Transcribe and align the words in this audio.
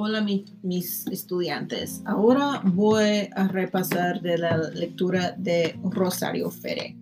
Hola 0.00 0.24
mis 0.62 1.08
estudiantes. 1.08 2.02
Ahora 2.06 2.62
voy 2.64 3.28
a 3.34 3.48
repasar 3.48 4.20
de 4.20 4.38
la 4.38 4.56
lectura 4.56 5.34
de 5.36 5.76
Rosario 5.82 6.52
Ferre, 6.52 6.96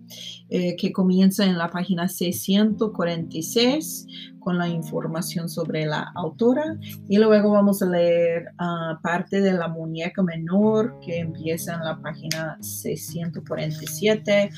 eh, 0.49 0.75
que 0.75 0.91
comienza 0.91 1.45
en 1.45 1.59
la 1.59 1.69
página 1.69 2.07
646 2.07 4.07
con 4.39 4.57
la 4.57 4.67
información 4.67 5.47
sobre 5.47 5.85
la 5.85 6.11
autora 6.15 6.75
y 7.07 7.19
luego 7.19 7.51
vamos 7.51 7.83
a 7.83 7.85
leer 7.85 8.47
uh, 8.59 8.99
parte 9.03 9.41
de 9.41 9.53
la 9.53 9.67
muñeca 9.67 10.23
menor 10.23 10.99
que 10.99 11.19
empieza 11.19 11.75
en 11.75 11.81
la 11.81 12.01
página 12.01 12.57
647 12.61 14.49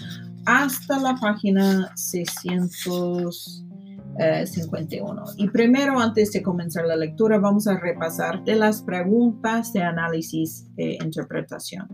hasta 0.45 0.97
la 0.97 1.17
página 1.17 1.91
600. 1.93 3.65
51. 4.45 5.21
Eh, 5.21 5.33
y 5.37 5.49
primero, 5.49 5.99
antes 5.99 6.31
de 6.31 6.41
comenzar 6.41 6.85
la 6.85 6.95
lectura, 6.95 7.37
vamos 7.39 7.67
a 7.67 7.77
repasar 7.77 8.43
de 8.43 8.55
las 8.55 8.83
preguntas 8.83 9.71
de 9.73 9.81
análisis 9.81 10.67
e 10.77 10.97
interpretación. 11.03 11.87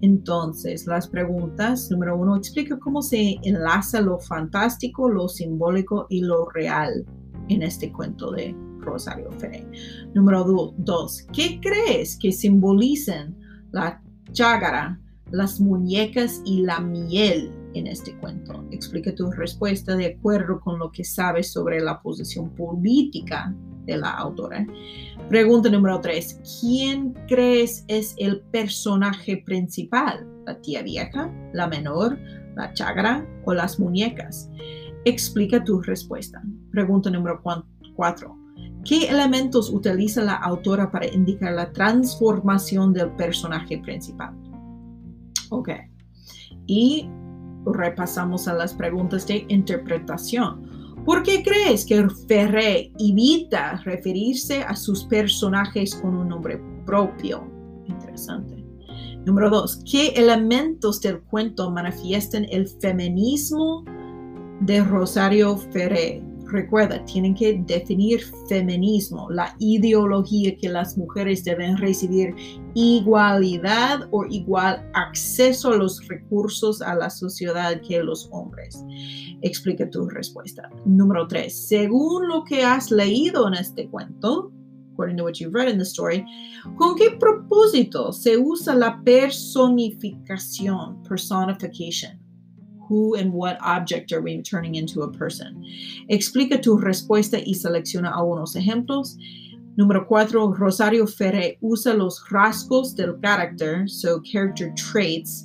Entonces, 0.00 0.86
las 0.86 1.08
preguntas, 1.08 1.90
número 1.90 2.16
uno, 2.16 2.36
explica 2.36 2.78
cómo 2.78 3.02
se 3.02 3.36
enlaza 3.42 4.00
lo 4.00 4.18
fantástico, 4.18 5.08
lo 5.08 5.28
simbólico 5.28 6.06
y 6.08 6.22
lo 6.22 6.48
real 6.48 7.04
en 7.48 7.62
este 7.62 7.92
cuento 7.92 8.30
de 8.30 8.54
Rosario 8.80 9.30
Ferre. 9.32 9.66
Número 10.14 10.44
dos, 10.78 11.26
¿qué 11.32 11.60
crees 11.60 12.16
que 12.16 12.32
simbolicen 12.32 13.36
la 13.72 14.02
chágara, 14.32 15.00
las 15.30 15.60
muñecas 15.60 16.40
y 16.44 16.62
la 16.62 16.80
miel 16.80 17.52
en 17.74 17.86
este 17.86 18.16
cuento. 18.18 18.64
Explica 18.70 19.14
tu 19.14 19.30
respuesta 19.30 19.96
de 19.96 20.06
acuerdo 20.16 20.60
con 20.60 20.78
lo 20.78 20.90
que 20.90 21.04
sabes 21.04 21.52
sobre 21.52 21.80
la 21.80 22.00
posición 22.00 22.50
política 22.50 23.54
de 23.84 23.96
la 23.96 24.10
autora. 24.10 24.66
Pregunta 25.28 25.68
número 25.70 26.00
3. 26.00 26.40
¿Quién 26.60 27.14
crees 27.26 27.84
es 27.88 28.14
el 28.18 28.40
personaje 28.52 29.42
principal? 29.44 30.26
¿La 30.46 30.60
tía 30.60 30.82
vieja, 30.82 31.32
la 31.52 31.66
menor, 31.66 32.18
la 32.54 32.72
chagra 32.74 33.26
o 33.44 33.54
las 33.54 33.80
muñecas? 33.80 34.50
Explica 35.04 35.64
tu 35.64 35.80
respuesta. 35.80 36.42
Pregunta 36.70 37.10
número 37.10 37.40
4. 37.96 38.38
¿Qué 38.84 39.08
elementos 39.08 39.70
utiliza 39.70 40.22
la 40.22 40.36
autora 40.36 40.90
para 40.90 41.06
indicar 41.06 41.52
la 41.52 41.72
transformación 41.72 42.92
del 42.92 43.10
personaje 43.12 43.78
principal? 43.78 44.34
Ok. 45.50 45.70
Y 46.66 47.08
repasamos 47.66 48.48
a 48.48 48.54
las 48.54 48.74
preguntas 48.74 49.26
de 49.26 49.44
interpretación. 49.48 50.78
¿Por 51.04 51.22
qué 51.22 51.42
crees 51.42 51.86
que 51.86 52.06
Ferré 52.28 52.92
evita 52.98 53.80
referirse 53.84 54.62
a 54.62 54.76
sus 54.76 55.04
personajes 55.04 55.94
con 55.94 56.14
un 56.14 56.28
nombre 56.28 56.60
propio? 56.84 57.48
Interesante. 57.86 58.64
Número 59.24 59.50
dos, 59.50 59.82
¿qué 59.90 60.08
elementos 60.08 61.00
del 61.00 61.20
cuento 61.20 61.70
manifiestan 61.70 62.46
el 62.50 62.68
feminismo 62.68 63.84
de 64.60 64.82
Rosario 64.82 65.56
Ferré? 65.56 66.22
Recuerda, 66.50 67.04
tienen 67.04 67.34
que 67.34 67.62
definir 67.66 68.22
feminismo, 68.48 69.28
la 69.30 69.54
ideología 69.58 70.56
que 70.56 70.70
las 70.70 70.96
mujeres 70.96 71.44
deben 71.44 71.76
recibir 71.76 72.34
igualdad 72.74 74.08
o 74.12 74.24
igual 74.24 74.90
acceso 74.94 75.72
a 75.72 75.76
los 75.76 76.06
recursos 76.08 76.80
a 76.80 76.94
la 76.94 77.10
sociedad 77.10 77.78
que 77.82 78.02
los 78.02 78.30
hombres. 78.32 78.82
Explica 79.42 79.90
tu 79.90 80.08
respuesta. 80.08 80.70
Número 80.86 81.28
tres, 81.28 81.68
según 81.68 82.28
lo 82.28 82.44
que 82.44 82.64
has 82.64 82.90
leído 82.90 83.46
en 83.46 83.54
este 83.54 83.86
cuento, 83.88 84.50
according 84.92 85.16
to 85.18 85.24
what 85.24 85.38
you've 85.38 85.54
read 85.54 85.68
in 85.68 85.76
the 85.78 85.84
story, 85.84 86.24
¿con 86.76 86.96
qué 86.96 87.10
propósito 87.20 88.12
se 88.12 88.36
usa 88.38 88.74
la 88.74 89.00
personificación, 89.04 91.02
personification? 91.02 92.17
Who 92.88 93.14
and 93.14 93.32
what 93.32 93.58
object 93.60 94.12
are 94.12 94.22
we 94.22 94.40
turning 94.42 94.74
into 94.74 95.02
a 95.02 95.12
person? 95.12 95.64
Explica 96.08 96.60
tu 96.60 96.78
respuesta 96.78 97.38
y 97.38 97.54
selecciona 97.54 98.12
algunos 98.14 98.56
ejemplos. 98.56 99.16
Número 99.76 100.06
cuatro, 100.08 100.52
Rosario 100.52 101.06
Ferre 101.06 101.58
usa 101.60 101.94
los 101.94 102.24
rasgos 102.30 102.96
del 102.96 103.20
carácter, 103.20 103.88
so 103.88 104.20
character 104.22 104.72
traits, 104.74 105.44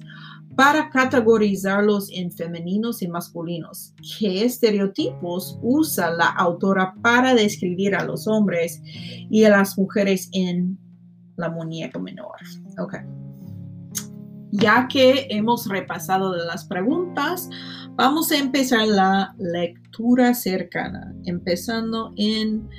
para 0.56 0.90
categorizarlos 0.90 2.10
en 2.12 2.32
femeninos 2.32 3.02
y 3.02 3.08
masculinos. 3.08 3.94
¿Qué 4.18 4.46
estereotipos 4.46 5.60
usa 5.62 6.12
la 6.12 6.30
autora 6.30 6.96
para 7.02 7.36
describir 7.36 7.96
a 7.96 8.06
los 8.06 8.28
hombres 8.28 8.82
y 9.30 9.44
a 9.44 9.50
las 9.50 9.78
mujeres 9.78 10.30
en 10.32 10.78
la 11.38 11.50
muñeca 11.50 12.00
menor? 12.00 12.38
Okay. 12.80 13.02
Ya 14.56 14.88
que 14.88 15.26
hemos 15.32 15.66
repasado 15.66 16.36
las 16.36 16.66
preguntas, 16.66 17.50
vamos 17.96 18.32
a 18.32 18.38
empezar 18.38 18.88
la 18.88 19.34
lectura 19.40 20.36
cercana, 20.36 21.12
empezando 21.26 22.14
en 22.18 22.70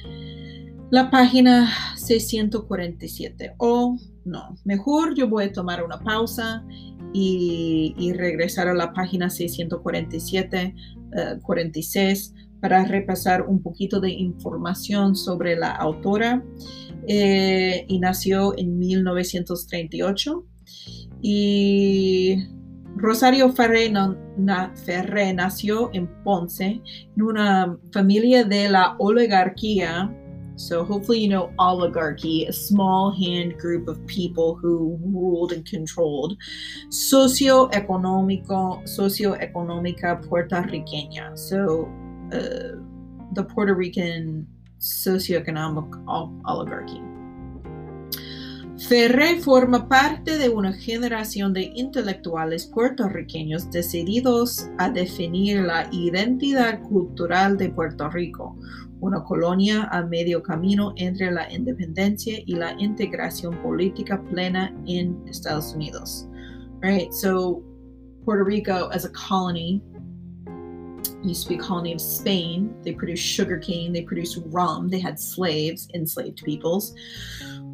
la 0.92 1.10
página 1.10 1.68
647. 1.96 3.54
O 3.58 3.98
no, 4.24 4.54
mejor 4.64 5.16
yo 5.16 5.28
voy 5.28 5.46
a 5.46 5.52
tomar 5.52 5.82
una 5.82 5.98
pausa 5.98 6.64
y, 7.12 8.12
regresar 8.16 8.68
a 8.68 8.74
la 8.74 8.92
página 8.92 9.28
647, 9.28 10.76
46 11.42 12.34
eh, 12.36 12.44
para 12.60 12.84
repasar 12.84 13.42
un 13.48 13.60
poquito 13.60 13.98
de 13.98 14.12
información 14.12 15.16
sobre 15.16 15.56
la 15.56 15.72
autora. 15.72 16.40
Eh, 17.08 17.84
y 17.88 17.98
nació 17.98 18.56
en 18.56 18.78
1938 18.78 20.44
y 21.26 22.36
Rosario 22.96 23.50
Ferre, 23.50 23.90
nació 25.32 25.90
en 25.94 26.06
Ponce, 26.22 26.82
en 27.16 27.22
una 27.22 27.78
familia 27.92 28.44
de 28.44 28.68
la 28.68 28.94
oligarquía. 28.98 30.14
So 30.56 30.84
hopefully 30.84 31.20
you 31.20 31.28
know 31.30 31.50
oligarchy, 31.58 32.44
a 32.44 32.52
small 32.52 33.10
hand 33.10 33.58
group 33.58 33.88
of 33.88 33.98
people 34.06 34.54
who 34.54 34.98
ruled 35.02 35.50
and 35.50 35.64
controlled 35.64 36.36
socioeconómico, 36.90 38.82
socioeconómica 38.86 40.20
puertorriqueña. 40.28 41.36
So 41.36 41.88
uh, 42.32 42.76
the 43.32 43.42
Puerto 43.42 43.74
Rican 43.74 44.46
socioeconomic 44.78 45.90
oligarchy. 46.46 47.13
Ferré 48.76 49.40
forma 49.40 49.88
parte 49.88 50.36
de 50.36 50.48
una 50.48 50.72
generación 50.72 51.52
de 51.52 51.70
intelectuales 51.76 52.66
puertorriqueños 52.66 53.70
decididos 53.70 54.68
a 54.78 54.90
definir 54.90 55.60
la 55.62 55.88
identidad 55.92 56.82
cultural 56.82 57.56
de 57.56 57.70
Puerto 57.70 58.10
Rico, 58.10 58.58
una 59.00 59.22
colonia 59.22 59.84
a 59.92 60.02
medio 60.02 60.42
camino 60.42 60.92
entre 60.96 61.30
la 61.30 61.50
independencia 61.52 62.40
y 62.44 62.56
la 62.56 62.72
integración 62.80 63.56
política 63.62 64.20
plena 64.24 64.74
en 64.86 65.22
Estados 65.28 65.72
Unidos. 65.72 66.26
Right, 66.80 67.12
so 67.12 67.62
Puerto 68.24 68.44
Rico 68.44 68.88
as 68.88 69.04
a 69.04 69.10
colony 69.10 69.80
used 71.22 71.44
to 71.44 71.50
be 71.50 71.54
a 71.54 71.58
colony 71.58 71.94
of 71.94 72.00
Spain. 72.00 72.74
They 72.82 72.92
produced 72.92 73.24
sugar 73.24 73.58
cane, 73.58 73.92
they 73.92 74.02
produced 74.02 74.42
rum, 74.46 74.90
they 74.90 75.00
had 75.00 75.18
slaves, 75.18 75.88
enslaved 75.94 76.42
peoples 76.44 76.92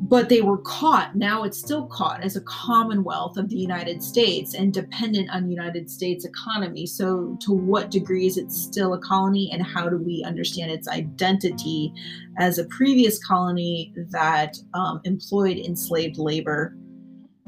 but 0.03 0.29
they 0.29 0.41
were 0.41 0.59
caught. 0.59 1.15
Now 1.15 1.43
it's 1.43 1.59
still 1.59 1.87
caught 1.87 2.23
as 2.23 2.35
a 2.35 2.41
commonwealth 2.43 3.37
of 3.37 3.49
the 3.49 3.57
united 3.57 4.03
states 4.03 4.55
and 4.55 4.73
dependent 4.73 5.31
on 5.31 5.45
the 5.45 5.51
united 5.51 5.91
states 5.91 6.25
economy. 6.25 6.87
So 6.87 7.37
to 7.41 7.53
what 7.53 7.91
degree 7.91 8.27
is 8.27 8.37
it 8.37 8.51
still 8.51 8.95
a 8.95 8.99
colony 8.99 9.51
and 9.53 9.63
how 9.63 9.89
do 9.89 9.99
we 9.99 10.25
understand 10.27 10.71
its 10.71 10.89
identity 10.89 11.93
as 12.39 12.59
a 12.59 12.65
previous 12.67 13.23
colony 13.25 13.93
that 14.11 14.57
um, 14.75 15.01
employed 15.05 15.59
enslaved 15.59 16.19
labor 16.19 16.75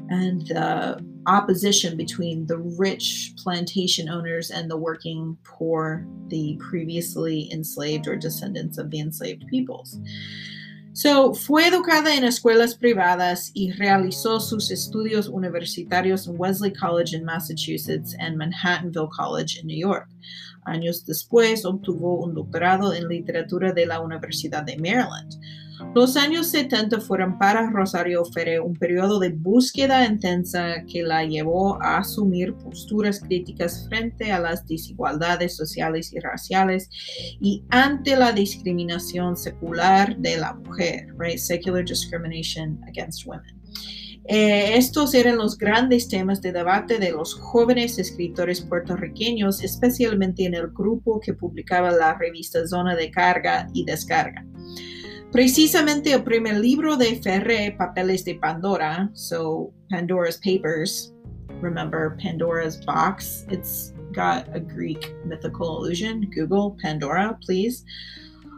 and 0.09 0.45
the 0.47 1.03
opposition 1.25 1.95
between 1.95 2.45
the 2.47 2.57
rich 2.57 3.33
plantation 3.37 4.09
owners 4.09 4.51
and 4.51 4.69
the 4.69 4.77
working 4.77 5.37
poor 5.43 6.05
the 6.27 6.59
previously 6.69 7.49
enslaved 7.51 8.07
or 8.07 8.15
descendants 8.15 8.77
of 8.77 8.91
the 8.91 8.99
enslaved 8.99 9.47
peoples 9.47 9.97
So, 10.95 11.33
fue 11.33 11.67
educada 11.67 12.15
en 12.15 12.23
escuelas 12.23 12.75
privadas 12.75 13.49
y 13.55 13.71
realizó 13.71 14.39
sus 14.39 14.69
estudios 14.69 15.27
universitarios 15.27 16.27
en 16.27 16.35
Wesley 16.37 16.71
College 16.71 17.15
en 17.15 17.25
Massachusetts 17.25 18.15
y 18.19 18.35
Manhattanville 18.35 19.09
College 19.09 19.59
en 19.59 19.67
New 19.67 19.79
York. 19.79 20.07
Años 20.65 21.03
después 21.03 21.65
obtuvo 21.65 22.23
un 22.23 22.35
doctorado 22.35 22.93
en 22.93 23.07
literatura 23.07 23.73
de 23.73 23.87
la 23.87 24.01
Universidad 24.01 24.63
de 24.63 24.77
Maryland. 24.77 25.33
Los 25.95 26.17
años 26.17 26.47
70 26.47 27.01
fueron 27.01 27.37
para 27.37 27.69
Rosario 27.69 28.25
Ferré 28.25 28.59
un 28.59 28.73
periodo 28.73 29.19
de 29.19 29.29
búsqueda 29.29 30.05
intensa 30.05 30.83
que 30.91 31.03
la 31.03 31.23
llevó 31.23 31.81
a 31.81 31.99
asumir 31.99 32.53
posturas 32.55 33.19
críticas 33.19 33.85
frente 33.87 34.31
a 34.31 34.39
las 34.39 34.67
desigualdades 34.67 35.55
sociales 35.55 36.11
y 36.13 36.19
raciales 36.19 36.89
y 37.39 37.63
ante 37.69 38.15
la 38.15 38.31
discriminación 38.31 39.37
secular 39.37 40.17
de 40.17 40.37
la 40.37 40.53
mujer? 40.53 41.07
Secular 41.37 41.85
discrimination 41.85 42.79
against 42.87 43.25
women. 43.25 43.61
Eh, 44.25 44.77
estos 44.77 45.13
eran 45.13 45.37
los 45.37 45.57
grandes 45.57 46.07
temas 46.07 46.41
de 46.41 46.53
debate 46.53 46.97
de 46.97 47.11
los 47.11 47.33
jóvenes 47.33 47.99
escritores 47.99 48.61
puertorriqueños, 48.61 49.61
especialmente 49.61 50.45
en 50.45 50.53
el 50.53 50.67
grupo 50.67 51.19
que 51.19 51.33
publicaba 51.33 51.91
la 51.91 52.17
revista 52.17 52.65
Zona 52.65 52.95
de 52.95 53.11
Carga 53.11 53.67
y 53.73 53.83
Descarga. 53.83 54.45
Precisamente 55.33 56.13
el 56.13 56.23
primer 56.23 56.59
libro 56.59 56.95
de 56.95 57.19
Ferré, 57.19 57.75
Papeles 57.75 58.23
de 58.23 58.35
Pandora, 58.35 59.09
so 59.13 59.73
Pandora's 59.89 60.37
Papers, 60.37 61.11
remember 61.59 62.15
Pandora's 62.21 62.79
Box, 62.85 63.43
it's 63.49 63.95
got 64.13 64.47
a 64.53 64.59
Greek 64.59 65.11
mythical 65.25 65.79
allusion. 65.79 66.29
Google 66.29 66.77
Pandora, 66.83 67.35
please. 67.43 67.83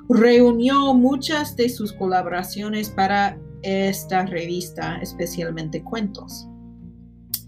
Reunió 0.10 0.94
muchas 0.94 1.56
de 1.56 1.69
sus 1.69 1.94
colaboraciones 1.94 2.89
para 2.89 3.38
esta 3.63 4.25
revista, 4.25 5.00
especialmente 5.01 5.81
cuentos. 5.81 6.45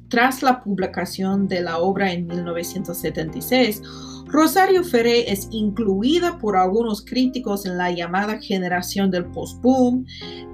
Tras 0.08 0.42
la 0.42 0.64
publicación 0.64 1.50
de 1.50 1.64
la 1.64 1.80
obra 1.80 2.14
en 2.14 2.28
1976, 2.28 3.82
Rosario 4.30 4.84
Ferré 4.84 5.32
es 5.32 5.48
incluida 5.52 6.38
por 6.38 6.58
algunos 6.58 7.04
críticos 7.04 7.66
en 7.66 7.78
la 7.78 7.92
llamada 7.92 8.40
generación 8.40 9.10
del 9.10 9.26
post-boom, 9.26 10.06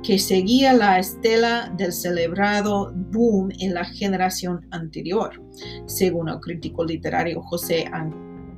que 0.03 0.19
seguía 0.19 0.73
la 0.73 0.99
estela 0.99 1.73
del 1.77 1.91
celebrado 1.91 2.91
boom 2.93 3.49
en 3.59 3.73
la 3.73 3.85
generación 3.85 4.67
anterior, 4.71 5.41
según 5.87 6.29
el 6.29 6.39
crítico 6.39 6.85
literario 6.85 7.41
José 7.41 7.89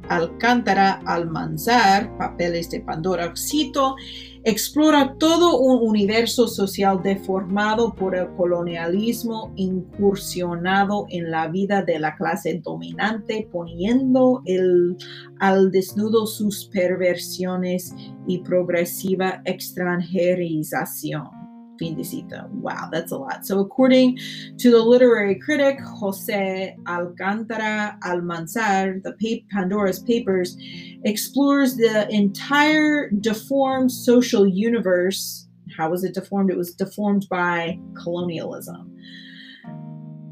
Alcántara 0.09 1.01
Almanzar, 1.05 2.15
Papeles 2.17 2.69
de 2.69 2.81
Pandora, 2.81 3.33
cito, 3.35 3.95
explora 4.43 5.15
todo 5.17 5.59
un 5.59 5.87
universo 5.87 6.47
social 6.47 7.01
deformado 7.01 7.95
por 7.95 8.15
el 8.15 8.27
colonialismo 8.35 9.51
incursionado 9.55 11.07
en 11.09 11.31
la 11.31 11.47
vida 11.47 11.81
de 11.81 11.99
la 11.99 12.15
clase 12.15 12.61
dominante, 12.63 13.47
poniendo 13.51 14.41
el, 14.45 14.97
al 15.39 15.71
desnudo 15.71 16.27
sus 16.27 16.65
perversiones 16.65 17.93
y 18.27 18.39
progresiva 18.39 19.41
extranjerización. 19.45 21.44
Fin 21.77 21.95
de 21.95 22.03
cita. 22.03 22.47
Wow, 22.51 22.89
that's 22.91 23.11
a 23.11 23.17
lot. 23.17 23.45
So, 23.45 23.59
according 23.59 24.17
to 24.57 24.71
the 24.71 24.81
literary 24.81 25.35
critic 25.35 25.79
Jose 25.81 26.75
Alcántara 26.83 27.99
Almanzar, 28.01 29.01
the 29.03 29.43
Pandora's 29.51 29.99
Papers 29.99 30.57
explores 31.03 31.75
the 31.75 32.07
entire 32.09 33.09
deformed 33.09 33.91
social 33.91 34.45
universe. 34.45 35.47
How 35.75 35.89
was 35.89 36.03
it 36.03 36.13
deformed? 36.13 36.51
It 36.51 36.57
was 36.57 36.73
deformed 36.73 37.27
by 37.29 37.79
colonialism, 38.01 38.95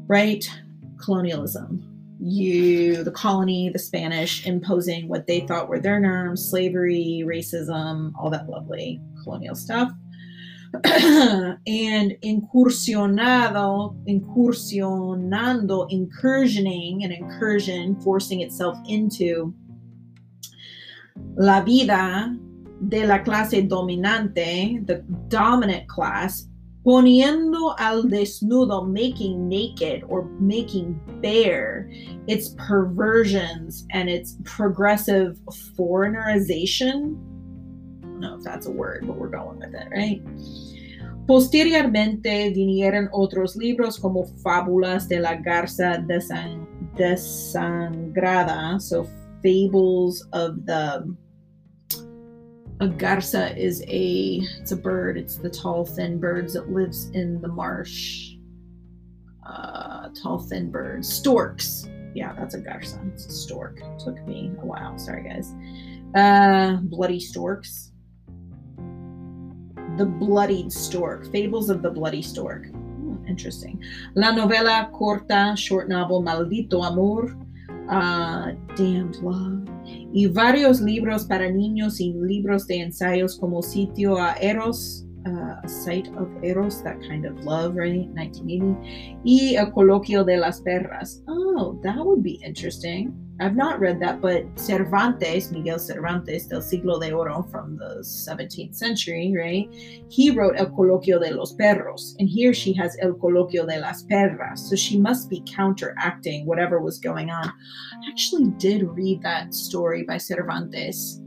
right? 0.06 0.48
Colonialism. 1.02 1.90
You, 2.20 3.04
the 3.04 3.10
colony, 3.10 3.68
the 3.68 3.78
Spanish, 3.78 4.46
imposing 4.46 5.08
what 5.08 5.26
they 5.26 5.40
thought 5.40 5.68
were 5.68 5.80
their 5.80 6.00
norms, 6.00 6.48
slavery, 6.48 7.22
racism, 7.26 8.12
all 8.18 8.30
that 8.30 8.48
lovely 8.48 9.00
colonial 9.22 9.54
stuff 9.54 9.92
and 11.66 12.16
incursionado, 12.22 13.94
incursionando, 14.06 15.88
incursioning, 15.90 17.04
an 17.04 17.12
incursion, 17.12 18.00
forcing 18.00 18.40
itself 18.40 18.76
into 18.88 19.54
la 21.36 21.60
vida 21.60 22.36
de 22.88 23.06
la 23.06 23.18
clase 23.18 23.68
dominante, 23.68 24.84
the 24.86 25.04
dominant 25.28 25.88
class, 25.88 26.48
poniendo 26.84 27.74
al 27.78 28.02
desnudo, 28.04 28.86
making 28.86 29.48
naked 29.48 30.02
or 30.08 30.24
making 30.40 31.00
bare 31.22 31.88
its 32.26 32.54
perversions 32.58 33.86
and 33.92 34.10
its 34.10 34.36
progressive 34.44 35.38
foreignerization 35.78 37.16
don't 38.14 38.20
know 38.20 38.36
if 38.36 38.44
that's 38.44 38.66
a 38.66 38.70
word, 38.70 39.06
but 39.06 39.16
we're 39.16 39.28
going 39.28 39.58
with 39.58 39.74
it, 39.74 39.88
right? 39.90 40.22
Posteriormente 41.26 42.52
vinieron 42.54 43.08
otros 43.12 43.56
libros 43.56 43.98
como 43.98 44.24
Fábulas 44.42 45.08
de 45.08 45.20
la 45.20 45.34
Garza 45.36 46.04
desan 46.06 46.66
desangrada, 46.96 48.80
so 48.80 49.08
fables 49.42 50.26
of 50.32 50.64
the 50.66 51.16
a 52.80 52.88
garza 52.88 53.56
is 53.56 53.82
a 53.86 54.40
it's 54.60 54.72
a 54.72 54.76
bird 54.76 55.16
it's 55.16 55.36
the 55.36 55.48
tall 55.48 55.86
thin 55.86 56.18
birds 56.18 56.54
that 56.54 56.70
lives 56.70 57.08
in 57.10 57.40
the 57.40 57.48
marsh. 57.48 58.32
Uh, 59.46 60.08
tall 60.10 60.38
thin 60.40 60.70
birds. 60.70 61.08
Storks. 61.10 61.88
Yeah 62.14 62.34
that's 62.34 62.54
a 62.54 62.60
garza. 62.60 63.00
It's 63.12 63.26
a 63.26 63.32
stork. 63.32 63.80
Took 63.98 64.22
me 64.26 64.52
a 64.60 64.66
while. 64.66 64.98
Sorry 64.98 65.22
guys. 65.22 65.54
Uh, 66.14 66.76
bloody 66.82 67.18
storks 67.18 67.93
the 69.96 70.04
Bloodied 70.04 70.72
Stork, 70.72 71.30
Fables 71.30 71.70
of 71.70 71.82
the 71.82 71.90
Bloody 71.90 72.22
Stork. 72.22 72.66
Hmm, 72.66 73.24
interesting. 73.26 73.80
La 74.14 74.32
novela 74.32 74.90
corta, 74.92 75.54
short 75.56 75.88
novel 75.88 76.22
Maldito 76.22 76.84
Amor, 76.84 77.36
uh, 77.88 78.52
Damned 78.76 79.16
Love, 79.22 79.68
y 80.12 80.26
varios 80.26 80.80
libros 80.80 81.24
para 81.24 81.50
niños 81.50 82.00
y 82.00 82.12
libros 82.12 82.66
de 82.66 82.80
ensayos 82.80 83.38
como 83.38 83.62
Sitio 83.62 84.16
a 84.16 84.34
Eros, 84.34 85.04
Sight 85.68 86.08
of 86.16 86.28
Eros, 86.42 86.82
that 86.82 87.00
kind 87.00 87.24
of 87.26 87.44
love, 87.44 87.76
right? 87.76 88.08
1980, 88.08 89.20
y 89.24 89.54
El 89.56 89.70
Coloquio 89.72 90.24
de 90.24 90.36
las 90.36 90.60
Perras. 90.60 91.22
Oh, 91.28 91.78
that 91.82 91.96
would 91.96 92.22
be 92.22 92.40
interesting. 92.44 93.14
I've 93.40 93.56
not 93.56 93.80
read 93.80 93.98
that, 94.00 94.20
but 94.20 94.44
Cervantes, 94.56 95.50
Miguel 95.50 95.80
Cervantes, 95.80 96.46
del 96.46 96.62
siglo 96.62 97.00
de 97.00 97.12
oro 97.12 97.42
from 97.50 97.76
the 97.76 98.00
17th 98.04 98.76
century, 98.76 99.34
right? 99.36 99.68
He 100.08 100.30
wrote 100.30 100.54
El 100.56 100.70
Coloquio 100.70 101.18
de 101.20 101.34
los 101.34 101.52
Perros, 101.54 102.14
and 102.20 102.28
here 102.28 102.54
she 102.54 102.72
has 102.74 102.96
El 103.02 103.14
Coloquio 103.14 103.66
de 103.66 103.80
las 103.80 104.04
Perras. 104.04 104.58
So 104.58 104.76
she 104.76 105.00
must 105.00 105.28
be 105.28 105.42
counteracting 105.52 106.46
whatever 106.46 106.80
was 106.80 107.00
going 107.00 107.30
on. 107.30 107.48
I 107.48 108.08
actually 108.08 108.50
did 108.58 108.84
read 108.84 109.20
that 109.22 109.52
story 109.52 110.04
by 110.04 110.18
Cervantes. 110.18 111.20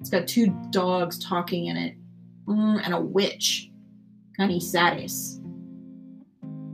It's 0.00 0.10
got 0.10 0.26
two 0.26 0.48
dogs 0.70 1.16
talking 1.24 1.66
in 1.66 1.76
it, 1.76 1.94
mm, 2.46 2.80
and 2.84 2.94
a 2.94 3.00
witch, 3.00 3.70
Canizares. 4.38 5.40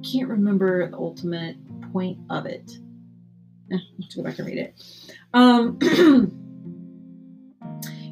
Can't 0.02 0.28
remember 0.28 0.88
the 0.90 0.96
ultimate 0.96 1.56
point 1.92 2.18
of 2.30 2.46
it. 2.46 2.70
Eh, 3.70 3.78
let's 3.98 4.14
go 4.14 4.22
back 4.22 4.38
and 4.38 4.48
read 4.48 4.58
it. 4.58 4.74
Um, 5.32 5.78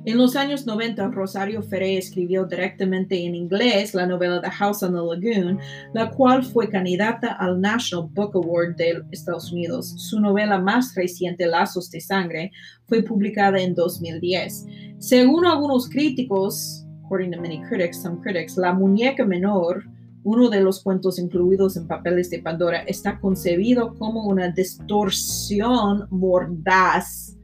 en 0.06 0.16
los 0.16 0.36
años 0.36 0.64
90, 0.66 1.08
Rosario 1.08 1.62
Ferré 1.62 1.98
escribió 1.98 2.46
directamente 2.46 3.24
en 3.24 3.34
inglés 3.34 3.92
la 3.94 4.06
novela 4.06 4.40
The 4.40 4.50
House 4.50 4.82
on 4.82 4.92
the 4.92 5.00
Lagoon, 5.00 5.58
la 5.92 6.10
cual 6.10 6.44
fue 6.44 6.68
candidata 6.68 7.32
al 7.32 7.60
National 7.60 8.08
Book 8.12 8.36
Award 8.36 8.76
de 8.76 9.02
Estados 9.10 9.52
Unidos. 9.52 9.94
Su 9.96 10.20
novela 10.20 10.58
más 10.58 10.94
reciente, 10.94 11.46
Lazos 11.46 11.90
de 11.90 12.00
Sangre, 12.00 12.52
fue 12.86 13.02
publicada 13.02 13.60
en 13.60 13.74
2010. 13.74 14.66
Según 14.98 15.44
algunos 15.44 15.88
críticos, 15.88 16.79
according 17.10 17.32
to 17.32 17.40
many 17.40 17.60
critics, 17.66 18.00
some 18.00 18.22
critics, 18.22 18.56
La 18.56 18.72
Muñeca 18.72 19.26
Menor 19.26 19.82
uno 20.22 20.48
de 20.48 20.60
los 20.60 20.80
cuentos 20.80 21.18
incluidos 21.18 21.76
en 21.76 21.88
Papeles 21.88 22.30
de 22.30 22.38
Pandora 22.38 22.84
está 22.86 23.18
concebido 23.18 23.94
como 23.98 24.28
una 24.28 24.48
distorsión 24.50 26.06
mordaz 26.10 27.36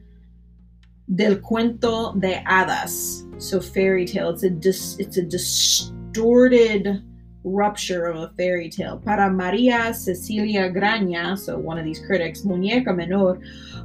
del 1.05 1.41
cuento 1.41 2.13
de 2.15 2.41
hadas. 2.45 3.25
So 3.39 3.59
fairy 3.59 4.05
tale, 4.05 4.29
it's 4.29 4.43
a, 4.43 5.01
it's 5.01 5.17
a 5.17 5.23
distorted 5.23 7.03
rupture 7.43 8.05
of 8.05 8.15
a 8.15 8.31
fairy 8.37 8.69
tale. 8.69 9.01
Para 9.03 9.29
María 9.29 9.93
Cecilia 9.93 10.69
Graña, 10.69 11.37
so 11.37 11.57
one 11.57 11.77
of 11.77 11.83
these 11.83 11.99
critics, 11.99 12.45
Muñeca 12.45 12.95
Menor, 12.95 13.39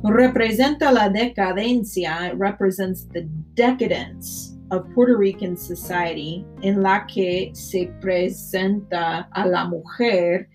representa 0.04 0.92
la 0.92 1.08
decadencia, 1.08 2.28
it 2.30 2.38
represents 2.38 3.04
the 3.12 3.22
decadence 3.54 4.51
of 4.72 4.90
Puerto 4.94 5.16
Rican 5.16 5.54
society 5.54 6.44
en 6.62 6.82
la 6.82 7.06
que 7.06 7.52
se 7.54 7.92
presenta 8.00 9.28
a 9.32 9.46
la 9.46 9.66
mujer 9.66 10.48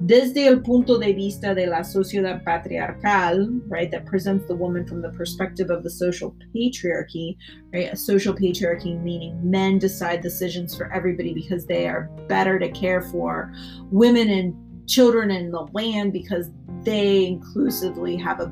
desde 0.00 0.46
el 0.46 0.62
punto 0.62 0.96
de 0.96 1.12
vista 1.12 1.54
de 1.54 1.66
la 1.66 1.82
sociedad 1.82 2.42
patriarcal, 2.44 3.60
right, 3.68 3.90
that 3.90 4.06
presents 4.06 4.46
the 4.46 4.54
woman 4.54 4.86
from 4.86 5.02
the 5.02 5.10
perspective 5.10 5.70
of 5.70 5.82
the 5.82 5.90
social 5.90 6.34
patriarchy, 6.54 7.36
right, 7.72 7.92
a 7.92 7.96
social 7.96 8.32
patriarchy 8.32 8.98
meaning 9.02 9.38
men 9.42 9.78
decide 9.78 10.20
decisions 10.20 10.76
for 10.76 10.90
everybody 10.92 11.34
because 11.34 11.66
they 11.66 11.88
are 11.88 12.08
better 12.28 12.58
to 12.58 12.70
care 12.70 13.02
for 13.02 13.52
women 13.90 14.30
and 14.30 14.54
children 14.86 15.30
in 15.30 15.50
the 15.50 15.66
land 15.72 16.12
because 16.12 16.50
they 16.84 17.26
inclusively 17.26 18.16
have 18.16 18.40
a 18.40 18.46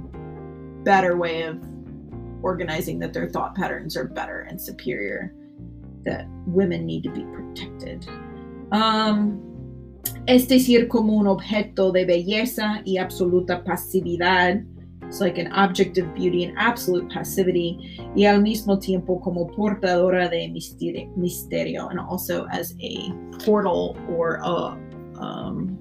better 0.83 1.17
way 1.17 1.43
of 1.43 1.63
organizing 2.43 2.99
that 2.99 3.13
their 3.13 3.29
thought 3.29 3.55
patterns 3.55 3.97
are 3.97 4.05
better 4.05 4.47
and 4.49 4.61
superior 4.61 5.35
that 6.05 6.27
women 6.47 6.85
need 6.85 7.03
to 7.03 7.11
be 7.11 7.25
protected 7.25 8.07
um, 8.73 9.41
es 10.27 10.47
decir 10.47 10.89
como 10.89 11.19
un 11.19 11.27
objeto 11.27 11.93
de 11.93 12.05
belleza 12.05 12.83
y 12.85 12.99
absoluta 12.99 13.63
pasividad 13.65 14.67
it's 15.03 15.21
like 15.21 15.39
an 15.39 15.53
object 15.53 15.99
of 15.99 16.15
beauty 16.15 16.45
and 16.45 16.57
absolute 16.59 17.09
passivity 17.11 17.99
y 18.17 18.25
al 18.25 18.41
mismo 18.41 18.81
tiempo 18.81 19.19
como 19.19 19.47
portadora 19.47 20.29
de 20.31 20.49
misterio 21.17 21.91
and 21.91 22.01
also 22.01 22.47
as 22.51 22.75
a 22.81 23.13
portal 23.45 23.97
or 24.09 24.41
a 24.43 24.79
um, 25.21 25.79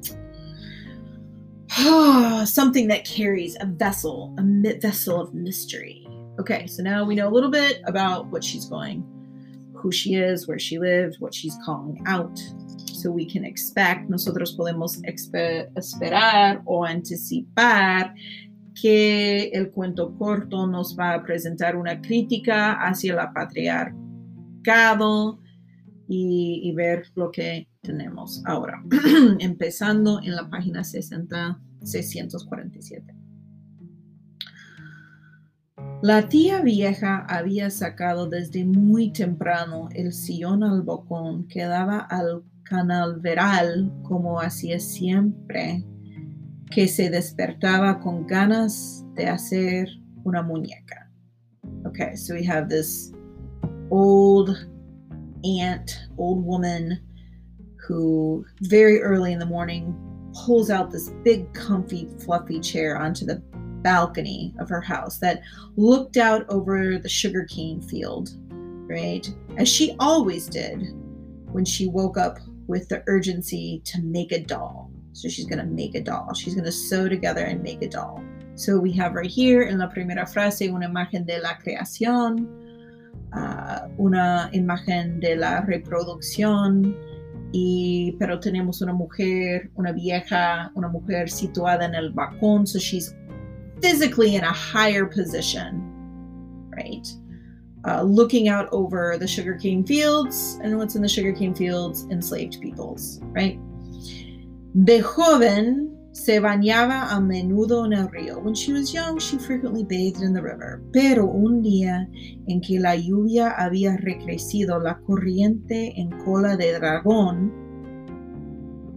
something 2.45 2.89
that 2.89 3.05
carries 3.05 3.55
a 3.61 3.65
vessel, 3.65 4.35
a 4.37 4.77
vessel 4.79 5.21
of 5.21 5.33
mystery. 5.33 6.00
Okay, 6.41 6.65
so 6.65 6.81
now 6.81 7.05
we 7.05 7.13
know 7.13 7.27
a 7.27 7.29
little 7.29 7.51
bit 7.51 7.83
about 7.85 8.25
what 8.31 8.43
she's 8.43 8.65
going, 8.65 9.03
who 9.75 9.91
she 9.91 10.15
is, 10.15 10.47
where 10.47 10.57
she 10.57 10.79
lives, 10.79 11.19
what 11.19 11.35
she's 11.35 11.55
calling 11.63 12.01
out. 12.07 12.35
So 12.93 13.11
we 13.11 13.27
can 13.27 13.45
expect, 13.45 14.09
nosotros 14.09 14.57
podemos 14.57 14.99
esperar 15.05 16.63
o 16.65 16.83
anticipar 16.83 18.15
que 18.73 19.51
el 19.53 19.69
cuento 19.69 20.17
corto 20.17 20.65
nos 20.65 20.97
va 20.97 21.13
a 21.13 21.23
presentar 21.23 21.75
una 21.75 22.01
crítica 22.01 22.73
hacia 22.73 23.13
la 23.13 23.31
patriarcado 23.31 25.39
y, 26.09 26.61
y 26.63 26.73
ver 26.73 27.05
lo 27.13 27.29
que 27.29 27.67
tenemos 27.83 28.41
ahora, 28.47 28.81
empezando 29.39 30.19
en 30.23 30.35
la 30.35 30.49
página 30.49 30.83
60, 30.83 31.61
647. 31.83 33.20
La 36.03 36.27
tía 36.27 36.63
vieja 36.63 37.27
había 37.29 37.69
sacado 37.69 38.27
desde 38.27 38.65
muy 38.65 39.13
temprano 39.13 39.87
el 39.93 40.13
sillón 40.13 40.63
al 40.63 40.81
bocón 40.81 41.47
que 41.47 41.63
daba 41.65 41.99
al 41.99 42.43
canalveral 42.63 43.93
como 44.01 44.41
hacía 44.41 44.79
siempre 44.79 45.85
que 46.71 46.87
se 46.87 47.11
despertaba 47.11 47.99
con 47.99 48.25
ganas 48.25 49.05
de 49.13 49.27
hacer 49.27 49.89
una 50.23 50.41
muñeca. 50.41 51.11
Okay, 51.85 52.15
so 52.15 52.33
we 52.33 52.43
have 52.47 52.67
this 52.67 53.11
old 53.91 54.49
aunt, 55.43 56.07
old 56.17 56.43
woman 56.43 56.99
who 57.87 58.43
very 58.61 58.99
early 59.03 59.33
in 59.33 59.39
the 59.39 59.45
morning 59.45 59.93
pulls 60.33 60.71
out 60.71 60.89
this 60.89 61.11
big, 61.23 61.53
comfy, 61.53 62.07
fluffy 62.25 62.59
chair 62.59 62.97
onto 62.97 63.23
the 63.23 63.39
balcony 63.81 64.53
of 64.59 64.69
her 64.69 64.81
house 64.81 65.17
that 65.19 65.41
looked 65.75 66.17
out 66.17 66.45
over 66.49 66.97
the 66.97 67.09
sugarcane 67.09 67.81
field, 67.81 68.29
right? 68.89 69.29
As 69.57 69.67
she 69.67 69.95
always 69.99 70.47
did 70.47 70.93
when 71.51 71.65
she 71.65 71.87
woke 71.87 72.17
up 72.17 72.39
with 72.67 72.87
the 72.89 73.03
urgency 73.07 73.81
to 73.85 74.01
make 74.01 74.31
a 74.31 74.39
doll. 74.39 74.91
So 75.13 75.27
she's 75.27 75.45
going 75.45 75.59
to 75.59 75.65
make 75.65 75.95
a 75.95 76.01
doll. 76.01 76.33
She's 76.33 76.55
going 76.55 76.65
to 76.65 76.71
sew 76.71 77.09
together 77.09 77.43
and 77.43 77.61
make 77.61 77.81
a 77.81 77.89
doll. 77.89 78.23
So 78.55 78.79
we 78.79 78.91
have 78.93 79.13
right 79.13 79.29
here 79.29 79.63
in 79.63 79.79
la 79.79 79.87
primera 79.87 80.25
frase 80.25 80.69
una 80.69 80.87
imagen 80.87 81.25
de 81.25 81.39
la 81.39 81.57
creación, 81.57 82.47
uh, 83.33 83.87
una 83.97 84.49
imagen 84.53 85.19
de 85.19 85.35
la 85.35 85.61
reproducción, 85.61 86.95
y 87.53 88.15
pero 88.17 88.39
tenemos 88.39 88.81
una 88.81 88.93
mujer, 88.93 89.71
una 89.75 89.91
vieja, 89.91 90.71
una 90.75 90.87
mujer 90.87 91.29
situada 91.29 91.85
en 91.85 91.95
el 91.95 92.11
balcón, 92.11 92.65
so 92.65 92.79
she's 92.79 93.15
physically 93.81 94.35
in 94.35 94.43
a 94.43 94.51
higher 94.51 95.05
position, 95.05 95.81
right? 96.69 97.07
Uh, 97.87 98.03
looking 98.03 98.47
out 98.47 98.69
over 98.71 99.17
the 99.17 99.27
sugarcane 99.27 99.83
fields 99.83 100.59
and 100.63 100.77
what's 100.77 100.95
in 100.95 101.01
the 101.01 101.09
sugarcane 101.09 101.55
fields, 101.55 102.05
enslaved 102.11 102.61
peoples, 102.61 103.19
right? 103.33 103.59
De 104.85 105.01
joven 105.01 105.97
se 106.13 106.39
bañaba 106.39 107.09
a 107.11 107.19
menudo 107.19 107.85
en 107.85 107.93
el 107.93 108.09
río. 108.09 108.41
When 108.41 108.53
she 108.53 108.73
was 108.73 108.93
young, 108.93 109.17
she 109.19 109.37
frequently 109.37 109.83
bathed 109.83 110.21
in 110.21 110.33
the 110.33 110.41
river. 110.41 110.81
Pero 110.91 111.25
un 111.25 111.61
día 111.61 112.07
en 112.47 112.61
que 112.61 112.79
la 112.79 112.95
lluvia 112.95 113.51
había 113.57 113.97
recrecido 113.97 114.79
la 114.79 114.99
corriente 114.99 115.93
en 115.99 116.09
cola 116.23 116.57
de 116.57 116.73
dragón, 116.73 117.51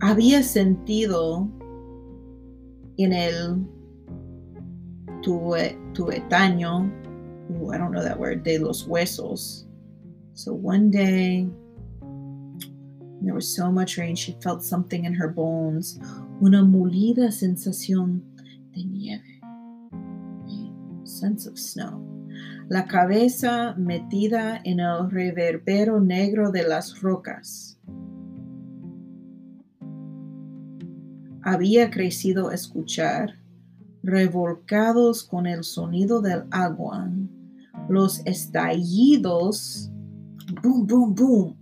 había 0.01 0.43
sentido 0.43 1.49
en 2.99 3.13
el 3.13 3.67
tuetaño, 5.25 6.91
I 7.73 7.79
don't 7.79 7.93
know 7.93 8.03
that 8.03 8.19
word, 8.19 8.45
de 8.45 8.59
los 8.59 8.87
huesos. 8.87 9.65
So 10.35 10.53
one 10.53 10.91
day, 10.91 11.49
there 13.23 13.35
was 13.35 13.49
so 13.49 13.73
much 13.73 13.97
rain, 13.97 14.15
she 14.15 14.37
felt 14.43 14.63
something 14.63 15.05
in 15.05 15.15
her 15.15 15.29
bones 15.29 15.99
una 16.41 16.63
molida 16.63 17.31
sensación 17.31 18.23
de 18.73 18.85
nieve. 18.85 19.41
Sense 21.05 21.49
of 21.49 21.59
snow. 21.59 22.03
La 22.69 22.87
cabeza 22.87 23.75
metida 23.77 24.61
en 24.65 24.81
el 24.81 25.11
reverbero 25.11 26.01
negro 26.01 26.51
de 26.51 26.67
las 26.67 27.01
rocas. 27.01 27.79
Había 31.43 31.91
crecido 31.91 32.51
escuchar, 32.51 33.39
revolcados 34.05 35.25
con 35.25 35.47
el 35.47 35.65
sonido 35.65 36.21
del 36.21 36.45
agua, 36.51 37.11
los 37.89 38.21
estallidos, 38.27 39.91
boom, 40.63 40.87
boom, 40.87 41.15
boom, 41.15 41.57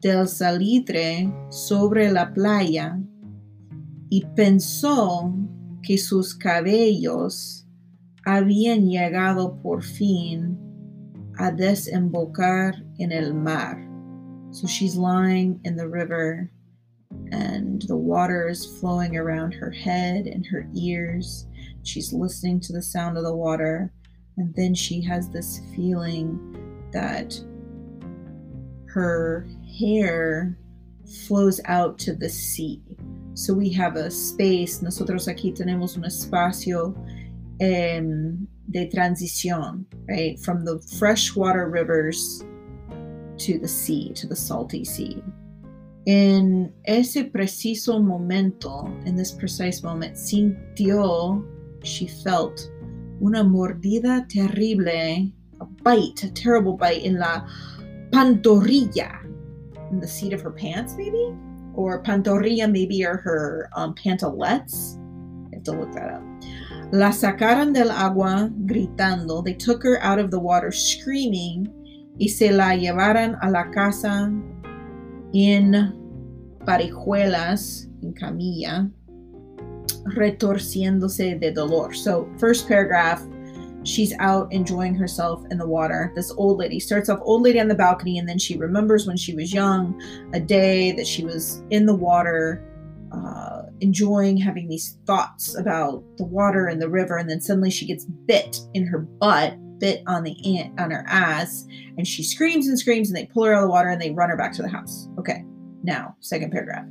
del 0.00 0.28
salitre 0.28 1.32
sobre 1.50 2.10
la 2.10 2.32
playa 2.32 2.98
y 4.08 4.24
pensó 4.36 5.34
que 5.82 5.98
sus 5.98 6.34
cabellos 6.34 7.66
habían 8.24 8.86
llegado 8.86 9.56
por 9.60 9.82
fin 9.82 10.56
a 11.38 11.50
desembocar 11.50 12.84
en 12.98 13.10
el 13.12 13.34
mar. 13.34 13.84
So 14.50 14.66
she's 14.66 14.96
lying 14.96 15.60
in 15.64 15.76
the 15.76 15.88
river 15.88 16.50
and 17.32 17.82
the 17.82 17.96
water 17.96 18.48
is 18.48 18.64
flowing 18.80 19.16
around 19.16 19.52
her 19.52 19.70
head 19.70 20.26
and 20.26 20.46
her 20.46 20.68
ears. 20.74 21.46
She's 21.88 22.12
listening 22.12 22.60
to 22.60 22.72
the 22.72 22.82
sound 22.82 23.16
of 23.16 23.24
the 23.24 23.34
water. 23.34 23.92
And 24.36 24.54
then 24.54 24.74
she 24.74 25.02
has 25.02 25.28
this 25.30 25.60
feeling 25.74 26.38
that 26.92 27.38
her 28.86 29.48
hair 29.78 30.58
flows 31.26 31.60
out 31.64 31.98
to 32.00 32.14
the 32.14 32.28
sea. 32.28 32.82
So 33.34 33.54
we 33.54 33.70
have 33.70 33.96
a 33.96 34.10
space, 34.10 34.82
nosotros 34.82 35.28
aquí 35.28 35.54
tenemos 35.56 35.96
un 35.96 36.04
espacio 36.04 36.94
um, 37.60 38.46
de 38.70 38.88
transición, 38.88 39.84
right? 40.08 40.38
From 40.40 40.64
the 40.64 40.80
freshwater 40.98 41.68
rivers 41.68 42.44
to 43.38 43.58
the 43.58 43.68
sea, 43.68 44.12
to 44.14 44.26
the 44.26 44.36
salty 44.36 44.84
sea. 44.84 45.22
En 46.06 46.72
ese 46.86 47.30
preciso 47.30 48.02
momento, 48.02 48.86
in 49.04 49.14
this 49.14 49.32
precise 49.32 49.82
moment, 49.82 50.16
sintió, 50.16 51.44
she 51.82 52.06
felt, 52.06 52.70
una 53.20 53.42
mordida 53.42 54.26
terrible, 54.28 55.32
a 55.60 55.64
bite, 55.82 56.24
a 56.24 56.30
terrible 56.30 56.76
bite 56.76 57.02
in 57.02 57.18
la 57.18 57.46
pantorrilla, 58.10 59.24
in 59.90 60.00
the 60.00 60.08
seat 60.08 60.32
of 60.32 60.40
her 60.40 60.50
pants, 60.50 60.94
maybe? 60.96 61.34
or 61.78 62.02
pantorrilla 62.02 62.68
maybe 62.70 63.06
are 63.06 63.16
her 63.16 63.70
um, 63.76 63.94
pantalettes. 63.94 64.98
I 65.46 65.54
have 65.54 65.62
to 65.62 65.72
look 65.72 65.92
that 65.92 66.10
up. 66.10 66.22
La 66.90 67.10
sacaron 67.10 67.72
del 67.72 67.92
agua 67.92 68.50
gritando. 68.66 69.44
They 69.44 69.54
took 69.54 69.84
her 69.84 70.02
out 70.02 70.18
of 70.18 70.32
the 70.32 70.40
water 70.40 70.72
screaming 70.72 71.68
y 72.18 72.26
se 72.26 72.50
la 72.50 72.74
llevaron 72.74 73.38
a 73.42 73.50
la 73.50 73.70
casa 73.70 74.28
en 75.32 75.94
parejuelas, 76.66 77.86
en 78.02 78.12
camilla, 78.12 78.90
retorciéndose 80.10 81.40
de 81.40 81.50
dolor. 81.50 81.94
So, 81.94 82.28
first 82.38 82.68
paragraph, 82.68 83.22
she's 83.84 84.12
out 84.18 84.52
enjoying 84.52 84.94
herself 84.94 85.44
in 85.50 85.58
the 85.58 85.66
water. 85.66 86.12
This 86.14 86.32
old 86.36 86.58
lady 86.58 86.80
starts 86.80 87.08
off 87.08 87.20
old 87.22 87.42
lady 87.42 87.60
on 87.60 87.68
the 87.68 87.74
balcony, 87.74 88.18
and 88.18 88.28
then 88.28 88.38
she 88.38 88.56
remembers 88.56 89.06
when 89.06 89.16
she 89.16 89.34
was 89.34 89.52
young, 89.52 90.00
a 90.34 90.40
day 90.40 90.92
that 90.92 91.06
she 91.06 91.24
was 91.24 91.62
in 91.70 91.86
the 91.86 91.94
water, 91.94 92.64
uh, 93.12 93.62
enjoying 93.80 94.36
having 94.36 94.68
these 94.68 94.98
thoughts 95.06 95.56
about 95.56 96.04
the 96.16 96.24
water 96.24 96.66
and 96.66 96.82
the 96.82 96.88
river, 96.88 97.16
and 97.16 97.30
then 97.30 97.40
suddenly 97.40 97.70
she 97.70 97.86
gets 97.86 98.04
bit 98.04 98.58
in 98.74 98.86
her 98.86 98.98
butt, 98.98 99.56
bit 99.78 100.02
on 100.06 100.24
the 100.24 100.58
ant 100.58 100.78
on 100.80 100.90
her 100.90 101.04
ass, 101.08 101.64
and 101.96 102.06
she 102.06 102.22
screams 102.22 102.66
and 102.68 102.78
screams, 102.78 103.08
and 103.08 103.16
they 103.16 103.26
pull 103.26 103.44
her 103.44 103.54
out 103.54 103.62
of 103.62 103.68
the 103.68 103.70
water 103.70 103.88
and 103.88 104.00
they 104.00 104.10
run 104.10 104.28
her 104.28 104.36
back 104.36 104.52
to 104.52 104.62
the 104.62 104.68
house. 104.68 105.08
Okay, 105.18 105.44
now 105.82 106.14
second 106.20 106.50
paragraph. 106.50 106.84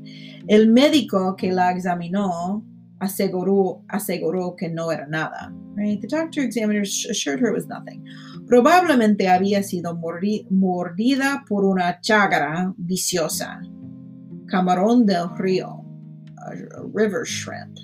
El 0.49 0.67
médico 0.67 1.37
que 1.37 1.53
la 1.53 1.71
examinó 1.73 2.63
aseguró, 2.99 3.83
aseguró 3.89 4.55
que 4.55 4.69
no 4.69 4.91
era 4.91 5.07
nada. 5.07 5.53
Right? 5.75 6.01
The 6.01 6.07
doctor 6.07 6.41
examiner 6.41 6.81
assured 6.81 7.39
her 7.39 7.49
it 7.49 7.53
was 7.53 7.67
nothing. 7.67 8.03
Probablemente 8.47 9.27
había 9.27 9.63
sido 9.63 9.95
mordi 9.95 10.47
mordida 10.49 11.43
por 11.47 11.65
una 11.65 11.99
chágara 12.01 12.73
viciosa. 12.77 13.61
Camarón 14.47 15.05
del 15.05 15.29
río. 15.37 15.83
A, 16.37 16.51
a 16.79 16.83
river 16.93 17.25
shrimp. 17.25 17.77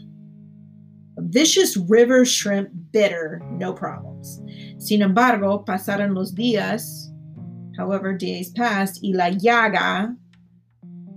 A 1.17 1.21
vicious 1.21 1.77
river 1.77 2.25
shrimp 2.25 2.69
bitter, 2.91 3.41
no 3.51 3.73
problems. 3.73 4.41
Sin 4.79 5.01
embargo, 5.01 5.63
pasaron 5.63 6.15
los 6.15 6.33
días, 6.33 7.11
however, 7.77 8.17
days 8.17 8.51
passed, 8.51 8.99
y 9.03 9.13
la 9.13 9.29
llaga, 9.29 10.15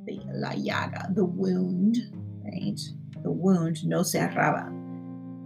the, 0.05 0.21
la 0.35 0.53
llaga, 0.55 1.15
the 1.15 1.25
wound, 1.25 1.97
right? 2.45 2.79
The 3.27 3.33
wound 3.33 3.85
no 3.85 4.05
cerraba. 4.05 4.71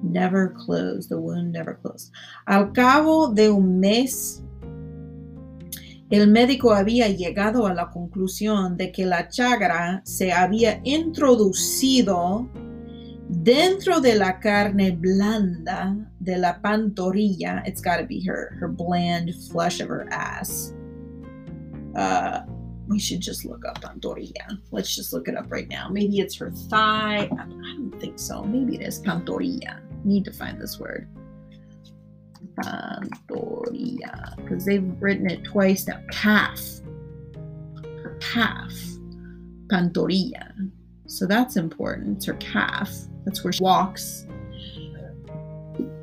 Never 0.03 0.55
closed. 0.67 1.09
The 1.09 1.19
wound 1.19 1.51
never 1.51 1.79
closed. 1.81 2.13
Al 2.47 2.73
cabo 2.73 3.33
de 3.33 3.49
un 3.49 3.81
mes, 3.81 4.43
el 6.11 6.27
médico 6.27 6.75
había 6.75 7.09
llegado 7.09 7.67
a 7.67 7.73
la 7.73 7.91
conclusión 7.91 8.77
de 8.77 8.93
que 8.93 9.07
la 9.07 9.31
chagra 9.31 10.03
se 10.05 10.31
había 10.31 10.83
introducido 10.85 12.51
dentro 13.31 14.01
de 14.01 14.15
la 14.15 14.39
carne 14.41 14.91
blanda 14.91 15.97
de 16.19 16.37
la 16.37 16.61
pantorrilla. 16.61 17.63
It's 17.67 17.81
got 17.81 17.97
to 17.97 18.05
be 18.05 18.23
her, 18.27 18.59
her 18.61 18.69
bland 18.69 19.33
flesh 19.51 19.81
of 19.81 19.89
her 19.89 20.07
ass. 20.11 20.75
Uh, 21.97 22.41
we 22.90 22.99
should 22.99 23.20
just 23.20 23.44
look 23.44 23.64
up 23.64 23.80
pantorrilla. 23.80 24.61
Let's 24.73 24.94
just 24.94 25.12
look 25.12 25.28
it 25.28 25.37
up 25.37 25.50
right 25.50 25.68
now. 25.68 25.88
Maybe 25.88 26.18
it's 26.18 26.37
her 26.38 26.50
thigh. 26.50 27.28
I 27.30 27.37
don't 27.37 27.94
think 28.00 28.18
so. 28.18 28.42
Maybe 28.42 28.75
it 28.75 28.82
is 28.82 29.00
pantorrilla. 29.00 29.80
Need 30.04 30.25
to 30.25 30.32
find 30.32 30.61
this 30.61 30.80
word. 30.80 31.09
Pantorrilla. 32.56 34.37
Because 34.37 34.64
they've 34.64 34.92
written 35.00 35.30
it 35.30 35.44
twice 35.44 35.87
now. 35.87 36.00
Calf. 36.11 36.61
Her 38.02 38.18
calf. 38.20 38.75
Pantorrilla. 39.68 40.70
So 41.06 41.26
that's 41.26 41.56
important. 41.56 42.16
It's 42.16 42.26
her 42.26 42.35
calf. 42.35 42.90
That's 43.25 43.44
where 43.44 43.52
she 43.52 43.62
walks. 43.62 44.26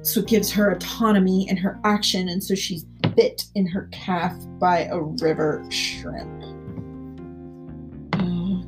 So 0.04 0.22
it 0.22 0.28
gives 0.28 0.50
her 0.54 0.72
autonomy 0.72 1.50
in 1.50 1.58
her 1.58 1.82
action. 1.84 2.30
And 2.30 2.42
so 2.42 2.56
she's 2.56 2.86
bit 3.18 3.44
in 3.56 3.68
her 3.68 3.90
calf 3.92 4.34
by 4.58 4.86
a 4.86 5.02
river 5.02 5.66
shrimp. 5.70 6.57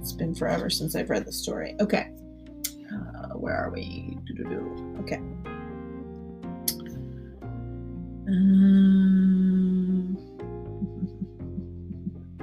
It's 0.10 0.18
been 0.18 0.34
forever 0.34 0.72
since 0.72 0.96
I've 0.96 1.12
read 1.12 1.24
the 1.24 1.32
story. 1.32 1.75
Okay. 1.80 2.10
Uh, 2.92 3.36
where 3.36 3.56
are 3.56 3.70
we? 3.70 4.18
Doo-doo-doo. 4.25 4.96
Okay. 5.01 5.22
Um, 8.28 10.18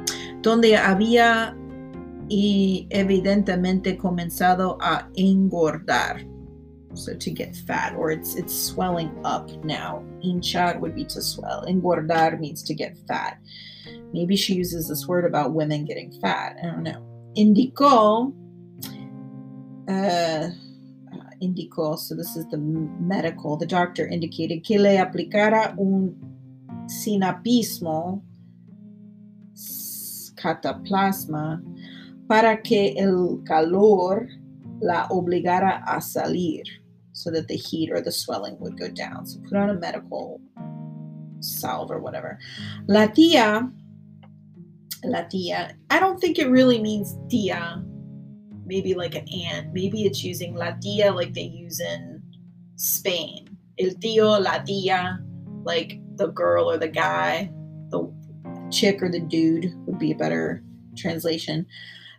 donde 0.42 0.76
había 0.76 1.56
y 2.30 2.86
evidentemente 2.90 3.98
comenzado 3.98 4.78
a 4.80 5.08
engordar. 5.16 6.24
So 6.94 7.16
to 7.16 7.30
get 7.32 7.56
fat, 7.56 7.96
or 7.96 8.12
it's 8.12 8.36
it's 8.36 8.54
swelling 8.54 9.10
up 9.24 9.50
now. 9.64 10.04
Hinchar 10.24 10.78
would 10.78 10.94
be 10.94 11.04
to 11.06 11.20
swell. 11.20 11.64
Engordar 11.66 12.38
means 12.38 12.62
to 12.62 12.74
get 12.74 12.96
fat. 13.08 13.40
Maybe 14.12 14.36
she 14.36 14.54
uses 14.54 14.86
this 14.86 15.08
word 15.08 15.24
about 15.24 15.52
women 15.52 15.84
getting 15.84 16.12
fat. 16.20 16.58
I 16.62 16.66
don't 16.66 16.84
know 16.84 17.15
indicó, 17.36 18.32
uh, 19.88 20.50
indicó, 21.40 21.98
so 21.98 22.14
this 22.14 22.36
is 22.36 22.46
the 22.50 22.58
medical, 22.58 23.56
the 23.56 23.66
doctor 23.66 24.06
indicated 24.06 24.62
que 24.64 24.78
le 24.78 24.98
aplicara 24.98 25.74
un 25.78 26.16
sinapismo, 26.86 28.22
cataplasma, 30.36 31.62
para 32.28 32.60
que 32.62 32.94
el 32.96 33.42
calor 33.44 34.28
la 34.80 35.06
obligara 35.08 35.82
a 35.86 36.00
salir 36.00 36.64
so 37.12 37.30
that 37.30 37.48
the 37.48 37.56
heat 37.56 37.90
or 37.90 38.00
the 38.00 38.12
swelling 38.12 38.58
would 38.60 38.78
go 38.78 38.88
down. 38.88 39.26
So 39.26 39.40
put 39.48 39.56
on 39.56 39.70
a 39.70 39.74
medical 39.74 40.40
salve 41.40 41.90
or 41.90 41.98
whatever. 41.98 42.38
La 42.86 43.08
tía 43.08 43.72
La 45.04 45.22
tia. 45.22 45.76
I 45.90 46.00
don't 46.00 46.20
think 46.20 46.38
it 46.38 46.48
really 46.48 46.80
means 46.80 47.16
tia. 47.28 47.82
Maybe 48.64 48.94
like 48.94 49.14
an 49.14 49.26
aunt. 49.28 49.72
Maybe 49.72 50.04
it's 50.04 50.24
using 50.24 50.54
la 50.54 50.72
tia 50.80 51.12
like 51.12 51.34
they 51.34 51.42
use 51.42 51.80
in 51.80 52.22
Spain. 52.76 53.56
El 53.78 53.90
tío, 53.96 54.42
la 54.42 54.62
tia, 54.64 55.20
like 55.64 56.00
the 56.16 56.28
girl 56.28 56.70
or 56.70 56.78
the 56.78 56.88
guy, 56.88 57.50
the 57.90 58.10
chick 58.70 59.02
or 59.02 59.10
the 59.10 59.20
dude 59.20 59.72
would 59.86 59.98
be 59.98 60.12
a 60.12 60.16
better 60.16 60.62
translation. 60.96 61.66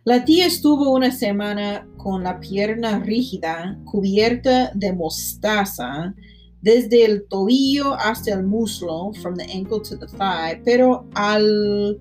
La 0.04 0.24
tía 0.24 0.46
estuvo 0.46 0.94
una 0.94 1.10
semana 1.10 1.86
con 1.98 2.22
la 2.22 2.40
pierna 2.40 2.98
rígida, 3.04 3.78
cubierta 3.84 4.70
de 4.74 4.92
mostaza, 4.92 6.14
desde 6.62 7.04
el 7.04 7.26
tobillo 7.28 7.94
hasta 7.94 8.32
el 8.32 8.44
muslo, 8.44 9.12
from 9.20 9.34
the 9.36 9.44
ankle 9.52 9.80
to 9.80 9.96
the 9.96 10.06
thigh, 10.06 10.60
pero 10.64 11.06
al 11.14 12.00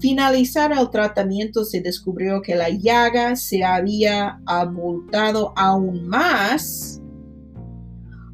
finalizar 0.00 0.72
el 0.72 0.90
tratamiento 0.90 1.64
se 1.64 1.80
descubrió 1.80 2.40
que 2.42 2.54
la 2.54 2.68
llaga 2.68 3.36
se 3.36 3.64
había 3.64 4.40
abultado 4.46 5.52
aún 5.56 6.06
más, 6.08 7.00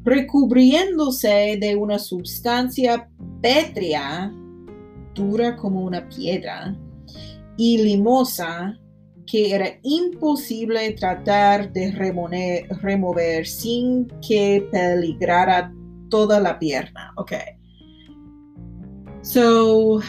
recubriéndose 0.03 1.57
de 1.59 1.75
una 1.75 1.97
sustancia 1.97 3.09
pétrea, 3.41 4.31
dura 5.13 5.55
como 5.55 5.81
una 5.81 6.07
piedra, 6.09 6.77
y 7.57 7.77
limosa, 7.77 8.79
que 9.25 9.55
era 9.55 9.79
imposible 9.81 10.91
tratar 10.91 11.71
de 11.73 11.91
remover 11.91 13.47
sin 13.47 14.07
que 14.27 14.67
peligrara 14.71 15.73
toda 16.09 16.39
la 16.39 16.59
pierna. 16.59 17.11
Okay. 17.17 17.57
So, 19.23 20.01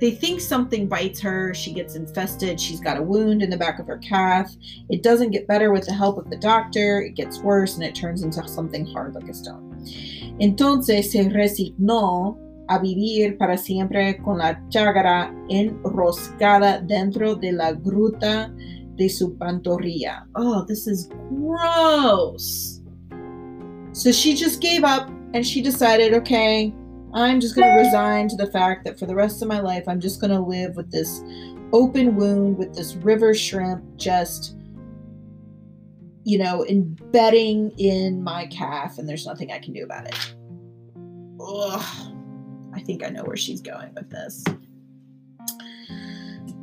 they 0.00 0.10
think 0.10 0.40
something 0.40 0.88
bites 0.88 1.20
her. 1.20 1.52
She 1.54 1.72
gets 1.72 1.94
infested. 1.94 2.58
She's 2.58 2.80
got 2.80 2.96
a 2.96 3.02
wound 3.02 3.42
in 3.42 3.50
the 3.50 3.56
back 3.56 3.78
of 3.78 3.86
her 3.86 3.98
calf. 3.98 4.50
It 4.88 5.02
doesn't 5.02 5.30
get 5.30 5.46
better 5.46 5.72
with 5.72 5.86
the 5.86 5.92
help 5.92 6.16
of 6.18 6.30
the 6.30 6.38
doctor. 6.38 7.02
It 7.02 7.14
gets 7.14 7.40
worse 7.40 7.74
and 7.74 7.84
it 7.84 7.94
turns 7.94 8.22
into 8.22 8.46
something 8.48 8.86
hard 8.86 9.14
like 9.14 9.28
a 9.28 9.34
stone. 9.34 9.70
Entonces 10.40 11.12
se 11.12 11.28
resignó 11.28 12.38
a 12.68 12.78
vivir 12.78 13.36
para 13.36 13.58
siempre 13.58 14.16
con 14.24 14.38
la 14.38 14.58
chágara 14.70 15.34
enroscada 15.50 16.80
dentro 16.80 17.34
de 17.34 17.52
la 17.52 17.72
gruta 17.72 18.50
de 18.96 19.08
su 19.08 19.36
pantorrilla. 19.36 20.26
Oh, 20.34 20.64
this 20.66 20.86
is 20.86 21.08
gross. 21.28 22.80
So 23.92 24.12
she 24.12 24.34
just 24.34 24.60
gave 24.60 24.84
up 24.84 25.10
and 25.34 25.44
she 25.44 25.60
decided, 25.60 26.14
okay, 26.14 26.72
I'm 27.12 27.40
just 27.40 27.56
going 27.56 27.68
to 27.68 27.82
resign 27.82 28.28
to 28.28 28.36
the 28.36 28.50
fact 28.50 28.84
that 28.84 28.98
for 28.98 29.06
the 29.06 29.14
rest 29.14 29.42
of 29.42 29.48
my 29.48 29.60
life, 29.60 29.88
I'm 29.88 30.00
just 30.00 30.20
going 30.20 30.30
to 30.30 30.40
live 30.40 30.76
with 30.76 30.90
this 30.90 31.22
open 31.72 32.16
wound, 32.16 32.56
with 32.58 32.74
this 32.74 32.94
river 32.96 33.34
shrimp 33.34 33.84
just, 33.96 34.56
you 36.24 36.38
know, 36.38 36.64
embedding 36.66 37.72
in 37.78 38.22
my 38.22 38.46
calf, 38.46 38.98
and 38.98 39.08
there's 39.08 39.26
nothing 39.26 39.50
I 39.50 39.58
can 39.58 39.72
do 39.72 39.84
about 39.84 40.06
it. 40.06 40.34
Ugh. 41.40 42.14
I 42.72 42.80
think 42.80 43.04
I 43.04 43.08
know 43.08 43.24
where 43.24 43.36
she's 43.36 43.60
going 43.60 43.92
with 43.94 44.10
this. 44.10 44.44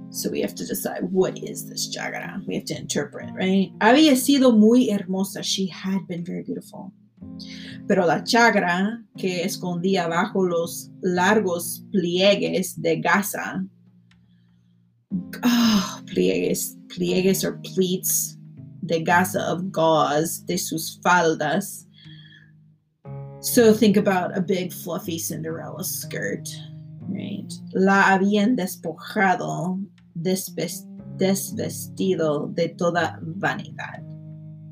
So 0.09 0.31
we 0.31 0.41
have 0.41 0.55
to 0.55 0.65
decide 0.65 1.11
what 1.11 1.37
is 1.37 1.69
this 1.69 1.95
Jagara. 1.95 2.43
We 2.47 2.55
have 2.55 2.65
to 2.65 2.77
interpret, 2.77 3.29
right? 3.33 3.71
Había 3.79 4.15
sido 4.15 4.57
muy 4.57 4.89
hermosa. 4.89 5.43
She 5.43 5.67
had 5.67 6.07
been 6.07 6.23
very 6.23 6.43
beautiful. 6.43 6.93
Pero 7.87 8.05
la 8.05 8.23
chagra 8.23 9.03
que 9.15 9.43
escondía 9.43 10.07
bajo 10.07 10.45
los 10.45 10.91
largos 11.01 11.85
pliegues 11.91 12.81
de 12.81 12.99
gasa, 12.99 13.65
oh, 15.43 16.01
pliegues, 16.05 16.77
pliegues 16.89 17.43
or 17.43 17.59
pleats 17.61 18.37
de 18.81 19.03
gasa 19.03 19.51
of 19.51 19.71
gauze 19.71 20.43
de 20.45 20.57
sus 20.57 20.99
faldas, 21.01 21.87
So 23.39 23.71
think 23.73 23.97
about 23.97 24.35
a 24.35 24.41
big 24.41 24.73
fluffy 24.73 25.19
Cinderella 25.19 25.83
skirt, 25.83 26.49
right? 27.07 27.53
La 27.73 28.13
habían 28.13 28.55
despojado, 28.55 29.79
desvestido 31.17 32.47
de 32.53 32.69
toda 32.69 33.19
vanidad. 33.21 34.03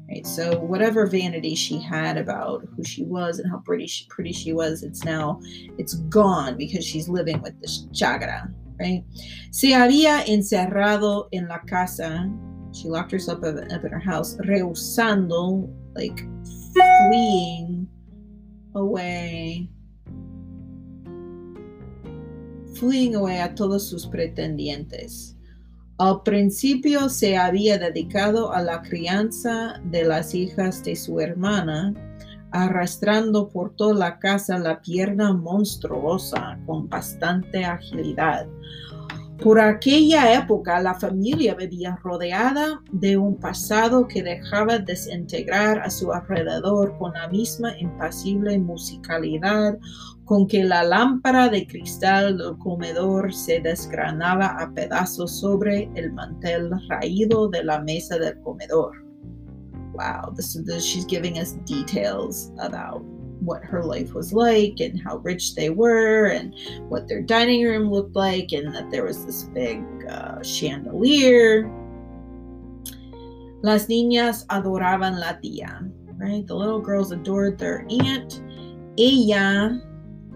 Right? 0.09 0.25
So 0.27 0.59
whatever 0.59 1.07
vanity 1.07 1.55
she 1.55 1.79
had 1.79 2.17
about 2.17 2.67
who 2.75 2.83
she 2.83 3.03
was 3.05 3.39
and 3.39 3.49
how 3.49 3.57
pretty 3.59 3.87
she, 3.87 4.05
pretty 4.07 4.33
she 4.33 4.53
was, 4.53 4.83
it's 4.83 5.03
now 5.03 5.39
it's 5.77 5.95
gone 6.09 6.57
because 6.57 6.85
she's 6.85 7.09
living 7.09 7.41
with 7.41 7.59
this 7.59 7.87
chagra, 7.91 8.53
right? 8.79 9.03
Se 9.51 9.69
había 9.69 10.23
encerrado 10.27 11.27
en 11.33 11.47
la 11.47 11.59
casa. 11.59 12.29
She 12.71 12.87
locked 12.89 13.11
herself 13.11 13.43
up, 13.43 13.55
up 13.55 13.85
in 13.85 13.91
her 13.91 13.99
house, 13.99 14.35
rehusando, 14.37 15.73
like 15.95 16.19
fleeing 16.73 17.87
away, 18.75 19.69
fleeing 22.75 23.15
away 23.15 23.39
a 23.39 23.47
todos 23.49 23.89
sus 23.89 24.05
pretendientes. 24.05 25.34
Al 25.97 26.23
principio 26.23 27.07
se 27.07 27.37
había 27.37 27.77
dedicado 27.77 28.51
a 28.51 28.61
la 28.61 28.81
crianza 28.81 29.79
de 29.85 30.03
las 30.03 30.35
hijas 30.35 30.83
de 30.83 30.93
su 30.93 31.21
hermana, 31.21 31.93
arrastrando 32.51 33.47
por 33.47 33.73
toda 33.77 33.93
la 33.93 34.19
casa 34.19 34.59
la 34.59 34.81
pierna 34.81 35.31
monstruosa 35.31 36.59
con 36.65 36.89
bastante 36.89 37.63
agilidad. 37.63 38.45
Por 39.41 39.59
aquella 39.59 40.33
época 40.33 40.79
la 40.79 40.93
familia 40.93 41.55
vivía 41.55 41.99
rodeada 42.01 42.81
de 42.91 43.17
un 43.17 43.35
pasado 43.35 44.07
que 44.07 44.23
dejaba 44.23 44.79
desintegrar 44.79 45.79
a 45.79 45.89
su 45.89 46.11
alrededor 46.11 46.97
con 46.97 47.13
la 47.13 47.27
misma 47.27 47.77
impasible 47.77 48.57
musicalidad 48.57 49.77
con 50.23 50.47
que 50.47 50.63
la 50.63 50.83
lámpara 50.83 51.49
de 51.49 51.67
cristal 51.67 52.37
del 52.37 52.57
comedor 52.57 53.33
se 53.33 53.59
desgranaba 53.59 54.47
a 54.59 54.71
pedazos 54.73 55.39
sobre 55.39 55.89
el 55.95 56.11
mantel 56.13 56.71
raído 56.89 57.47
de 57.49 57.63
la 57.63 57.79
mesa 57.81 58.17
del 58.17 58.39
comedor. 58.41 59.03
Wow, 59.93 60.33
this, 60.35 60.59
this, 60.65 60.83
she's 60.83 61.05
giving 61.05 61.37
us 61.37 61.53
details 61.65 62.51
about 62.59 63.05
what 63.41 63.63
her 63.63 63.83
life 63.83 64.13
was 64.13 64.33
like 64.33 64.79
and 64.79 65.01
how 65.01 65.17
rich 65.17 65.55
they 65.55 65.69
were 65.69 66.27
and 66.27 66.55
what 66.89 67.07
their 67.07 67.21
dining 67.21 67.63
room 67.63 67.91
looked 67.91 68.15
like 68.15 68.51
and 68.51 68.73
that 68.73 68.89
there 68.91 69.05
was 69.05 69.25
this 69.25 69.43
big 69.43 69.83
uh, 70.09 70.41
chandelier. 70.41 71.69
Las 73.61 73.87
niñas 73.87 74.45
adoraban 74.47 75.19
la 75.19 75.33
tía, 75.33 75.89
right? 76.17 76.45
The 76.45 76.55
little 76.55 76.79
girls 76.79 77.11
adored 77.11 77.57
their 77.57 77.85
aunt. 77.89 78.41
Ella 78.97 79.81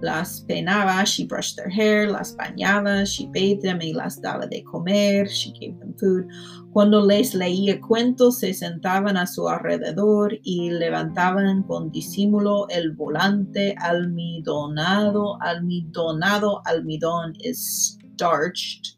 las 0.02 0.42
peinaba, 0.48 1.06
she 1.06 1.26
brushed 1.26 1.58
their 1.58 1.70
hair, 1.70 2.10
las 2.10 2.36
bañaba, 2.36 3.06
she 3.06 3.28
bathed 3.28 3.62
them 3.62 3.82
y 3.82 3.94
las 3.94 4.22
daba 4.22 4.48
de 4.48 4.64
comer, 4.64 5.28
she 5.28 5.52
gave 5.52 5.78
them 5.80 5.94
food. 5.98 6.28
Cuando 6.72 7.06
les 7.06 7.34
leía 7.34 7.82
cuentos, 7.82 8.40
se 8.40 8.54
sentaban 8.54 9.18
a 9.18 9.26
su 9.26 9.50
alrededor 9.50 10.38
y 10.44 10.70
levantaban 10.70 11.64
con 11.64 11.92
disimulo 11.92 12.68
el 12.70 12.92
volante 12.92 13.76
almidonado, 13.80 15.42
almidonado, 15.42 16.62
almidón 16.66 17.34
is 17.40 17.98
starched. 18.14 18.96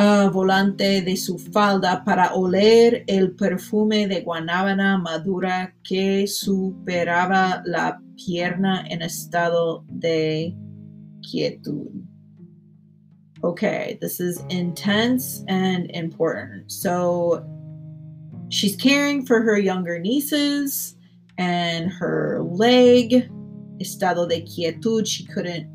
Uh, 0.00 0.30
volante 0.30 1.02
de 1.02 1.16
su 1.16 1.38
falda 1.38 2.04
para 2.04 2.32
oler 2.34 3.02
el 3.08 3.32
perfume 3.34 4.06
de 4.06 4.20
guanábana 4.20 4.96
madura 4.96 5.74
que 5.82 6.24
superaba 6.28 7.62
la 7.64 8.00
pierna 8.18 8.86
en 8.90 9.02
estado 9.02 9.84
de 9.98 10.54
quietud. 11.22 12.04
Okay, 13.44 13.98
this 14.00 14.18
is 14.18 14.42
intense 14.48 15.44
and 15.48 15.90
important. 15.92 16.70
So 16.70 17.46
she's 18.48 18.76
caring 18.76 19.24
for 19.24 19.40
her 19.40 19.56
younger 19.56 19.98
nieces 19.98 20.96
and 21.38 21.90
her 21.90 22.40
leg, 22.42 23.30
estado 23.80 24.26
de 24.26 24.42
quietud, 24.42 25.06
she 25.06 25.24
couldn't 25.24 25.68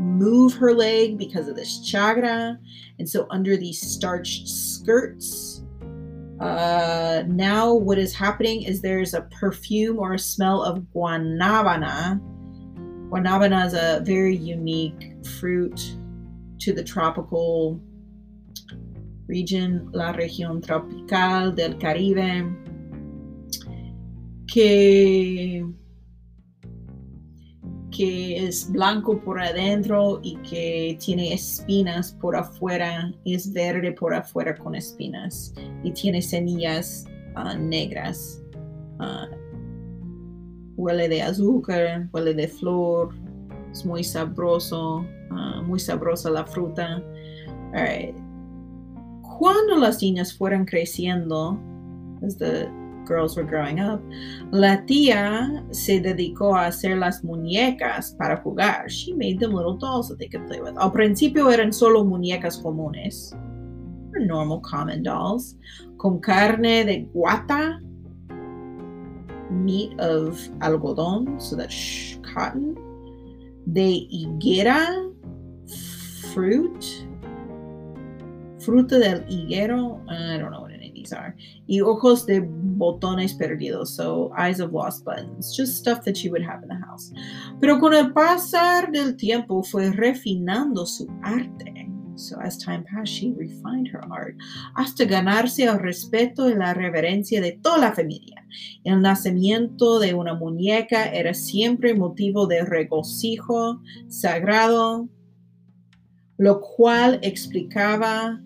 move 0.00 0.54
her 0.54 0.74
leg 0.74 1.18
because 1.18 1.48
of 1.48 1.56
this 1.56 1.78
chagra. 1.88 2.58
And 2.98 3.08
so 3.08 3.26
under 3.30 3.56
these 3.56 3.80
starched 3.80 4.48
skirts, 4.48 5.57
uh, 6.40 7.24
now, 7.26 7.74
what 7.74 7.98
is 7.98 8.14
happening 8.14 8.62
is 8.62 8.80
there's 8.80 9.14
a 9.14 9.22
perfume 9.22 9.98
or 9.98 10.14
a 10.14 10.18
smell 10.18 10.62
of 10.62 10.78
guanabana. 10.94 12.20
Guanabana 13.10 13.66
is 13.66 13.74
a 13.74 14.00
very 14.04 14.36
unique 14.36 15.14
fruit 15.40 15.96
to 16.60 16.72
the 16.72 16.84
tropical 16.84 17.80
region, 19.26 19.90
la 19.92 20.12
región 20.12 20.64
tropical 20.64 21.52
del 21.52 21.74
Caribe, 21.74 22.54
que 24.46 25.64
que 27.98 28.46
es 28.46 28.70
blanco 28.70 29.20
por 29.20 29.40
adentro 29.40 30.20
y 30.22 30.36
que 30.48 30.96
tiene 31.04 31.34
espinas 31.34 32.12
por 32.12 32.36
afuera, 32.36 33.12
es 33.24 33.52
verde 33.52 33.90
por 33.90 34.14
afuera 34.14 34.54
con 34.56 34.76
espinas 34.76 35.52
y 35.82 35.90
tiene 35.90 36.22
semillas 36.22 37.06
uh, 37.34 37.58
negras. 37.58 38.40
Uh, 39.00 39.34
huele 40.76 41.08
de 41.08 41.22
azúcar, 41.22 42.08
huele 42.12 42.34
de 42.34 42.46
flor, 42.46 43.12
es 43.72 43.84
muy 43.84 44.04
sabroso, 44.04 45.04
uh, 45.32 45.62
muy 45.64 45.80
sabrosa 45.80 46.30
la 46.30 46.46
fruta. 46.46 47.02
Cuando 49.40 49.76
las 49.76 50.00
niñas 50.00 50.32
fueran 50.32 50.64
creciendo, 50.64 51.58
the 52.38 52.68
girls 53.08 53.36
were 53.36 53.42
growing 53.42 53.80
up, 53.80 54.00
la 54.52 54.84
tía 54.86 55.64
se 55.70 56.00
dedicó 56.00 56.54
a 56.54 56.66
hacer 56.66 56.98
las 56.98 57.24
muñecas 57.24 58.14
para 58.18 58.36
jugar. 58.42 58.88
She 58.88 59.14
made 59.14 59.40
them 59.40 59.52
little 59.52 59.76
dolls 59.76 60.08
that 60.08 60.18
they 60.18 60.28
could 60.28 60.46
play 60.46 60.60
with. 60.60 60.76
Al 60.78 60.92
principio 60.92 61.50
eran 61.50 61.72
solo 61.72 62.04
muñecas 62.04 62.62
comunes, 62.62 63.34
normal 64.12 64.60
common 64.60 65.02
dolls, 65.02 65.56
con 65.96 66.20
carne 66.20 66.84
de 66.84 67.08
guata, 67.12 67.80
meat 69.50 69.98
of 69.98 70.38
algodón, 70.60 71.40
so 71.40 71.56
that's 71.56 72.18
cotton, 72.34 72.76
de 73.72 74.06
higuera, 74.12 75.10
fruit, 76.32 77.06
fruta 78.58 78.98
del 78.98 79.24
higuero, 79.28 80.00
I 80.08 80.36
don't 80.38 80.50
know 80.50 80.67
Y 81.66 81.80
ojos 81.80 82.26
de 82.26 82.40
botones 82.40 83.34
perdidos, 83.34 83.94
so 83.94 84.30
eyes 84.36 84.60
of 84.60 84.72
lost 84.72 85.04
buttons, 85.04 85.56
just 85.56 85.76
stuff 85.76 86.04
that 86.04 86.16
she 86.16 86.28
would 86.28 86.42
have 86.42 86.62
in 86.62 86.68
the 86.68 86.86
house. 86.86 87.12
Pero 87.60 87.78
con 87.78 87.94
el 87.94 88.12
pasar 88.12 88.90
del 88.92 89.16
tiempo 89.16 89.62
fue 89.62 89.90
refinando 89.90 90.86
su 90.86 91.06
arte. 91.22 91.88
So 92.18 92.36
as 92.40 92.58
time 92.58 92.84
passed, 92.84 93.12
she 93.12 93.32
refined 93.36 93.88
her 93.92 94.02
art 94.10 94.34
hasta 94.74 95.04
ganarse 95.04 95.64
el 95.64 95.78
respeto 95.78 96.48
y 96.48 96.54
la 96.54 96.74
reverencia 96.74 97.40
de 97.40 97.52
toda 97.52 97.78
la 97.78 97.92
familia. 97.92 98.44
El 98.82 99.02
nacimiento 99.02 100.00
de 100.00 100.14
una 100.14 100.34
muñeca 100.34 101.04
era 101.04 101.32
siempre 101.32 101.94
motivo 101.94 102.48
de 102.48 102.64
regocijo 102.64 103.80
sagrado, 104.08 105.08
lo 106.38 106.60
cual 106.60 107.20
explicaba 107.22 108.42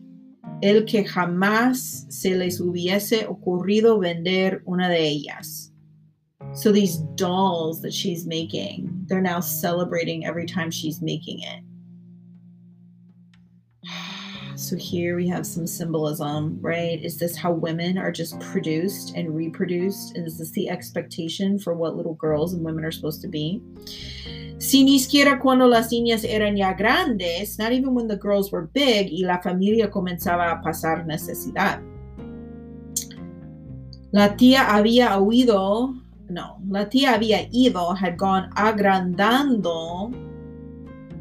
el 0.62 0.84
que 0.84 1.04
jamás 1.04 2.06
se 2.08 2.36
les 2.36 2.60
hubiese 2.60 3.26
ocurrido 3.26 3.98
vender 3.98 4.62
una 4.66 4.88
de 4.88 5.00
ellas. 5.00 5.72
So 6.54 6.70
these 6.70 6.98
dolls 7.16 7.82
that 7.82 7.92
she's 7.92 8.26
making, 8.26 9.06
they're 9.06 9.20
now 9.20 9.40
celebrating 9.40 10.24
every 10.24 10.46
time 10.46 10.70
she's 10.70 11.02
making 11.02 11.40
it. 11.42 11.64
So 14.54 14.76
here 14.76 15.16
we 15.16 15.26
have 15.28 15.44
some 15.44 15.66
symbolism, 15.66 16.58
right? 16.60 17.02
Is 17.02 17.18
this 17.18 17.36
how 17.36 17.50
women 17.50 17.98
are 17.98 18.12
just 18.12 18.38
produced 18.38 19.16
and 19.16 19.34
reproduced? 19.34 20.14
And 20.14 20.24
is 20.26 20.38
this 20.38 20.52
the 20.52 20.68
expectation 20.68 21.58
for 21.58 21.74
what 21.74 21.96
little 21.96 22.14
girls 22.14 22.52
and 22.52 22.62
women 22.62 22.84
are 22.84 22.92
supposed 22.92 23.22
to 23.22 23.28
be? 23.28 23.60
Si 24.62 24.84
ni 24.84 25.00
siquiera 25.00 25.40
cuando 25.40 25.66
las 25.66 25.90
niñas 25.90 26.22
eran 26.22 26.54
ya 26.54 26.72
grandes, 26.72 27.58
not 27.58 27.72
even 27.72 27.96
when 27.96 28.06
the 28.06 28.16
girls 28.16 28.52
were 28.52 28.68
big 28.72 29.10
y 29.10 29.24
la 29.24 29.42
familia 29.42 29.90
comenzaba 29.90 30.52
a 30.52 30.62
pasar 30.62 31.04
necesidad. 31.04 31.80
La 34.12 34.36
tía 34.36 34.72
había 34.72 35.18
oído, 35.18 35.92
no, 36.28 36.58
la 36.70 36.88
tía 36.88 37.14
había 37.14 37.48
ido, 37.50 37.92
had 37.92 38.16
gone 38.16 38.48
agrandando, 38.54 40.12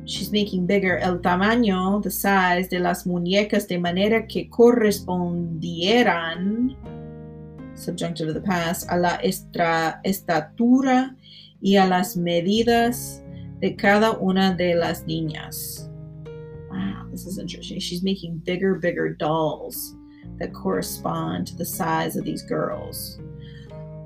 she's 0.05 0.31
making 0.31 0.67
bigger 0.67 0.99
el 0.99 1.19
tamaño, 1.19 1.99
the 2.03 2.11
size 2.11 2.69
de 2.69 2.77
las 2.77 3.07
muñecas 3.07 3.67
de 3.67 3.79
manera 3.79 4.27
que 4.27 4.51
correspondieran, 4.51 6.77
subjunctive 7.73 8.29
of 8.29 8.35
the 8.35 8.41
past, 8.41 8.87
a 8.91 8.97
la 8.97 9.19
extra, 9.23 9.99
estatura 10.03 11.15
y 11.59 11.77
a 11.77 11.87
las 11.87 12.15
medidas 12.15 13.20
de 13.61 13.75
cada 13.75 14.17
una 14.19 14.53
de 14.53 14.75
las 14.75 15.05
niñas. 15.05 15.87
Wow, 16.71 17.07
this 17.11 17.25
is 17.25 17.37
interesting. 17.37 17.79
She's 17.79 18.03
making 18.03 18.41
bigger, 18.43 18.75
bigger 18.75 19.09
dolls 19.13 19.95
that 20.39 20.53
correspond 20.53 21.47
to 21.47 21.55
the 21.55 21.65
size 21.65 22.15
of 22.15 22.25
these 22.25 22.43
girls. 22.43 23.19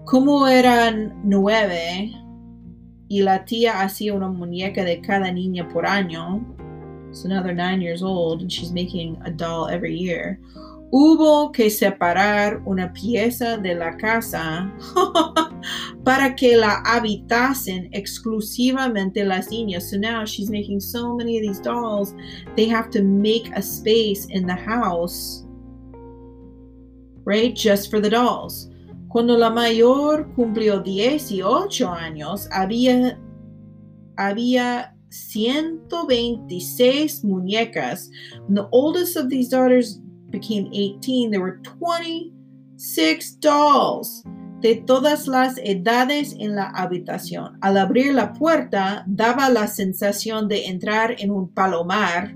Como 0.05 0.45
eran 0.45 1.21
nueve 1.23 2.13
y 3.09 3.21
la 3.21 3.45
tía 3.45 3.81
hacía 3.81 4.13
una 4.13 4.27
muñeca 4.27 4.83
de 4.83 5.01
cada 5.01 5.31
niña 5.31 5.71
por 5.71 5.85
año, 5.85 6.43
so 7.11 7.29
now 7.29 7.41
they're 7.41 7.53
nine 7.53 7.81
years 7.81 8.03
old 8.03 8.41
and 8.41 8.51
she's 8.51 8.71
making 8.71 9.17
a 9.25 9.31
doll 9.31 9.67
every 9.67 9.95
year. 9.95 10.39
Hubo 10.91 11.51
que 11.51 11.69
separar 11.69 12.61
una 12.65 12.93
pieza 12.93 13.57
de 13.57 13.73
la 13.75 13.97
casa 13.97 14.71
para 16.03 16.35
que 16.35 16.57
la 16.57 16.81
habitasen 16.85 17.89
exclusivamente 17.91 19.23
las 19.23 19.49
niñas. 19.49 19.89
So 19.89 19.97
now 19.97 20.25
she's 20.25 20.49
making 20.49 20.79
so 20.79 21.15
many 21.15 21.37
of 21.37 21.43
these 21.43 21.59
dolls, 21.59 22.15
they 22.55 22.67
have 22.67 22.89
to 22.91 23.03
make 23.03 23.51
a 23.55 23.61
space 23.61 24.25
in 24.25 24.45
the 24.45 24.55
house, 24.55 25.45
right? 27.25 27.55
Just 27.55 27.89
for 27.89 27.99
the 27.99 28.09
dolls. 28.09 28.69
Cuando 29.09 29.37
la 29.37 29.49
mayor 29.49 30.27
cumplió 30.35 30.83
18 30.83 31.87
años, 31.87 32.47
había, 32.51 33.17
había 34.17 34.93
126 35.09 37.23
muñecas. 37.23 38.09
And 38.47 38.57
the 38.57 38.67
oldest 38.71 39.15
of 39.15 39.29
these 39.29 39.49
daughters 39.49 40.01
became 40.31 40.67
18, 40.73 41.31
there 41.31 41.39
were 41.39 41.61
26 41.63 43.31
dolls 43.35 44.23
de 44.65 44.77
todas 44.77 45.27
las 45.27 45.59
edades 45.59 46.35
en 46.39 46.55
la 46.55 46.71
habitación. 46.71 47.59
Al 47.61 47.77
abrir 47.77 48.15
la 48.15 48.33
puerta, 48.33 49.03
daba 49.05 49.47
la 49.47 49.67
sensación 49.67 50.47
de 50.47 50.65
entrar 50.65 51.13
en 51.19 51.29
un 51.29 51.53
palomar. 51.53 52.35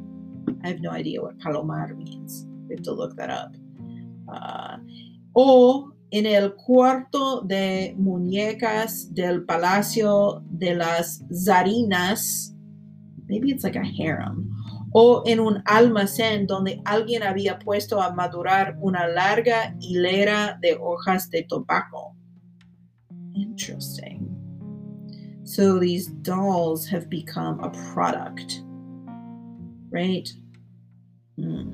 I 0.64 0.68
have 0.68 0.80
no 0.80 0.96
idea 0.96 1.24
what 1.24 1.40
palomar 1.42 1.96
means. 1.96 2.46
We 2.68 2.76
have 2.76 2.84
to 2.84 2.94
look 2.94 3.16
that 3.16 3.32
up. 3.32 3.58
O 5.34 5.92
en 6.12 6.28
el 6.28 6.54
cuarto 6.54 7.42
de 7.42 7.96
muñecas 7.98 9.12
del 9.12 9.44
palacio 9.46 10.44
de 10.52 10.76
las 10.76 11.24
zarinas. 11.34 12.56
Maybe 13.28 13.50
it's 13.50 13.64
like 13.64 13.76
a 13.76 13.82
harem 13.82 14.52
o 14.92 15.24
en 15.26 15.40
un 15.40 15.62
almacén 15.66 16.48
donde 16.48 16.82
alguien 16.86 17.24
había 17.24 17.60
puesto 17.60 18.02
a 18.02 18.12
madurar 18.12 18.78
una 18.82 19.08
larga 19.08 19.76
hilera 19.80 20.58
de 20.62 20.78
hojas 20.80 21.30
de 21.30 21.44
tobacco. 21.44 22.19
Interesting. 23.40 24.36
So 25.46 25.80
these 25.80 26.08
dolls 26.08 26.86
have 26.88 27.10
become 27.10 27.60
a 27.62 27.70
product, 27.92 28.62
right? 29.90 30.30
Hmm. 31.38 31.72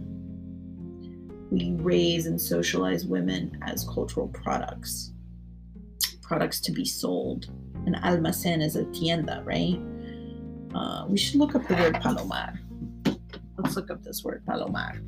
We 1.51 1.75
raise 1.80 2.28
and 2.28 2.39
socialize 2.39 3.06
women 3.06 3.58
as 3.63 3.84
cultural 3.86 4.28
products, 4.30 5.12
products 6.21 6.60
to 6.62 6.71
be 6.71 6.86
sold. 6.86 7.49
An 7.86 7.95
almacén 8.04 8.63
is 8.63 8.75
a 8.75 8.86
tienda, 8.86 9.41
right? 9.43 9.80
Uh, 10.73 11.06
we 11.08 11.17
should 11.17 11.39
look 11.39 11.56
up 11.56 11.67
the 11.67 11.75
word 11.75 11.95
palomar. 11.95 12.60
Let's 13.58 13.75
look 13.75 13.89
up 13.89 14.04
this 14.04 14.23
word, 14.23 14.45
palomar. 14.45 15.01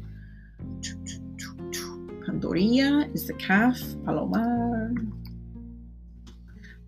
Pandorilla 2.26 3.14
is 3.14 3.28
the 3.28 3.34
calf, 3.34 3.80
palomar. 4.06 4.94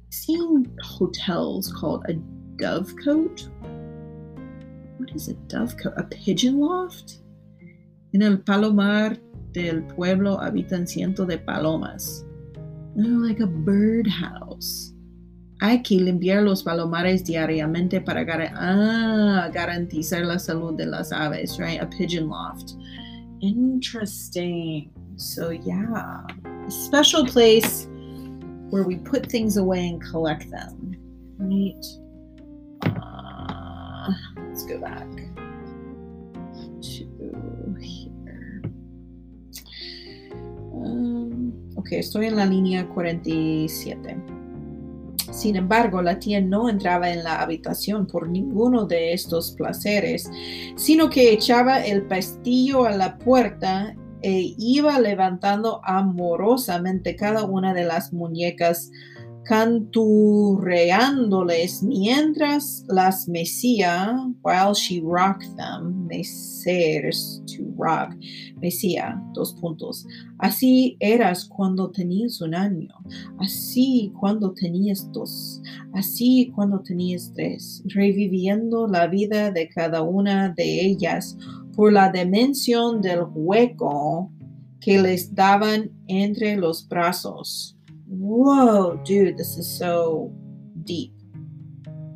Seeing 0.09 0.65
hotels 0.81 1.71
called 1.71 2.03
a 2.09 2.13
dovecote. 2.57 3.47
What 4.97 5.11
is 5.15 5.29
a 5.29 5.35
dovecote? 5.47 5.97
A 5.97 6.03
pigeon 6.03 6.59
loft? 6.59 7.19
In 8.13 8.23
el 8.23 8.37
palomar 8.37 9.17
del 9.53 9.83
pueblo 9.83 10.39
habitan 10.39 10.87
cientos 10.87 11.27
de 11.27 11.37
palomas. 11.37 12.25
Oh, 12.97 13.01
like 13.01 13.39
a 13.39 13.45
birdhouse. 13.45 14.93
Hay 15.61 15.83
que 15.83 15.99
limpiar 15.99 16.43
los 16.43 16.63
palomares 16.63 17.23
diariamente 17.23 18.01
para 18.03 18.23
gar 18.23 18.49
ah, 18.55 19.49
garantizar 19.53 20.25
la 20.25 20.39
salud 20.39 20.75
de 20.75 20.85
las 20.87 21.11
aves, 21.11 21.59
right? 21.59 21.81
A 21.81 21.85
pigeon 21.85 22.29
loft. 22.29 22.75
Interesting. 23.41 24.89
So, 25.17 25.51
yeah, 25.51 26.23
a 26.65 26.71
special 26.71 27.25
place 27.25 27.87
where 28.69 28.83
we 28.83 28.97
put 28.97 29.25
things 29.25 29.57
away 29.57 29.87
and 29.87 30.01
collect 30.01 30.49
them, 30.49 30.95
right? 31.37 31.85
Uh, 32.85 34.11
let's 34.47 34.65
go 34.65 34.79
back 34.79 35.07
to 36.81 37.75
here. 37.79 38.61
Um, 40.73 41.53
ok, 41.75 41.93
estoy 41.93 42.27
en 42.27 42.35
la 42.35 42.45
línea 42.45 42.87
47. 42.87 44.39
Sin 45.31 45.55
embargo, 45.55 46.01
la 46.01 46.19
tía 46.19 46.41
no 46.41 46.69
entraba 46.69 47.11
en 47.11 47.23
la 47.23 47.41
habitación 47.41 48.07
por 48.07 48.27
ninguno 48.27 48.85
de 48.85 49.13
estos 49.13 49.51
placeres, 49.51 50.29
sino 50.75 51.09
que 51.09 51.31
echaba 51.31 51.85
el 51.85 52.03
pestillo 52.03 52.85
a 52.85 52.91
la 52.91 53.17
puerta 53.17 53.95
e 54.21 54.55
iba 54.57 54.99
levantando 54.99 55.81
amorosamente 55.83 57.15
cada 57.15 57.45
una 57.45 57.73
de 57.73 57.85
las 57.85 58.13
muñecas 58.13 58.91
canturreándoles 59.49 61.81
mientras 61.81 62.85
las 62.87 63.27
mecía, 63.27 64.15
while 64.43 64.75
she 64.75 65.01
rocked 65.01 65.55
them, 65.55 66.05
mecer 66.05 67.09
to 67.47 67.63
rock, 67.75 68.15
mecía, 68.61 69.19
dos 69.33 69.53
puntos. 69.53 70.05
Así 70.37 70.95
eras 70.99 71.45
cuando 71.45 71.89
tenías 71.89 72.41
un 72.41 72.53
año, 72.53 72.93
así 73.39 74.13
cuando 74.19 74.53
tenías 74.53 75.11
dos, 75.11 75.63
así 75.93 76.51
cuando 76.53 76.81
tenías 76.81 77.33
tres, 77.33 77.81
reviviendo 77.85 78.87
la 78.87 79.07
vida 79.07 79.49
de 79.49 79.67
cada 79.67 80.03
una 80.03 80.49
de 80.49 80.85
ellas 80.85 81.35
por 81.79 81.93
la 81.93 82.11
dimensión 82.11 83.01
del 83.01 83.23
hueco 83.33 84.29
que 84.81 85.01
les 85.01 85.33
daban 85.33 85.89
entre 86.09 86.57
los 86.57 86.81
brazos 86.81 87.73
whoa, 88.09 88.99
dude, 89.05 89.37
this 89.37 89.57
is 89.57 89.65
so 89.65 90.29
deep. 90.83 91.13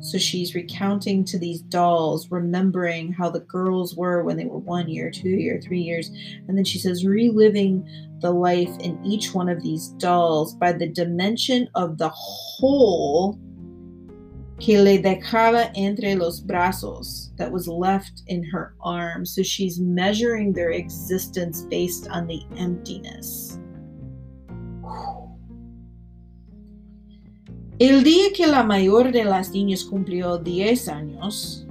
So 0.00 0.18
she's 0.18 0.54
recounting 0.54 1.24
to 1.24 1.38
these 1.38 1.62
dolls, 1.62 2.30
remembering 2.30 3.10
how 3.10 3.30
the 3.30 3.40
girls 3.40 3.96
were 3.96 4.22
when 4.22 4.36
they 4.36 4.44
were 4.44 4.58
one 4.58 4.86
year, 4.86 5.10
two 5.10 5.30
year, 5.30 5.58
three 5.62 5.80
years. 5.80 6.10
And 6.46 6.58
then 6.58 6.64
she 6.66 6.78
says, 6.78 7.06
reliving 7.06 7.88
the 8.20 8.32
life 8.32 8.76
in 8.80 9.02
each 9.02 9.32
one 9.32 9.48
of 9.48 9.62
these 9.62 9.88
dolls 9.96 10.54
by 10.56 10.72
the 10.72 10.88
dimension 10.88 11.70
of 11.74 11.96
the 11.96 12.10
hole 12.10 13.38
que 14.60 14.78
le 14.78 14.98
dejaba 14.98 15.72
entre 15.74 16.16
los 16.16 16.40
brazos 16.40 17.23
that 17.36 17.50
was 17.50 17.68
left 17.68 18.22
in 18.26 18.44
her 18.44 18.74
arms. 18.80 19.34
So 19.34 19.42
she's 19.42 19.80
measuring 19.80 20.52
their 20.52 20.70
existence 20.70 21.62
based 21.62 22.08
on 22.10 22.26
the 22.26 22.42
emptiness. 22.56 23.58
El 27.80 28.04
día 28.04 28.32
que 28.32 28.46
la 28.46 28.62
mayor 28.62 29.10
de 29.10 29.24
las 29.24 29.50
niñas 29.50 29.84
cumplió 29.84 30.38
10 30.38 30.88
años, 30.88 31.66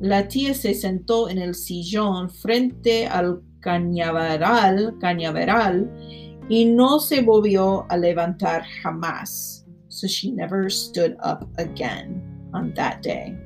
la 0.00 0.26
tía 0.28 0.54
se 0.54 0.74
sentó 0.74 1.28
en 1.28 1.38
el 1.38 1.54
sillón 1.54 2.30
frente 2.30 3.06
al 3.06 3.42
cañaveral, 3.60 4.96
cañaveral 5.00 5.90
y 6.48 6.64
no 6.64 6.98
se 7.00 7.22
volvió 7.22 7.86
a 7.90 7.96
levantar 7.96 8.64
jamás. 8.82 9.66
So 9.88 10.06
she 10.06 10.32
never 10.32 10.70
stood 10.70 11.16
up 11.22 11.46
again 11.58 12.22
on 12.52 12.72
that 12.74 13.02
day. 13.02 13.36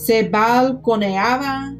Se 0.00 0.22
balconeaba, 0.30 1.76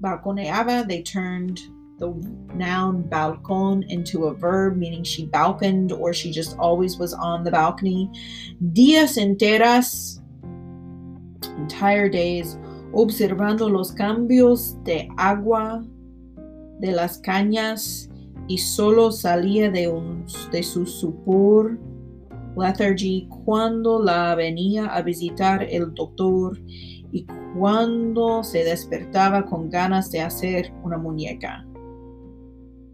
balconeaba, 0.00 0.88
they 0.88 1.02
turned 1.04 1.60
the 2.00 2.08
noun 2.52 3.04
balcon 3.04 3.84
into 3.88 4.24
a 4.24 4.34
verb, 4.34 4.76
meaning 4.76 5.04
she 5.04 5.28
balconed 5.28 5.96
or 5.96 6.12
she 6.12 6.32
just 6.32 6.58
always 6.58 6.98
was 6.98 7.14
on 7.14 7.44
the 7.44 7.50
balcony. 7.52 8.10
Días 8.72 9.18
enteras, 9.18 10.20
entire 11.58 12.08
days, 12.08 12.58
observando 12.92 13.68
los 13.70 13.92
cambios 13.92 14.82
de 14.82 15.08
agua 15.16 15.86
de 16.80 16.90
las 16.90 17.18
cañas 17.18 18.08
y 18.48 18.56
solo 18.58 19.12
salía 19.12 19.70
de, 19.70 19.86
un, 19.86 20.26
de 20.50 20.60
su 20.60 20.84
supor 20.84 21.78
lethargy 22.56 23.28
cuando 23.44 24.02
la 24.02 24.34
venía 24.34 24.86
a 24.86 25.02
visitar 25.02 25.62
el 25.62 25.94
doctor 25.94 26.58
y 27.16 27.26
cuando 27.58 28.44
se 28.44 28.62
despertaba 28.62 29.46
con 29.46 29.70
ganas 29.70 30.10
de 30.10 30.20
hacer 30.20 30.70
una 30.82 30.98
muñeca. 30.98 31.64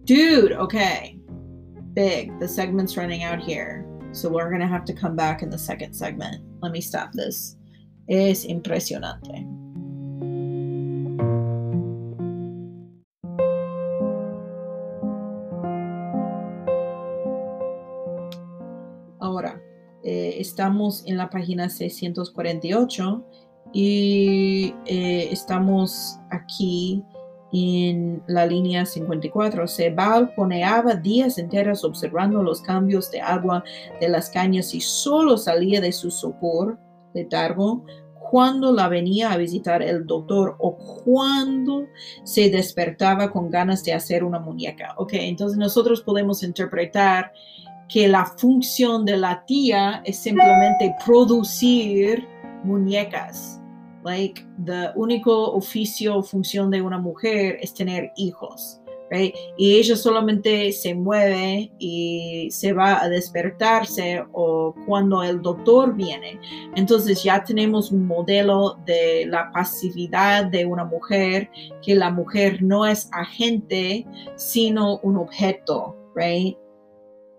Dude, 0.05 0.57
okay. 0.57 1.19
Big. 1.95 2.39
The 2.39 2.47
segment's 2.47 2.97
running 2.97 3.25
out 3.25 3.41
here. 3.41 3.85
So 4.13 4.29
we're 4.29 4.49
going 4.49 4.61
to 4.61 4.69
have 4.69 4.85
to 4.85 4.93
come 4.93 5.17
back 5.17 5.43
in 5.43 5.51
the 5.51 5.59
second 5.59 5.95
segment. 5.95 6.41
Let 6.61 6.71
me 6.71 6.81
stop 6.81 7.11
this. 7.13 7.57
Es 8.09 8.45
impresionante. 8.45 9.45
Ahora, 19.21 19.61
eh, 20.05 20.37
estamos 20.39 21.03
en 21.07 21.17
la 21.17 21.29
página 21.29 21.69
648 21.69 23.25
y 23.73 24.75
eh, 24.87 25.29
estamos 25.31 26.19
aquí 26.31 27.03
en 27.53 28.23
la 28.27 28.47
línea 28.47 28.87
54. 28.87 29.67
Se 29.67 29.91
balconeaba 29.91 30.95
días 30.95 31.39
enteros 31.39 31.85
observando 31.85 32.43
los 32.43 32.63
cambios 32.63 33.11
de 33.11 33.21
agua 33.21 33.63
de 34.01 34.09
las 34.09 34.31
cañas 34.31 34.75
y 34.75 34.81
solo 34.81 35.37
salía 35.37 35.81
de 35.81 35.93
su 35.93 36.11
sopor 36.11 36.79
letargo 37.15 37.85
cuando 38.31 38.73
la 38.73 38.89
venía 38.89 39.31
a 39.31 39.37
visitar 39.37 39.83
el 39.83 40.07
doctor 40.07 40.57
o 40.59 40.79
cuando 41.05 41.85
se 42.25 42.49
despertaba 42.49 43.31
con 43.31 43.51
ganas 43.51 43.85
de 43.85 43.93
hacer 43.93 44.25
una 44.25 44.39
muñeca. 44.39 44.95
Ok, 44.97 45.13
entonces 45.15 45.59
nosotros 45.59 46.01
podemos 46.01 46.43
interpretar 46.43 47.33
que 47.89 48.09
la 48.09 48.25
función 48.25 49.05
de 49.05 49.19
la 49.19 49.45
tía 49.45 50.01
es 50.07 50.17
simplemente 50.17 50.95
producir 51.05 52.27
muñecas 52.65 53.62
Like, 54.05 54.45
the 54.65 54.91
único 54.97 55.53
oficio 55.53 56.17
o 56.17 56.23
función 56.23 56.71
de 56.71 56.83
una 56.83 56.99
mujer 56.99 57.59
es 57.61 57.73
tener 57.75 58.13
hijos. 58.17 58.79
Right? 59.11 59.35
Y 59.59 59.77
ella 59.77 59.95
solamente 59.95 60.73
se 60.73 60.95
mueve 60.95 61.71
y 61.79 62.49
se 62.51 62.73
va 62.73 63.03
a 63.03 63.11
despertarse 63.11 64.25
o 64.33 64.75
cuando 64.87 65.23
el 65.23 65.43
doctor 65.43 65.95
viene. 65.95 66.41
Entonces 66.77 67.23
ya 67.23 67.45
tenemos 67.45 67.93
un 67.93 68.07
modelo 68.07 68.79
de 68.87 69.27
la 69.27 69.53
pasividad 69.53 70.47
de 70.47 70.65
una 70.65 70.87
mujer, 70.87 71.51
que 71.83 71.95
la 71.95 72.11
mujer 72.11 72.63
no 72.63 72.87
es 72.87 73.11
agente, 73.13 74.07
sino 74.37 74.99
un 75.03 75.19
objeto, 75.19 75.95
right? 76.15 76.57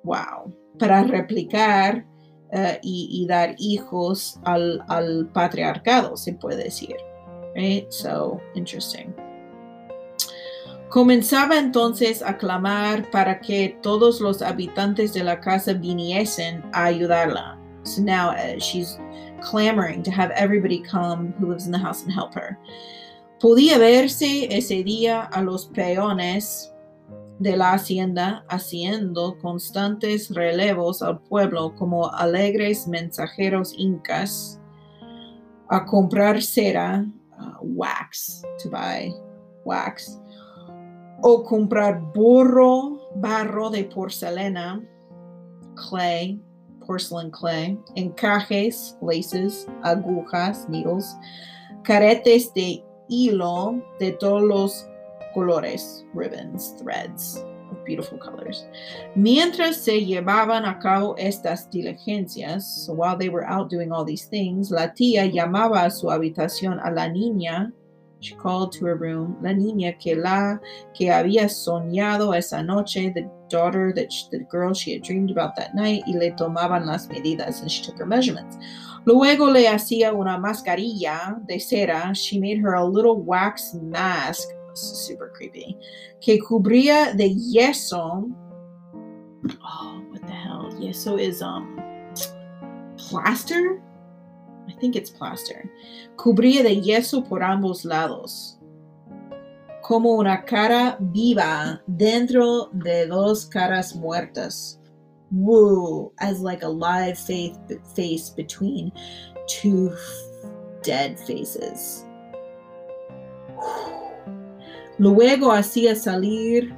Wow. 0.03 0.53
Para 0.77 1.01
replicar 1.01 2.05
uh, 2.53 2.77
y, 2.81 3.25
dar 3.27 3.55
hijos 3.57 4.39
al, 4.43 4.83
al, 4.87 5.27
patriarcado, 5.33 6.15
se 6.15 6.33
puede 6.33 6.65
decir. 6.65 6.95
Right? 7.55 7.89
So, 7.91 8.39
interesting. 8.55 9.13
Comenzaba 10.89 11.57
entonces 11.57 12.21
a 12.21 12.37
clamar 12.37 13.09
para 13.09 13.39
que 13.39 13.77
todos 13.81 14.21
los 14.21 14.43
habitantes 14.43 15.13
de 15.13 15.23
la 15.23 15.39
casa 15.39 15.73
viniesen 15.73 16.63
a 16.71 16.85
ayudarla. 16.85 17.57
So 17.83 18.01
now 18.01 18.29
uh, 18.29 18.59
she's 18.59 18.99
clamoring 19.41 20.03
to 20.03 20.11
have 20.11 20.31
everybody 20.35 20.79
come 20.79 21.33
who 21.39 21.47
lives 21.47 21.65
in 21.65 21.71
the 21.71 21.79
house 21.79 22.03
and 22.03 22.11
help 22.11 22.33
her. 22.35 22.57
Podía 23.39 23.77
verse 23.77 24.47
ese 24.49 24.83
día 24.83 25.29
a 25.33 25.41
los 25.41 25.65
peones 25.65 26.72
de 27.43 27.57
la 27.57 27.73
hacienda 27.73 28.45
haciendo 28.47 29.37
constantes 29.39 30.33
relevos 30.33 31.01
al 31.01 31.19
pueblo 31.19 31.75
como 31.75 32.09
alegres 32.09 32.87
mensajeros 32.87 33.73
incas 33.77 34.59
a 35.69 35.85
comprar 35.85 36.41
cera, 36.41 37.05
uh, 37.37 37.57
wax, 37.61 38.43
to 38.61 38.69
buy 38.69 39.13
wax, 39.65 40.19
o 41.21 41.43
comprar 41.43 41.99
burro, 42.13 43.01
barro 43.15 43.69
de 43.69 43.83
porcelana, 43.83 44.81
clay, 45.75 46.39
porcelain 46.85 47.31
clay, 47.31 47.77
encajes, 47.95 48.97
laces, 49.01 49.67
agujas, 49.83 50.67
needles, 50.69 51.15
caretes 51.83 52.53
de 52.53 52.83
hilo 53.09 53.81
de 53.99 54.11
todos 54.13 54.43
los 54.43 54.87
colores, 55.33 56.05
ribbons, 56.13 56.75
threads 56.79 57.43
of 57.71 57.83
beautiful 57.85 58.17
colors. 58.17 58.65
Mientras 59.15 59.77
se 59.77 60.05
llevaban 60.05 60.65
a 60.65 60.79
cabo 60.79 61.15
estas 61.17 61.69
diligencias, 61.69 62.63
so 62.63 62.93
while 62.93 63.17
they 63.17 63.29
were 63.29 63.45
out 63.45 63.69
doing 63.69 63.91
all 63.91 64.05
these 64.05 64.25
things, 64.25 64.71
la 64.71 64.93
tía 64.93 65.25
llamaba 65.25 65.85
a 65.85 65.91
su 65.91 66.07
habitación 66.07 66.79
a 66.83 66.91
la 66.91 67.07
niña. 67.07 67.71
She 68.19 68.35
called 68.35 68.71
to 68.73 68.85
her 68.85 68.95
room, 68.95 69.37
la 69.41 69.49
niña 69.49 69.99
que 69.99 70.15
la 70.15 70.61
que 70.93 71.11
había 71.11 71.49
soñado 71.49 72.33
esa 72.33 72.63
noche, 72.63 73.13
the 73.13 73.29
daughter 73.49 73.91
that 73.95 74.13
she, 74.13 74.29
the 74.31 74.45
girl 74.49 74.73
she 74.73 74.93
had 74.93 75.03
dreamed 75.03 75.29
about 75.29 75.57
that 75.57 75.75
night, 75.75 76.03
y 76.07 76.13
le 76.13 76.31
tomaban 76.31 76.85
las 76.85 77.07
medidas, 77.07 77.61
and 77.61 77.69
she 77.69 77.83
took 77.83 77.97
her 77.97 78.05
measurements. 78.05 78.57
Luego 79.05 79.51
le 79.51 79.67
hacía 79.67 80.13
una 80.13 80.37
mascarilla 80.37 81.37
de 81.45 81.59
cera. 81.59 82.13
She 82.13 82.39
made 82.39 82.59
her 82.59 82.75
a 82.75 82.85
little 82.85 83.21
wax 83.21 83.73
mask 83.73 84.47
super 84.73 85.31
creepy, 85.33 85.77
que 86.21 86.39
cubría 86.39 87.13
de 87.13 87.29
yeso. 87.29 88.29
Oh, 89.61 90.03
what 90.09 90.21
the 90.21 90.33
hell? 90.33 90.69
Yeso 90.79 91.19
is 91.19 91.41
um 91.41 91.79
plaster? 92.97 93.81
I 94.67 94.73
think 94.79 94.95
it's 94.95 95.09
plaster. 95.09 95.69
Cubría 96.15 96.63
de 96.63 96.81
yeso 96.81 97.27
por 97.27 97.41
ambos 97.41 97.85
lados. 97.85 98.57
Como 99.83 100.13
una 100.13 100.45
cara 100.45 100.97
viva 100.99 101.81
dentro 101.87 102.69
de 102.73 103.07
dos 103.07 103.45
caras 103.45 103.95
muertas. 103.95 104.79
Woo, 105.31 106.13
as 106.19 106.39
like 106.39 106.63
a 106.63 106.69
live 106.69 107.17
face, 107.17 107.57
face 107.95 108.29
between 108.29 108.91
two 109.47 109.91
dead 110.83 111.19
faces. 111.19 112.05
Luego 114.99 115.51
hacía 115.51 115.95
salir 115.95 116.73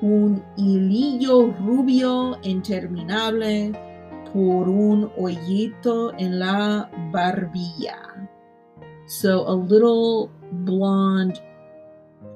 un 0.00 0.42
hilillo 0.56 1.52
rubio 1.64 2.36
interminable 2.42 3.72
por 4.32 4.68
un 4.68 5.10
hoyito 5.16 6.12
en 6.18 6.40
la 6.40 6.90
barbilla. 7.12 8.28
So 9.06 9.46
a 9.46 9.54
little 9.54 10.30
blonde, 10.64 11.40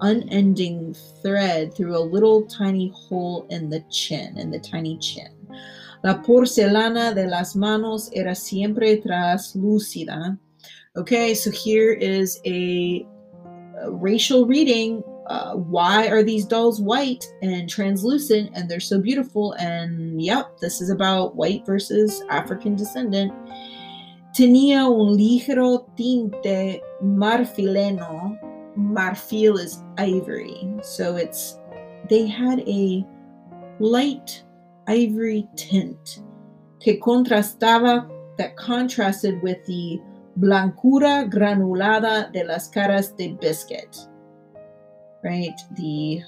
unending 0.00 0.94
thread 1.22 1.74
through 1.74 1.96
a 1.96 2.04
little 2.04 2.42
tiny 2.46 2.92
hole 2.94 3.46
in 3.50 3.68
the 3.68 3.82
chin, 3.90 4.38
in 4.38 4.50
the 4.50 4.60
tiny 4.60 4.98
chin. 4.98 5.32
La 6.04 6.22
porcelana 6.22 7.14
de 7.14 7.26
las 7.26 7.56
manos 7.56 8.10
era 8.12 8.34
siempre 8.34 8.98
translúcida. 8.98 10.38
Okay, 10.96 11.34
so 11.34 11.50
here 11.50 11.92
is 11.92 12.40
a 12.46 13.04
racial 13.88 14.46
reading 14.46 15.02
uh, 15.28 15.54
why 15.54 16.08
are 16.08 16.22
these 16.22 16.44
dolls 16.44 16.80
white 16.80 17.24
and 17.42 17.68
translucent 17.68 18.50
and 18.54 18.70
they're 18.70 18.80
so 18.80 19.00
beautiful? 19.00 19.52
And 19.54 20.22
yep, 20.22 20.58
this 20.60 20.80
is 20.80 20.90
about 20.90 21.34
white 21.34 21.66
versus 21.66 22.22
African 22.30 22.76
descendant. 22.76 23.32
Tenía 24.36 24.86
un 24.86 25.16
ligero 25.16 25.88
tinte 25.96 26.80
marfileno. 27.02 28.38
Marfil 28.78 29.58
is 29.58 29.82
ivory. 29.98 30.68
So 30.82 31.16
it's, 31.16 31.58
they 32.08 32.26
had 32.26 32.60
a 32.60 33.04
light 33.80 34.44
ivory 34.86 35.48
tint 35.56 36.22
que 36.80 37.00
contrastaba, 37.00 38.10
that 38.38 38.54
contrasted 38.56 39.42
with 39.42 39.64
the 39.64 39.98
blancura 40.38 41.26
granulada 41.32 42.30
de 42.34 42.44
las 42.44 42.68
caras 42.68 43.16
de 43.16 43.32
biscuit 43.32 44.06
right? 45.26 45.60
The 45.72 46.22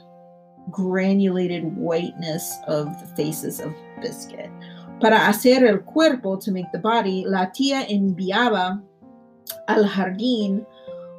granulated 0.71 1.65
whiteness 1.77 2.59
of 2.67 2.87
the 3.01 3.07
faces 3.15 3.61
of 3.61 3.73
Biscuit. 4.03 4.51
Para 5.01 5.29
hacer 5.29 5.65
el 5.65 5.79
cuerpo, 5.85 6.37
to 6.39 6.51
make 6.51 6.71
the 6.73 6.79
body, 6.79 7.25
la 7.25 7.53
tía 7.53 7.87
enviaba 7.89 8.83
al 9.69 9.85
jardín 9.85 10.67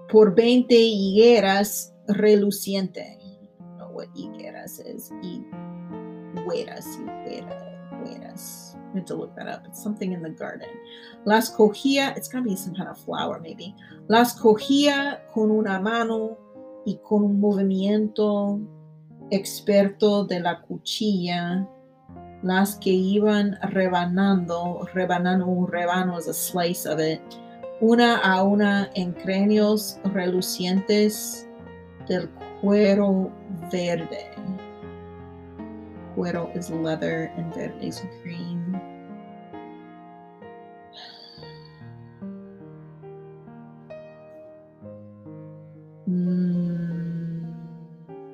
por 0.09 0.35
20 0.35 0.75
higueras 0.75 1.93
reluciente. 2.07 3.17
I 3.59 3.77
know 3.77 3.89
what 3.91 4.07
higueras 4.13 4.79
is. 4.85 5.11
Higueras, 6.35 6.85
higueras. 7.95 8.75
I 8.91 8.97
have 8.97 9.05
to 9.05 9.15
look 9.15 9.35
that 9.35 9.47
up. 9.47 9.65
It's 9.65 9.81
something 9.81 10.11
in 10.13 10.21
the 10.21 10.31
garden. 10.31 10.69
Las 11.25 11.55
cogía, 11.55 12.17
it's 12.17 12.27
gonna 12.27 12.43
be 12.43 12.55
some 12.55 12.75
kind 12.75 12.89
of 12.89 12.97
flower 12.97 13.39
maybe. 13.39 13.75
Las 14.07 14.33
cogía 14.33 15.21
con 15.33 15.51
una 15.51 15.79
mano 15.79 16.37
y 16.89 16.97
con 17.03 17.23
un 17.23 17.39
movimiento 17.39 18.59
experto 19.29 20.25
de 20.25 20.39
la 20.39 20.59
cuchilla, 20.61 21.67
las 22.41 22.77
que 22.77 22.89
iban 22.89 23.59
rebanando, 23.61 24.87
rebanando 24.95 25.45
un 25.45 25.67
rebano 25.67 26.17
es 26.17 26.27
a 26.27 26.33
slice 26.33 26.89
of 26.89 26.99
it, 26.99 27.21
una 27.79 28.17
a 28.17 28.41
una 28.41 28.89
en 28.95 29.11
cráneos 29.11 29.99
relucientes 30.15 31.47
del 32.07 32.27
cuero 32.61 33.31
verde. 33.71 34.31
Cuero 36.15 36.49
is 36.55 36.71
leather 36.71 37.31
and 37.37 37.53
verde 37.53 37.85
is 37.85 38.03
green. 38.23 38.58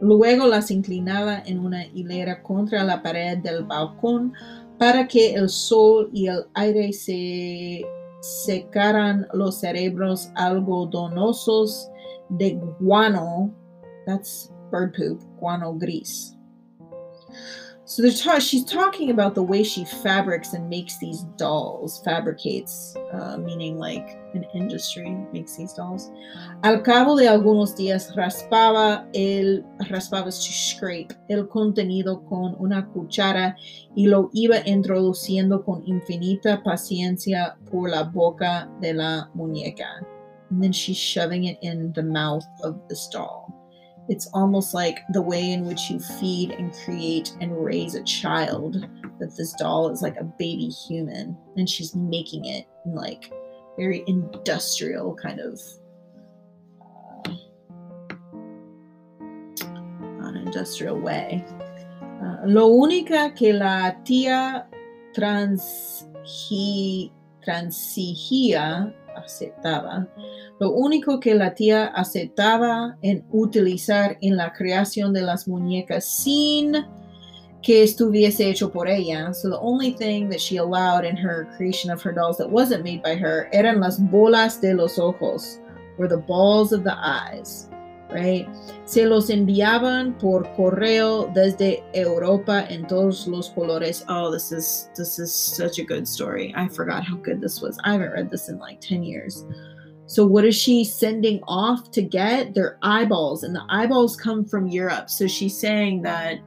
Luego 0.05 0.45
las 0.45 0.69
inclinaba 0.69 1.39
en 1.47 1.57
una 1.57 1.83
hilera 1.87 2.43
contra 2.43 2.83
la 2.83 3.01
pared 3.01 3.39
del 3.39 3.63
balcón 3.63 4.33
para 4.77 5.07
que 5.07 5.33
el 5.33 5.49
sol 5.49 6.11
y 6.13 6.27
el 6.27 6.45
aire 6.53 6.93
se 6.93 7.83
secaran 8.21 9.25
los 9.33 9.61
cerebros 9.61 10.29
algodonosos 10.35 11.89
de 12.29 12.53
guano. 12.79 13.51
That's 14.05 14.53
bird 14.71 14.93
poop, 14.95 15.23
guano 15.39 15.73
gris. 15.73 16.37
So 17.87 18.01
they're 18.01 18.11
ta- 18.11 18.39
she's 18.39 18.65
talking 18.65 19.11
about 19.11 19.35
the 19.35 19.43
way 19.43 19.63
she 19.63 19.85
fabrics 19.85 20.53
and 20.53 20.67
makes 20.67 20.97
these 20.97 21.21
dolls, 21.37 22.01
fabricates, 22.03 22.95
uh, 23.13 23.37
meaning 23.37 23.77
like 23.77 24.17
an 24.33 24.43
industry 24.55 25.15
makes 25.31 25.55
these 25.55 25.71
dolls. 25.73 26.09
Al 26.63 26.81
cabo 26.81 27.15
de 27.15 27.27
algunos 27.27 27.75
días 27.75 28.11
raspaba 28.15 29.05
el 29.13 29.63
raspaba 29.87 30.25
to 30.25 30.51
scrape 30.51 31.13
el 31.29 31.47
contenido 31.47 32.27
con 32.27 32.55
una 32.59 32.87
cuchara 32.91 33.55
y 33.95 34.07
lo 34.07 34.31
iba 34.33 34.65
introduciendo 34.65 35.63
con 35.63 35.83
infinita 35.85 36.63
paciencia 36.63 37.55
por 37.69 37.91
la 37.91 38.01
boca 38.01 38.67
de 38.81 38.95
la 38.95 39.29
muñeca. 39.35 40.03
And 40.49 40.63
then 40.63 40.71
she's 40.71 40.97
shoving 40.97 41.43
it 41.43 41.59
in 41.61 41.93
the 41.93 42.03
mouth 42.03 42.45
of 42.63 42.79
the 42.87 42.95
doll. 43.11 43.54
It's 44.07 44.27
almost 44.33 44.73
like 44.73 44.99
the 45.09 45.21
way 45.21 45.51
in 45.51 45.65
which 45.65 45.89
you 45.89 45.99
feed 45.99 46.51
and 46.51 46.73
create 46.85 47.35
and 47.41 47.63
raise 47.63 47.95
a 47.95 48.03
child. 48.03 48.85
That 49.19 49.35
this 49.37 49.53
doll 49.53 49.89
is 49.89 50.01
like 50.01 50.17
a 50.17 50.23
baby 50.23 50.67
human 50.67 51.37
and 51.55 51.69
she's 51.69 51.95
making 51.95 52.45
it 52.45 52.67
in 52.85 52.95
like 52.95 53.31
very 53.77 54.03
industrial 54.07 55.15
kind 55.15 55.39
of 55.39 55.59
uh, 57.25 57.33
an 60.27 60.35
industrial 60.37 60.99
way. 60.99 61.45
Uh, 62.01 62.37
lo 62.45 62.67
única 62.69 63.33
que 63.35 63.53
la 63.53 63.95
tía 64.03 64.67
transi, 65.13 67.11
transigía 67.41 68.93
aceptaba 69.15 70.07
Lo 70.59 70.71
único 70.71 71.19
que 71.19 71.35
la 71.35 71.53
tía 71.53 71.87
aceptaba 71.87 72.97
en 73.01 73.25
utilizar 73.31 74.17
en 74.21 74.37
la 74.37 74.53
creación 74.53 75.11
de 75.11 75.21
las 75.21 75.47
muñecas 75.47 76.05
sin 76.05 76.85
que 77.61 77.83
estuviese 77.83 78.47
hecho 78.47 78.71
por 78.71 78.87
ella. 78.87 79.33
So 79.33 79.49
the 79.49 79.59
only 79.59 79.91
thing 79.91 80.29
that 80.29 80.39
she 80.39 80.57
allowed 80.57 81.03
in 81.03 81.17
her 81.17 81.47
creation 81.57 81.91
of 81.91 82.01
her 82.03 82.13
dolls 82.13 82.37
that 82.37 82.49
wasn't 82.49 82.83
made 82.83 83.01
by 83.01 83.15
her 83.15 83.49
eran 83.51 83.79
las 83.79 83.99
bolas 83.99 84.61
de 84.61 84.73
los 84.73 84.99
ojos, 84.99 85.59
or 85.97 86.07
the 86.07 86.17
balls 86.17 86.71
of 86.71 86.83
the 86.83 86.95
eyes, 86.95 87.67
right? 88.11 88.47
Se 88.85 89.05
los 89.05 89.29
enviaban 89.29 90.17
por 90.19 90.43
correo 90.55 91.31
desde 91.33 91.83
Europa 91.93 92.65
en 92.69 92.85
todos 92.85 93.27
los 93.27 93.49
colores. 93.49 94.05
Oh, 94.07 94.31
this 94.31 94.51
is 94.51 94.89
this 94.95 95.17
is 95.17 95.33
such 95.33 95.79
a 95.79 95.83
good 95.83 96.07
story. 96.07 96.53
I 96.55 96.69
forgot 96.69 97.03
how 97.03 97.15
good 97.17 97.41
this 97.41 97.61
was. 97.61 97.79
I 97.83 97.93
haven't 97.93 98.13
read 98.13 98.29
this 98.29 98.47
in 98.47 98.59
like 98.59 98.79
10 98.79 99.03
years. 99.03 99.43
So, 100.07 100.25
what 100.25 100.45
is 100.45 100.55
she 100.55 100.83
sending 100.83 101.41
off 101.47 101.91
to 101.91 102.01
get? 102.01 102.53
Their 102.53 102.77
eyeballs, 102.81 103.43
and 103.43 103.55
the 103.55 103.65
eyeballs 103.69 104.15
come 104.15 104.45
from 104.45 104.67
Europe. 104.67 105.09
So, 105.09 105.27
she's 105.27 105.57
saying 105.57 106.03
that 106.03 106.39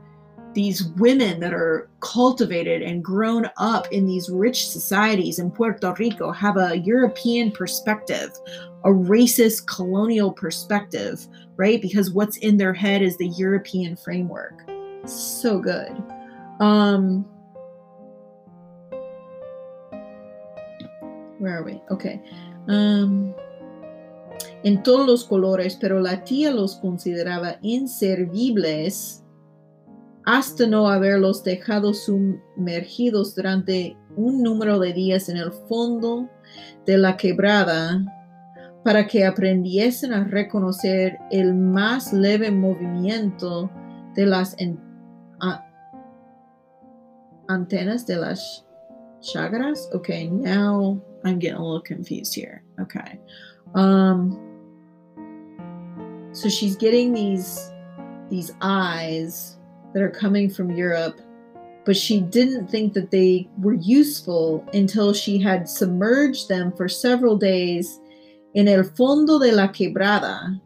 these 0.54 0.84
women 0.96 1.40
that 1.40 1.52
are 1.52 1.88
cultivated 2.00 2.82
and 2.82 3.04
grown 3.04 3.48
up 3.58 3.86
in 3.92 4.06
these 4.06 4.28
rich 4.30 4.68
societies 4.68 5.38
in 5.38 5.50
Puerto 5.50 5.94
Rico 5.98 6.32
have 6.32 6.56
a 6.56 6.78
European 6.78 7.52
perspective, 7.52 8.30
a 8.84 8.88
racist 8.88 9.66
colonial 9.66 10.32
perspective, 10.32 11.26
right? 11.56 11.80
Because 11.80 12.10
what's 12.10 12.38
in 12.38 12.56
their 12.56 12.72
head 12.72 13.02
is 13.02 13.16
the 13.18 13.28
European 13.28 13.94
framework. 13.94 14.54
So 15.06 15.60
good. 15.60 16.02
Um, 16.60 17.24
where 21.38 21.58
are 21.58 21.62
we? 21.62 21.80
Okay. 21.90 22.20
Um, 22.66 23.34
en 24.64 24.82
todos 24.82 25.06
los 25.06 25.24
colores, 25.24 25.76
pero 25.80 26.00
la 26.00 26.24
tía 26.24 26.50
los 26.50 26.76
consideraba 26.76 27.56
inservibles 27.62 29.24
hasta 30.24 30.66
no 30.66 30.88
haberlos 30.88 31.42
dejado 31.42 31.94
sumergidos 31.94 33.34
durante 33.34 33.96
un 34.16 34.42
número 34.42 34.78
de 34.78 34.92
días 34.92 35.28
en 35.28 35.38
el 35.38 35.52
fondo 35.68 36.28
de 36.84 36.98
la 36.98 37.16
quebrada 37.16 38.04
para 38.84 39.06
que 39.06 39.24
aprendiesen 39.24 40.12
a 40.12 40.24
reconocer 40.24 41.18
el 41.30 41.54
más 41.54 42.12
leve 42.12 42.50
movimiento 42.50 43.70
de 44.14 44.26
las 44.26 44.56
antenas 47.48 48.06
de 48.06 48.16
las 48.16 48.66
chagras. 49.20 49.88
Okay, 49.94 50.28
now 50.28 51.00
I'm 51.24 51.38
getting 51.38 51.56
a 51.56 51.64
little 51.64 51.82
confused 51.82 52.34
here. 52.34 52.62
Okay. 52.80 53.18
Um, 53.74 54.47
so 56.32 56.48
she's 56.48 56.76
getting 56.76 57.12
these 57.12 57.70
these 58.30 58.52
eyes 58.60 59.56
that 59.94 60.02
are 60.02 60.10
coming 60.10 60.50
from 60.50 60.70
Europe, 60.70 61.20
but 61.84 61.96
she 61.96 62.20
didn't 62.20 62.68
think 62.68 62.92
that 62.92 63.10
they 63.10 63.48
were 63.58 63.74
useful 63.74 64.64
until 64.74 65.14
she 65.14 65.38
had 65.38 65.68
submerged 65.68 66.48
them 66.48 66.72
for 66.72 66.88
several 66.88 67.36
days 67.36 68.00
in 68.54 68.68
el 68.68 68.82
fondo 68.82 69.38
de 69.40 69.52
la 69.52 69.68
quebrada. 69.68 70.60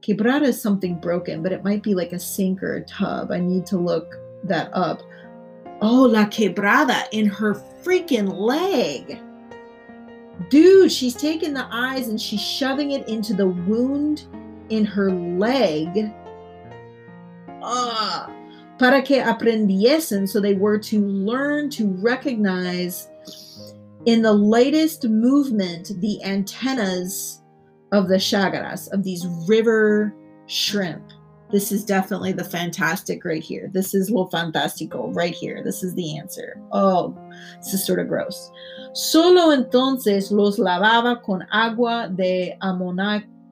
Quebrada 0.00 0.44
is 0.44 0.60
something 0.60 0.94
broken, 0.94 1.42
but 1.42 1.52
it 1.52 1.64
might 1.64 1.82
be 1.82 1.94
like 1.94 2.12
a 2.12 2.18
sink 2.18 2.62
or 2.62 2.76
a 2.76 2.84
tub. 2.84 3.30
I 3.30 3.40
need 3.40 3.66
to 3.66 3.76
look 3.76 4.16
that 4.44 4.70
up. 4.72 5.02
Oh, 5.82 6.02
la 6.02 6.24
quebrada 6.24 7.04
in 7.12 7.26
her 7.26 7.54
freaking 7.82 8.32
leg. 8.32 9.20
Dude, 10.48 10.92
she's 10.92 11.14
taking 11.14 11.54
the 11.54 11.66
eyes 11.70 12.08
and 12.08 12.20
she's 12.20 12.40
shoving 12.40 12.92
it 12.92 13.08
into 13.08 13.34
the 13.34 13.48
wound 13.48 14.26
in 14.70 14.84
her 14.84 15.10
leg. 15.10 16.12
Ah, 17.62 18.30
para 18.78 19.02
que 19.02 19.20
aprendiesen, 19.20 20.28
so 20.28 20.40
they 20.40 20.54
were 20.54 20.78
to 20.78 21.00
learn 21.00 21.70
to 21.70 21.88
recognize 22.00 23.08
in 24.06 24.22
the 24.22 24.32
latest 24.32 25.04
movement 25.08 25.92
the 26.00 26.22
antennas 26.24 27.42
of 27.92 28.08
the 28.08 28.16
shagaras, 28.16 28.90
of 28.92 29.02
these 29.02 29.26
river 29.48 30.14
shrimp. 30.46 31.12
This 31.50 31.70
is 31.70 31.84
definitely 31.84 32.32
the 32.32 32.44
fantastic 32.44 33.24
right 33.24 33.42
here. 33.42 33.70
This 33.72 33.94
is 33.94 34.10
lo 34.10 34.28
fantástico 34.32 35.14
right 35.14 35.34
here. 35.34 35.62
This 35.64 35.84
is 35.84 35.94
the 35.94 36.18
answer. 36.18 36.60
Oh, 36.72 37.16
this 37.58 37.72
is 37.72 37.86
sort 37.86 38.00
of 38.00 38.08
gross. 38.08 38.50
Solo 38.94 39.56
entonces 39.56 40.32
los 40.32 40.58
lavaba 40.58 41.22
con 41.22 41.46
agua 41.52 42.10
de 42.14 42.56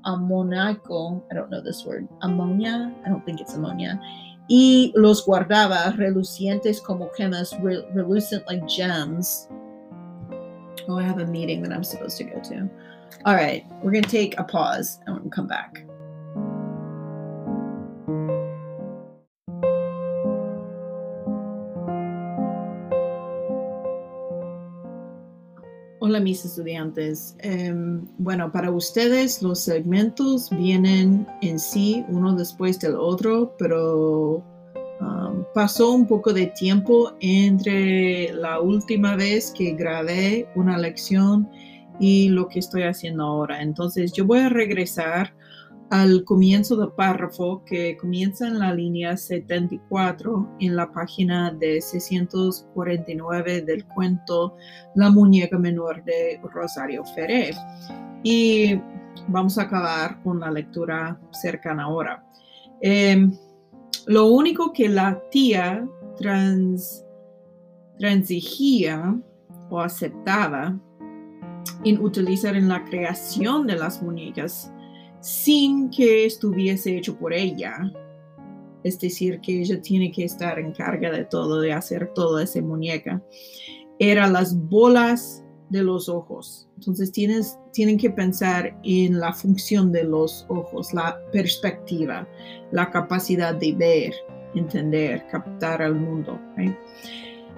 amonaco. 0.06 1.22
I 1.30 1.34
don't 1.34 1.50
know 1.50 1.60
this 1.60 1.84
word. 1.84 2.08
Ammonia. 2.22 2.94
I 3.04 3.08
don't 3.08 3.24
think 3.24 3.40
it's 3.40 3.54
ammonia. 3.54 4.00
Y 4.48 4.92
los 4.94 5.24
guardaba 5.24 5.96
relucientes 5.96 6.82
como 6.82 7.10
gemas, 7.18 7.54
re 7.62 7.82
relucent 7.94 8.46
like 8.46 8.66
gems. 8.66 9.48
Oh, 10.86 10.98
I 10.98 11.02
have 11.02 11.18
a 11.18 11.26
meeting 11.26 11.62
that 11.62 11.72
I'm 11.72 11.84
supposed 11.84 12.18
to 12.18 12.24
go 12.24 12.40
to. 12.40 12.68
All 13.24 13.34
right, 13.34 13.64
we're 13.82 13.92
going 13.92 14.04
to 14.04 14.10
take 14.10 14.38
a 14.38 14.44
pause 14.44 15.00
and 15.06 15.18
we'll 15.18 15.30
come 15.30 15.46
back. 15.46 15.84
Hola 26.14 26.22
mis 26.22 26.44
estudiantes. 26.44 27.36
Um, 27.44 28.06
bueno, 28.18 28.52
para 28.52 28.70
ustedes 28.70 29.42
los 29.42 29.58
segmentos 29.64 30.48
vienen 30.48 31.26
en 31.42 31.58
sí 31.58 32.04
uno 32.08 32.36
después 32.36 32.78
del 32.78 32.94
otro, 32.94 33.52
pero 33.58 34.36
um, 35.00 35.44
pasó 35.56 35.90
un 35.90 36.06
poco 36.06 36.32
de 36.32 36.46
tiempo 36.56 37.10
entre 37.18 38.32
la 38.32 38.60
última 38.60 39.16
vez 39.16 39.52
que 39.58 39.72
grabé 39.72 40.46
una 40.54 40.78
lección 40.78 41.50
y 41.98 42.28
lo 42.28 42.46
que 42.46 42.60
estoy 42.60 42.84
haciendo 42.84 43.24
ahora. 43.24 43.60
Entonces 43.60 44.12
yo 44.12 44.24
voy 44.24 44.38
a 44.38 44.48
regresar 44.48 45.34
al 45.94 46.24
comienzo 46.24 46.74
del 46.74 46.90
párrafo 46.90 47.62
que 47.64 47.96
comienza 47.96 48.48
en 48.48 48.58
la 48.58 48.74
línea 48.74 49.16
74 49.16 50.56
en 50.58 50.74
la 50.74 50.90
página 50.90 51.52
de 51.52 51.80
649 51.80 53.62
del 53.62 53.84
cuento 53.86 54.56
La 54.96 55.08
muñeca 55.10 55.56
menor 55.56 56.02
de 56.02 56.40
Rosario 56.52 57.04
Ferré. 57.14 57.52
Y 58.24 58.74
vamos 59.28 59.56
a 59.56 59.62
acabar 59.62 60.20
con 60.24 60.40
la 60.40 60.50
lectura 60.50 61.16
cercana 61.30 61.84
ahora. 61.84 62.26
Em, 62.80 63.32
lo 64.08 64.26
único 64.26 64.72
que 64.72 64.88
la 64.88 65.22
tía 65.30 65.88
trans, 66.18 67.06
transigía 68.00 69.16
o 69.70 69.78
aceptaba 69.78 70.76
en 71.84 72.00
utilizar 72.00 72.56
en 72.56 72.66
la 72.66 72.82
creación 72.82 73.68
de 73.68 73.76
las 73.76 74.02
muñecas 74.02 74.73
sin 75.24 75.88
que 75.88 76.26
estuviese 76.26 76.98
hecho 76.98 77.16
por 77.16 77.32
ella, 77.32 77.90
es 78.82 79.00
decir, 79.00 79.40
que 79.40 79.62
ella 79.62 79.80
tiene 79.80 80.12
que 80.12 80.24
estar 80.24 80.58
en 80.58 80.72
carga 80.72 81.10
de 81.10 81.24
todo, 81.24 81.62
de 81.62 81.72
hacer 81.72 82.12
toda 82.14 82.42
esa 82.42 82.60
muñeca, 82.60 83.22
eran 83.98 84.34
las 84.34 84.54
bolas 84.68 85.42
de 85.70 85.82
los 85.82 86.10
ojos. 86.10 86.68
Entonces 86.76 87.10
tienes, 87.10 87.58
tienen 87.72 87.96
que 87.96 88.10
pensar 88.10 88.78
en 88.84 89.18
la 89.18 89.32
función 89.32 89.92
de 89.92 90.04
los 90.04 90.44
ojos, 90.50 90.92
la 90.92 91.18
perspectiva, 91.32 92.28
la 92.70 92.90
capacidad 92.90 93.54
de 93.54 93.72
ver, 93.72 94.12
entender, 94.54 95.26
captar 95.28 95.80
al 95.80 95.94
mundo. 95.94 96.38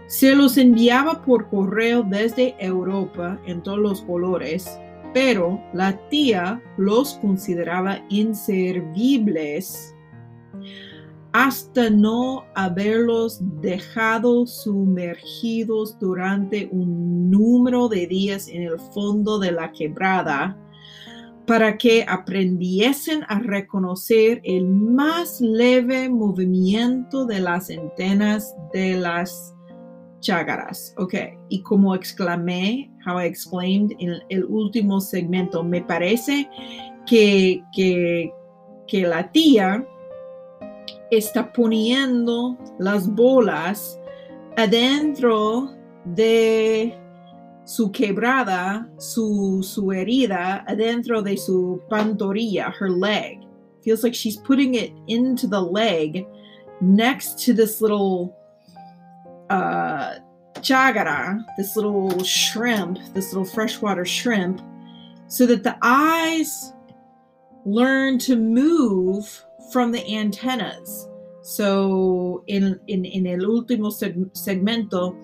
Se 0.06 0.36
los 0.36 0.56
enviaba 0.56 1.20
por 1.20 1.48
correo 1.48 2.04
desde 2.04 2.54
Europa 2.64 3.40
en 3.44 3.60
todos 3.64 3.80
los 3.80 4.02
colores, 4.02 4.78
pero 5.12 5.60
la 5.72 5.96
tía 6.08 6.62
los 6.76 7.14
consideraba 7.14 8.00
inservibles 8.08 9.94
hasta 11.32 11.90
no 11.90 12.44
haberlos 12.54 13.40
dejado 13.60 14.46
sumergidos 14.46 15.98
durante 15.98 16.66
un 16.72 17.30
número 17.30 17.88
de 17.88 18.06
días 18.06 18.48
en 18.48 18.62
el 18.62 18.78
fondo 18.94 19.38
de 19.38 19.52
la 19.52 19.70
quebrada 19.72 20.56
para 21.46 21.76
que 21.76 22.04
aprendiesen 22.08 23.22
a 23.28 23.38
reconocer 23.38 24.40
el 24.44 24.66
más 24.66 25.40
leve 25.40 26.08
movimiento 26.08 27.26
de 27.26 27.40
las 27.40 27.70
antenas 27.70 28.54
de 28.72 28.96
las 28.96 29.55
chágaras. 30.26 30.92
Ok, 30.98 31.14
y 31.48 31.62
como 31.62 31.94
exclamé, 31.94 32.90
how 33.06 33.18
I 33.20 33.26
exclaimed 33.26 33.92
en 33.98 34.20
el 34.28 34.44
último 34.44 35.00
segmento, 35.00 35.62
me 35.62 35.82
parece 35.82 36.48
que, 37.06 37.62
que, 37.74 38.32
que 38.88 39.06
la 39.06 39.30
tía 39.30 39.86
está 41.10 41.52
poniendo 41.52 42.58
las 42.78 43.08
bolas 43.08 43.98
adentro 44.56 45.70
de 46.04 46.98
su 47.64 47.92
quebrada, 47.92 48.88
su, 48.98 49.60
su 49.62 49.92
herida, 49.92 50.64
adentro 50.66 51.22
de 51.22 51.36
su 51.36 51.80
pantorrilla, 51.88 52.72
her 52.80 52.90
leg. 52.90 53.40
Feels 53.82 54.02
like 54.02 54.14
she's 54.14 54.36
putting 54.36 54.74
it 54.74 54.92
into 55.06 55.46
the 55.46 55.60
leg 55.60 56.26
next 56.80 57.44
to 57.44 57.54
this 57.54 57.80
little 57.80 58.34
uh, 59.50 60.14
chagara, 60.60 61.44
this 61.56 61.76
little 61.76 62.22
shrimp, 62.24 62.98
this 63.14 63.32
little 63.32 63.44
freshwater 63.44 64.04
shrimp, 64.04 64.60
so 65.28 65.46
that 65.46 65.62
the 65.62 65.76
eyes 65.82 66.72
learn 67.64 68.18
to 68.18 68.36
move 68.36 69.44
from 69.72 69.92
the 69.92 70.16
antennas. 70.16 71.08
So, 71.42 72.42
in, 72.48 72.80
in, 72.88 73.04
en 73.06 73.26
el 73.26 73.46
último 73.46 73.90
seg 73.90 74.32
segmento, 74.32 75.14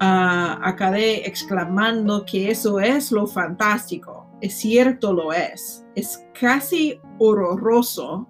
uh, 0.00 0.56
acabé 0.60 1.26
exclamando 1.26 2.24
que 2.26 2.50
eso 2.50 2.78
es 2.78 3.10
lo 3.10 3.26
fantástico. 3.26 4.26
Es 4.40 4.54
cierto, 4.54 5.12
lo 5.12 5.32
es. 5.32 5.84
Es 5.96 6.24
casi 6.34 7.00
horroroso, 7.18 8.26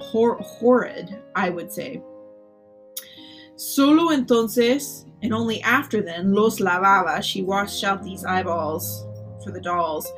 hor 0.00 0.38
horrid, 0.40 1.16
I 1.36 1.50
would 1.50 1.70
say. 1.70 2.02
Solo 3.60 4.10
entonces, 4.10 5.04
and 5.22 5.34
only 5.34 5.60
after 5.60 6.00
then, 6.00 6.32
los 6.32 6.60
lavaba. 6.60 7.22
She 7.22 7.42
washed 7.42 7.84
out 7.84 8.02
these 8.02 8.24
eyeballs 8.24 9.04
for 9.44 9.50
the 9.50 9.60
dolls 9.60 10.10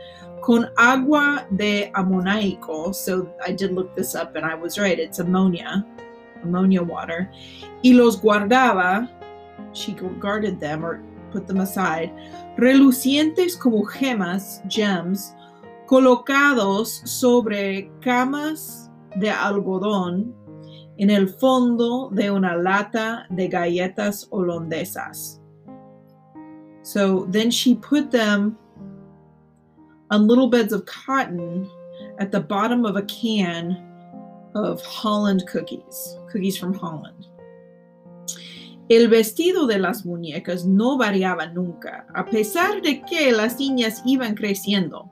con 0.43 0.71
agua 0.79 1.45
de 1.57 1.91
ammoniaco. 1.97 2.95
So 2.95 3.35
I 3.45 3.51
did 3.51 3.73
look 3.73 3.97
this 3.97 4.15
up 4.15 4.37
and 4.37 4.47
I 4.47 4.55
was 4.55 4.79
right. 4.79 4.97
It's 4.97 5.19
ammonia, 5.19 5.85
ammonia 6.45 6.85
water. 6.85 7.33
Y 7.83 7.91
los 7.91 8.21
guardaba. 8.21 9.11
She 9.73 9.95
guarded 10.21 10.61
them 10.61 10.85
or 10.85 11.03
put 11.33 11.49
them 11.49 11.59
aside. 11.59 12.13
Relucientes 12.59 13.59
como 13.59 13.85
gemas, 13.87 14.63
gems, 14.69 15.35
colocados 15.89 17.03
sobre 17.09 17.91
camas 18.01 18.89
de 19.19 19.31
algodón 19.31 20.33
en 20.99 21.11
el 21.11 21.29
fondo 21.29 22.11
de 22.13 22.31
una 22.31 22.57
lata 22.57 23.27
de 23.31 23.49
galletas 23.49 24.29
holandesas. 24.31 25.41
So 26.83 27.27
then 27.31 27.51
she 27.51 27.75
put 27.75 28.11
them 28.11 28.59
on 30.11 30.27
little 30.27 30.49
beds 30.49 30.73
of 30.73 30.85
cotton 30.85 31.69
at 32.19 32.31
the 32.33 32.41
bottom 32.41 32.85
of 32.85 32.97
a 32.97 33.03
can 33.03 33.79
of 34.55 34.83
Holland 34.83 35.45
cookies, 35.47 36.19
cookies 36.31 36.59
from 36.59 36.75
Holland. 36.75 37.27
El 38.89 39.09
vestido 39.09 39.67
de 39.67 39.79
las 39.79 40.05
muñecas 40.05 40.67
no 40.67 40.99
variaba 40.99 41.47
nunca, 41.47 42.07
a 42.15 42.27
pesar 42.27 42.83
de 42.83 43.01
que 43.03 43.33
las 43.33 43.59
niñas 43.59 44.03
iban 44.05 44.35
creciendo. 44.35 45.11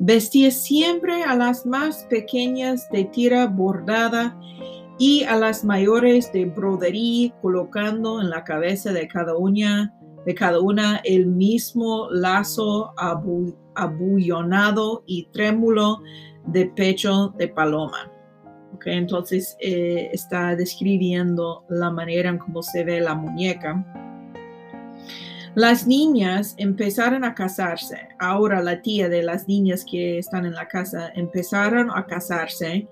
Vestía 0.00 0.50
siempre 0.50 1.22
a 1.22 1.36
las 1.36 1.64
más 1.64 2.04
pequeñas 2.10 2.88
de 2.90 3.04
tira 3.04 3.46
bordada 3.46 4.36
y 5.02 5.24
a 5.24 5.34
las 5.34 5.64
mayores 5.64 6.32
de 6.32 6.44
brodería, 6.44 7.32
colocando 7.42 8.20
en 8.20 8.30
la 8.30 8.44
cabeza 8.44 8.92
de 8.92 9.08
cada 9.08 9.36
una, 9.36 9.92
de 10.24 10.32
cada 10.32 10.60
una 10.60 11.00
el 11.02 11.26
mismo 11.26 12.08
lazo 12.12 12.94
abu 12.96 13.52
abullonado 13.74 15.02
y 15.04 15.24
trémulo 15.32 16.02
de 16.46 16.66
pecho 16.66 17.34
de 17.36 17.48
paloma. 17.48 18.12
Entonces 18.86 19.56
eh, 19.58 20.08
está 20.12 20.54
describiendo 20.54 21.64
la 21.68 21.90
manera 21.90 22.30
en 22.30 22.38
cómo 22.38 22.62
se 22.62 22.84
ve 22.84 23.00
la 23.00 23.16
muñeca. 23.16 23.84
Las 25.56 25.84
niñas 25.84 26.54
empezaron 26.58 27.24
a 27.24 27.34
casarse. 27.34 28.08
Ahora 28.20 28.62
la 28.62 28.80
tía 28.82 29.08
de 29.08 29.24
las 29.24 29.48
niñas 29.48 29.84
que 29.84 30.18
están 30.18 30.46
en 30.46 30.54
la 30.54 30.68
casa 30.68 31.10
empezaron 31.16 31.90
a 31.90 32.06
casarse 32.06 32.86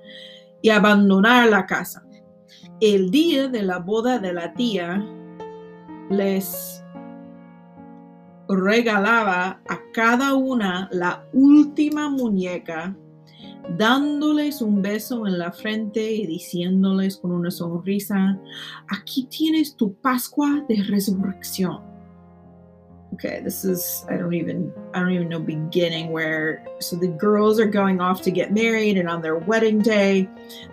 y 0.63 0.71
abandonar 0.71 1.49
la 1.49 1.67
casa. 1.67 2.05
El 2.81 3.11
día 3.11 3.49
de 3.49 3.63
la 3.63 3.79
boda 3.79 4.19
de 4.19 4.33
la 4.33 4.53
tía 4.55 5.05
les 6.11 6.83
regalaba 8.49 9.61
a 9.69 9.81
cada 9.93 10.35
una 10.35 10.89
la 10.93 11.25
última 11.33 12.09
muñeca, 12.09 12.97
dándoles 13.77 14.61
un 14.61 14.83
beso 14.83 15.27
en 15.27 15.39
la 15.39 15.53
frente 15.53 16.11
y 16.13 16.27
diciéndoles 16.27 17.17
con 17.19 17.33
una 17.33 17.51
sonrisa, 17.51 18.39
aquí 18.89 19.27
tienes 19.27 19.77
tu 19.77 19.95
Pascua 19.95 20.65
de 20.69 20.83
resurrección. 20.83 21.90
Okay, 23.15 23.41
this 23.43 23.65
is 23.65 24.05
I 24.09 24.17
don't 24.17 24.35
even 24.35 24.73
I 24.95 25.01
don't 25.01 25.11
even 25.11 25.29
know 25.29 25.41
beginning 25.41 26.11
where 26.11 26.65
so 26.79 26.97
the 26.97 27.09
girls 27.09 27.59
are 27.59 27.67
going 27.67 28.01
off 28.01 28.23
to 28.23 28.31
get 28.31 28.53
married 28.53 28.97
and 28.97 29.09
on 29.09 29.21
their 29.21 29.37
wedding 29.37 29.81
day 29.81 30.29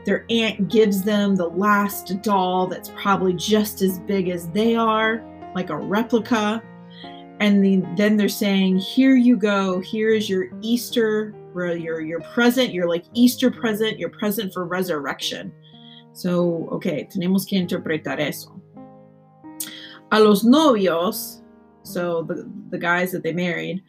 their 0.05 0.23
aunt 0.29 0.69
gives 0.69 1.01
them 1.01 1.35
the 1.35 1.49
last 1.49 2.21
doll 2.21 2.67
that's 2.67 2.89
probably 2.95 3.33
just 3.33 3.81
as 3.81 3.99
big 3.99 4.29
as 4.29 4.47
they 4.49 4.75
are, 4.75 5.23
like 5.55 5.71
a 5.71 5.75
replica 5.75 6.61
and 7.39 7.63
the, 7.63 7.83
then 7.95 8.17
they're 8.17 8.29
saying 8.29 8.77
here 8.77 9.15
you 9.15 9.35
go 9.35 9.79
here 9.79 10.09
is 10.09 10.29
your 10.29 10.49
easter 10.61 11.33
your 11.55 12.01
your 12.01 12.21
present 12.21 12.71
your 12.71 12.88
like 12.88 13.05
easter 13.13 13.49
present 13.49 13.97
your 13.97 14.09
present 14.09 14.53
for 14.53 14.65
resurrection. 14.65 15.51
So 16.13 16.69
okay 16.71 17.09
tenemos 17.11 17.47
que 17.47 17.59
interpretar 17.59 18.19
eso. 18.19 18.61
A 20.11 20.19
los 20.19 20.43
novios 20.43 21.41
so 21.88 22.23
the, 22.23 22.47
the 22.69 22.77
guys 22.77 23.11
that 23.11 23.23
they 23.23 23.33
married 23.33 23.83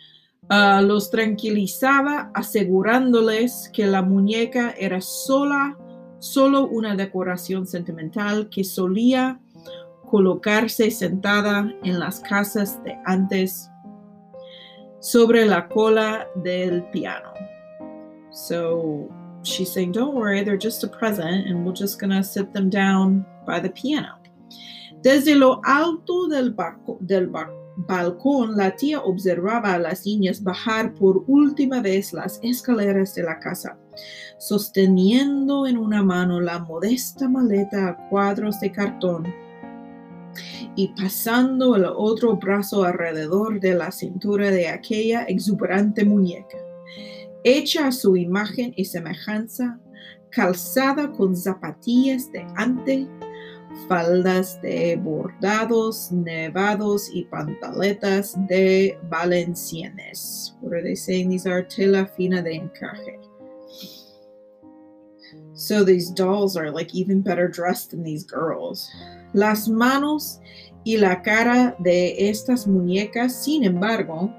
uh, 0.51 0.81
los 0.83 1.11
tranquilizaba 1.11 2.31
asegurándoles 2.35 3.71
que 3.73 3.87
la 3.87 4.03
muñeca 4.03 4.75
era 4.79 5.01
sola 5.01 5.77
solo 6.19 6.67
una 6.67 6.97
decoración 6.97 7.67
sentimental 7.67 8.49
que 8.49 8.65
solía 8.65 9.41
colocarse 10.09 10.91
sentada 10.91 11.73
en 11.85 11.99
las 11.99 12.21
casas 12.21 12.83
de 12.85 12.99
antes 13.05 13.71
sobre 15.01 15.45
la 15.45 15.69
cola 15.69 16.27
del 16.43 16.83
piano. 16.91 17.33
So 18.31 19.09
she's 19.43 19.71
saying, 19.71 19.93
Don't 19.93 20.15
worry, 20.15 20.43
they're 20.43 20.57
just 20.57 20.83
a 20.83 20.89
present, 20.89 21.47
and 21.47 21.65
we're 21.65 21.75
just 21.75 22.01
gonna 22.01 22.23
sit 22.23 22.53
them 22.53 22.71
down 22.71 23.25
by 23.47 23.61
the 23.61 23.71
piano. 23.71 24.15
Desde 25.03 25.37
lo 25.37 25.61
alto 25.65 26.29
del, 26.29 26.55
del 27.01 27.27
balcón, 27.87 28.57
la 28.57 28.75
tía 28.75 29.01
observaba 29.01 29.75
a 29.75 29.79
las 29.79 30.05
niñas 30.05 30.43
bajar 30.43 30.95
por 30.95 31.25
última 31.29 31.81
vez 31.81 32.13
las 32.13 32.41
escaleras 32.43 33.15
de 33.15 33.23
la 33.23 33.39
casa, 33.39 33.79
sosteniendo 34.39 35.67
en 35.67 35.79
una 35.79 36.03
mano 36.03 36.41
la 36.41 36.59
modesta 36.59 37.29
maleta 37.29 37.89
a 37.89 38.09
cuadros 38.09 38.59
de 38.61 38.73
cartón 38.73 39.33
y 40.75 40.89
pasando 40.89 41.77
el 41.77 41.85
otro 41.85 42.37
brazo 42.37 42.85
alrededor 42.85 43.61
de 43.61 43.75
la 43.75 43.91
cintura 43.91 44.51
de 44.51 44.69
aquella 44.69 45.25
exuberante 45.25 46.05
muñeca, 46.05 46.59
hecha 47.45 47.89
a 47.89 47.93
su 47.93 48.17
imagen 48.17 48.73
y 48.77 48.85
semejanza, 48.85 49.79
calzada 50.31 51.11
con 51.13 51.37
zapatillas 51.37 52.31
de 52.33 52.47
ante, 52.57 53.07
faldas 53.87 54.61
de 54.63 54.97
bordados, 54.97 56.11
nevados 56.11 57.11
y 57.13 57.25
pantaletas 57.25 58.35
de 58.49 58.99
valencianes. 59.09 60.57
What 60.61 60.73
are 60.73 60.83
they 60.83 60.95
saying? 60.95 61.29
These 61.29 61.47
are 61.47 61.63
tela 61.63 62.07
fina 62.17 62.43
de 62.43 62.59
encaje. 62.59 63.19
So 65.55 65.83
these 65.85 66.11
dolls 66.11 66.57
are 66.57 66.71
like 66.71 66.95
even 66.95 67.21
better 67.21 67.49
dressed 67.49 67.91
than 67.91 68.05
these 68.05 68.25
girls. 68.25 68.89
Las 69.35 69.69
manos 69.69 70.41
y 70.85 70.97
la 70.97 71.21
cara 71.23 71.77
de 71.83 72.31
estas 72.31 72.67
muñecas, 72.67 73.33
sin 73.33 73.65
embargo, 73.65 74.33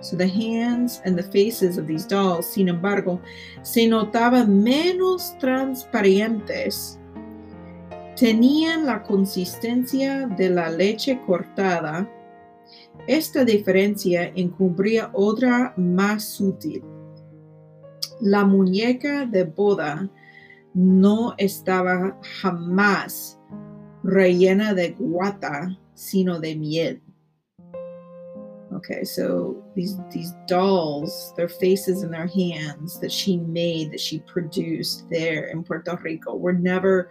so 0.00 0.16
the 0.16 0.28
hands 0.28 1.02
and 1.04 1.18
the 1.18 1.22
faces 1.22 1.78
of 1.78 1.86
these 1.86 2.06
dolls, 2.06 2.46
sin 2.46 2.68
embargo, 2.68 3.20
se 3.62 3.86
notaban 3.88 4.62
menos 4.62 5.36
transparentes. 5.40 6.99
Tenían 8.20 8.84
la 8.84 9.02
consistencia 9.02 10.26
de 10.26 10.50
la 10.50 10.68
leche 10.68 11.22
cortada. 11.24 12.06
Esta 13.06 13.46
diferencia 13.46 14.30
encubría 14.36 15.08
otra 15.14 15.72
más 15.78 16.24
sutil. 16.24 16.82
La 18.20 18.44
muñeca 18.44 19.24
de 19.24 19.44
boda 19.44 20.10
no 20.74 21.34
estaba 21.38 22.20
jamás 22.42 23.40
rellena 24.02 24.74
de 24.74 24.90
guata, 24.90 25.78
sino 25.94 26.40
de 26.40 26.56
miel. 26.56 27.02
Okay, 28.80 29.04
so 29.04 29.62
these 29.74 29.98
these 30.10 30.32
dolls, 30.46 31.34
their 31.36 31.50
faces 31.50 32.02
and 32.02 32.14
their 32.14 32.26
hands 32.26 32.98
that 33.00 33.12
she 33.12 33.36
made, 33.36 33.92
that 33.92 34.00
she 34.00 34.20
produced 34.20 35.04
there 35.10 35.48
in 35.48 35.62
Puerto 35.62 35.98
Rico, 36.02 36.34
were 36.34 36.54
never 36.54 37.10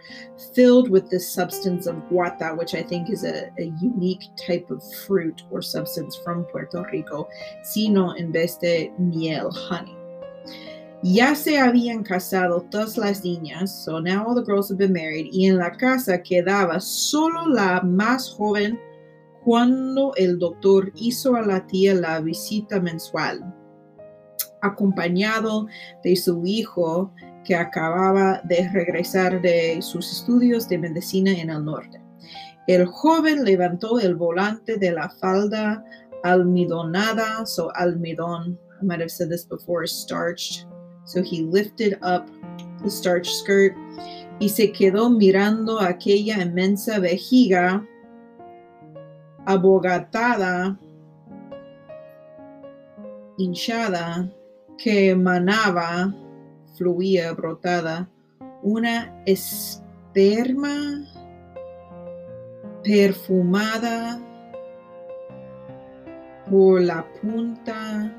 filled 0.52 0.90
with 0.90 1.08
this 1.10 1.32
substance 1.32 1.86
of 1.86 1.94
guata, 2.10 2.58
which 2.58 2.74
I 2.74 2.82
think 2.82 3.08
is 3.08 3.22
a, 3.22 3.50
a 3.60 3.72
unique 3.80 4.24
type 4.36 4.68
of 4.72 4.82
fruit 5.06 5.44
or 5.48 5.62
substance 5.62 6.16
from 6.24 6.42
Puerto 6.46 6.84
Rico, 6.90 7.28
sino 7.62 8.14
en 8.18 8.32
vez 8.32 8.58
de 8.58 8.90
miel, 8.98 9.52
honey. 9.52 9.96
Ya 11.04 11.34
se 11.34 11.56
habían 11.56 12.04
casado 12.04 12.68
todas 12.68 12.98
las 12.98 13.20
niñas, 13.20 13.68
so 13.68 14.00
now 14.00 14.26
all 14.26 14.34
the 14.34 14.42
girls 14.42 14.68
have 14.68 14.78
been 14.78 14.92
married, 14.92 15.28
y 15.32 15.46
en 15.46 15.56
la 15.56 15.70
casa 15.70 16.18
quedaba 16.18 16.82
solo 16.82 17.44
la 17.46 17.80
más 17.82 18.28
joven 18.28 18.76
cuando 19.44 20.12
el 20.16 20.38
doctor 20.38 20.92
hizo 20.94 21.34
a 21.36 21.42
la 21.42 21.66
tía 21.66 21.94
la 21.94 22.20
visita 22.20 22.80
mensual, 22.80 23.54
acompañado 24.62 25.66
de 26.04 26.16
su 26.16 26.42
hijo 26.44 27.12
que 27.44 27.54
acababa 27.54 28.40
de 28.44 28.68
regresar 28.72 29.40
de 29.40 29.80
sus 29.80 30.10
estudios 30.12 30.68
de 30.68 30.78
medicina 30.78 31.32
en 31.32 31.50
el 31.50 31.64
norte. 31.64 32.02
El 32.66 32.86
joven 32.86 33.44
levantó 33.44 33.98
el 33.98 34.14
volante 34.14 34.76
de 34.76 34.92
la 34.92 35.08
falda 35.20 35.82
almidonada, 36.22 37.46
so 37.46 37.70
almidón, 37.74 38.58
I 38.80 38.84
might 38.84 39.00
have 39.00 39.10
said 39.10 39.30
this 39.30 39.46
before, 39.46 39.86
starched 39.86 40.66
So 41.10 41.22
he 41.22 41.42
lifted 41.42 41.98
up 42.02 42.28
the 42.84 42.88
starch 42.88 43.28
skirt 43.28 43.74
y 44.38 44.48
se 44.48 44.70
quedó 44.72 45.10
mirando 45.10 45.80
aquella 45.80 46.40
inmensa 46.40 47.00
vejiga 47.00 47.84
abogatada, 49.50 50.78
hinchada, 53.36 54.30
que 54.78 55.10
emanaba, 55.10 56.14
fluía, 56.76 57.32
brotada, 57.32 58.08
una 58.62 59.22
esperma 59.26 61.04
perfumada 62.82 64.20
por 66.48 66.80
la 66.80 67.04
punta 67.20 68.12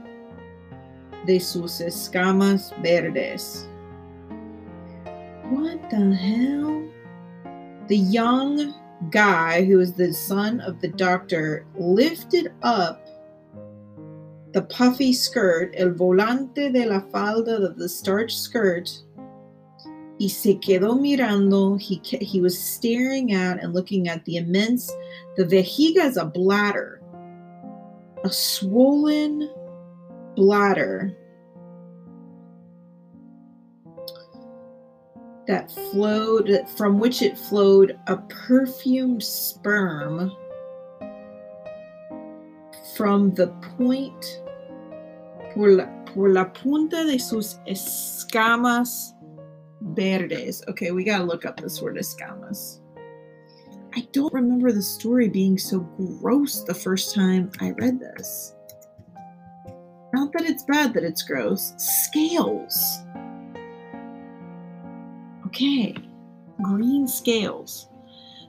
de 1.25 1.39
sus 1.39 1.82
escamas 1.82 2.73
verdes. 2.82 3.67
What 5.51 5.89
the 5.89 6.15
hell? 6.15 6.89
The 7.88 7.97
young 7.97 8.73
guy, 9.09 9.63
who 9.63 9.79
is 9.79 9.93
the 9.93 10.13
son 10.13 10.59
of 10.61 10.79
the 10.81 10.87
doctor, 10.87 11.65
lifted 11.75 12.53
up 12.61 13.07
the 14.53 14.61
puffy 14.63 15.13
skirt, 15.13 15.73
el 15.77 15.91
volante 15.91 16.71
de 16.71 16.85
la 16.85 16.99
falda 16.99 17.57
of 17.57 17.77
the 17.77 17.87
starch 17.87 18.35
skirt, 18.35 18.89
y 20.19 20.27
se 20.27 20.55
quedó 20.55 20.99
mirando. 20.99 21.81
He, 21.81 22.01
he 22.23 22.41
was 22.41 22.61
staring 22.61 23.33
at 23.33 23.63
and 23.63 23.73
looking 23.73 24.07
at 24.07 24.23
the 24.25 24.37
immense, 24.37 24.91
the 25.37 25.45
vejiga 25.45 26.05
is 26.05 26.17
a 26.17 26.25
bladder, 26.25 27.01
a 28.23 28.31
swollen 28.31 29.49
bladder 30.35 31.17
that 35.47 35.71
flowed 35.71 36.67
from 36.75 36.99
which 36.99 37.21
it 37.21 37.37
flowed 37.37 37.99
a 38.07 38.17
perfumed 38.17 39.23
sperm 39.23 40.31
from 42.95 43.33
the 43.33 43.47
point 43.77 44.41
por 45.53 45.71
la, 45.71 45.85
por 46.05 46.29
la 46.29 46.45
punta 46.45 47.03
de 47.05 47.17
sus 47.17 47.59
escamas 47.67 49.13
verdes. 49.81 50.63
Okay, 50.67 50.91
we 50.91 51.03
gotta 51.03 51.23
look 51.23 51.45
up 51.45 51.59
this 51.59 51.81
word 51.81 51.97
escamas. 51.97 52.79
I 53.93 54.07
don't 54.13 54.33
remember 54.33 54.71
the 54.71 54.81
story 54.81 55.27
being 55.27 55.57
so 55.57 55.79
gross 55.79 56.63
the 56.63 56.73
first 56.73 57.13
time 57.13 57.51
I 57.59 57.71
read 57.71 57.99
this. 57.99 58.53
Not 60.13 60.31
that 60.33 60.43
it's 60.43 60.63
bad 60.63 60.93
that 60.93 61.03
it's 61.03 61.23
gross. 61.23 61.73
Scales. 61.77 62.99
Okay, 65.51 65.93
green 66.61 67.09
scales. 67.09 67.89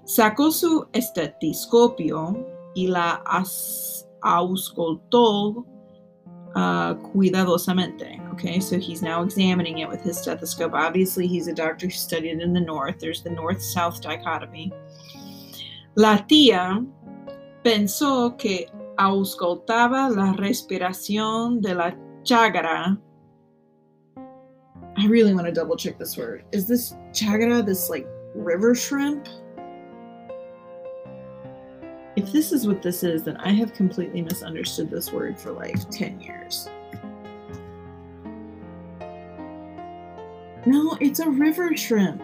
Sacó 0.04 0.52
su 0.52 0.86
estetoscopio 0.92 2.46
y 2.76 2.86
la 2.86 3.24
auscultó 4.22 5.66
uh, 6.54 6.94
cuidadosamente. 7.12 8.20
Okay, 8.34 8.60
so 8.60 8.78
he's 8.78 9.02
now 9.02 9.24
examining 9.24 9.78
it 9.78 9.88
with 9.88 10.00
his 10.00 10.16
stethoscope. 10.16 10.74
Obviously, 10.74 11.26
he's 11.26 11.48
a 11.48 11.52
doctor 11.52 11.86
who 11.86 11.92
studied 11.92 12.40
in 12.40 12.52
the 12.52 12.60
north. 12.60 13.00
There's 13.00 13.24
the 13.24 13.30
north 13.30 13.60
south 13.60 14.00
dichotomy. 14.00 14.72
La 15.96 16.24
tía 16.28 16.86
pensó 17.64 18.38
que 18.38 18.68
auscultaba 18.96 20.08
la 20.08 20.34
respiración 20.34 21.60
de 21.60 21.74
la 21.74 21.96
chagra. 22.22 22.96
I 25.02 25.06
really 25.06 25.34
want 25.34 25.46
to 25.46 25.52
double 25.52 25.76
check 25.76 25.98
this 25.98 26.16
word. 26.16 26.44
Is 26.52 26.68
this 26.68 26.94
chagra 27.10 27.66
this 27.66 27.90
like 27.90 28.06
river 28.36 28.72
shrimp? 28.72 29.26
If 32.14 32.30
this 32.30 32.52
is 32.52 32.68
what 32.68 32.82
this 32.82 33.02
is, 33.02 33.24
then 33.24 33.36
I 33.38 33.50
have 33.50 33.72
completely 33.72 34.22
misunderstood 34.22 34.90
this 34.90 35.10
word 35.10 35.40
for 35.40 35.50
like 35.50 35.90
10 35.90 36.20
years. 36.20 36.68
No, 40.66 40.96
it's 41.00 41.18
a 41.18 41.28
river 41.28 41.76
shrimp. 41.76 42.22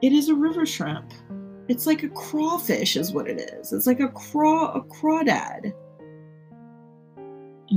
It 0.00 0.14
is 0.14 0.30
a 0.30 0.34
river 0.34 0.64
shrimp. 0.64 1.12
It's 1.68 1.86
like 1.86 2.04
a 2.04 2.08
crawfish, 2.08 2.96
is 2.96 3.12
what 3.12 3.28
it 3.28 3.38
is. 3.38 3.74
It's 3.74 3.86
like 3.86 4.00
a 4.00 4.08
craw 4.08 4.72
a 4.72 4.80
crawdad. 4.82 5.74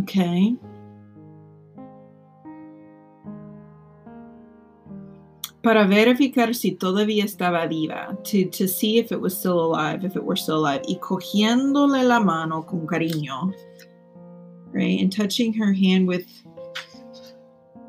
Okay. 0.04 0.56
Para 5.64 5.86
verificar 5.86 6.54
si 6.54 6.72
todavía 6.72 7.26
estaba 7.26 7.66
viva, 7.68 8.18
to, 8.24 8.68
see 8.68 9.00
if 9.00 9.12
it 9.12 9.20
was 9.20 9.38
still 9.38 9.60
alive, 9.60 10.06
if 10.06 10.16
it 10.16 10.24
were 10.24 10.38
still 10.38 10.58
alive, 10.58 10.82
y 10.88 10.98
cogiéndole 11.00 12.04
la 12.04 12.20
mano 12.20 12.62
con 12.62 12.86
cariño, 12.86 13.52
right, 14.72 15.02
and 15.02 15.12
touching 15.12 15.52
her 15.54 15.74
hand 15.74 16.08
with 16.08 16.26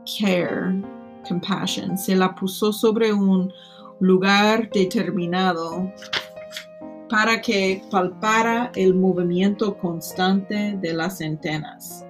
care, 0.07 0.75
compassion, 1.27 1.97
se 1.97 2.17
la 2.17 2.35
puso 2.35 2.73
sobre 2.73 3.13
un 3.13 3.53
lugar 4.01 4.71
determinado 4.71 5.93
para 7.09 7.41
que 7.41 7.83
palpara 7.91 8.71
el 8.75 8.95
movimiento 8.95 9.77
constante 9.79 10.77
de 10.81 10.93
las 10.95 11.21
antenas. 11.21 12.08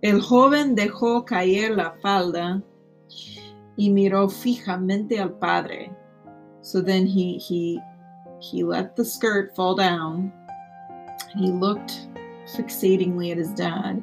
El 0.00 0.20
joven 0.20 0.76
dejó 0.76 1.24
caer 1.24 1.72
la 1.72 1.92
falda 2.00 2.62
y 3.76 3.90
miró 3.90 4.28
fijamente 4.28 5.18
al 5.18 5.38
padre. 5.38 5.90
So 6.60 6.82
then 6.82 7.06
he 7.06 7.38
he 7.38 7.80
he 8.40 8.62
let 8.62 8.94
the 8.94 9.04
skirt 9.04 9.56
fall 9.56 9.74
down. 9.74 10.32
He 11.34 11.50
looked 11.50 12.08
fixatingly 12.46 13.32
at 13.32 13.38
his 13.38 13.52
dad. 13.54 14.00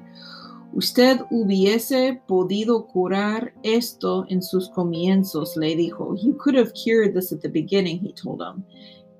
Usted 0.73 1.21
hubiese 1.31 2.21
podido 2.27 2.85
curar 2.87 3.53
esto 3.63 4.25
en 4.27 4.41
sus 4.41 4.69
comienzos, 4.69 5.55
le 5.55 5.75
dijo. 5.77 6.15
You 6.21 6.35
could 6.37 6.55
have 6.55 6.73
cured 6.73 7.13
this 7.13 7.31
at 7.31 7.41
the 7.41 7.49
beginning, 7.49 7.99
he 7.99 8.11
told 8.11 8.41
him. 8.41 8.65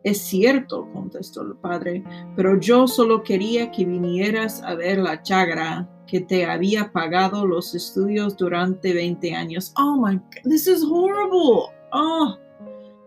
Es 0.03 0.21
cierto, 0.21 0.87
contestó 0.93 1.41
el 1.41 1.55
padre, 1.55 2.03
pero 2.35 2.59
yo 2.59 2.87
solo 2.87 3.23
quería 3.23 3.71
que 3.71 3.85
vinieras 3.85 4.61
a 4.61 4.75
ver 4.75 4.99
la 4.99 5.21
chagra 5.23 5.89
que 6.07 6.21
te 6.21 6.45
había 6.45 6.91
pagado 6.91 7.45
los 7.45 7.73
estudios 7.75 8.35
durante 8.37 8.93
20 8.93 9.33
años. 9.33 9.73
Oh 9.77 9.95
my 9.95 10.15
God, 10.15 10.43
this 10.43 10.67
is 10.67 10.83
horrible. 10.83 11.73
Oh. 11.93 12.37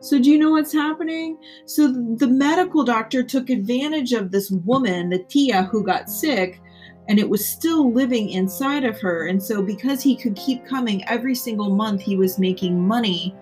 So, 0.01 0.19
do 0.19 0.31
you 0.31 0.39
know 0.39 0.53
what's 0.53 0.73
happening? 0.73 1.39
So, 1.65 1.89
the 1.89 2.29
medical 2.29 2.85
doctor 2.85 3.25
took 3.25 3.51
advantage 3.51 4.13
of 4.13 4.31
this 4.31 4.51
woman, 4.51 5.11
the 5.11 5.19
Tia, 5.19 5.65
who 5.65 5.83
got 5.83 6.09
sick, 6.09 6.61
and 7.09 7.19
it 7.19 7.29
was 7.29 7.45
still 7.45 7.93
living 7.93 8.31
inside 8.31 8.85
of 8.85 9.01
her. 9.01 9.27
And 9.27 9.43
so, 9.43 9.61
because 9.61 10.01
he 10.01 10.15
could 10.15 10.37
keep 10.37 10.65
coming 10.65 11.05
every 11.09 11.35
single 11.35 11.75
month, 11.75 12.01
he 12.01 12.17
was 12.17 12.39
making 12.39 12.87
money 12.87 13.35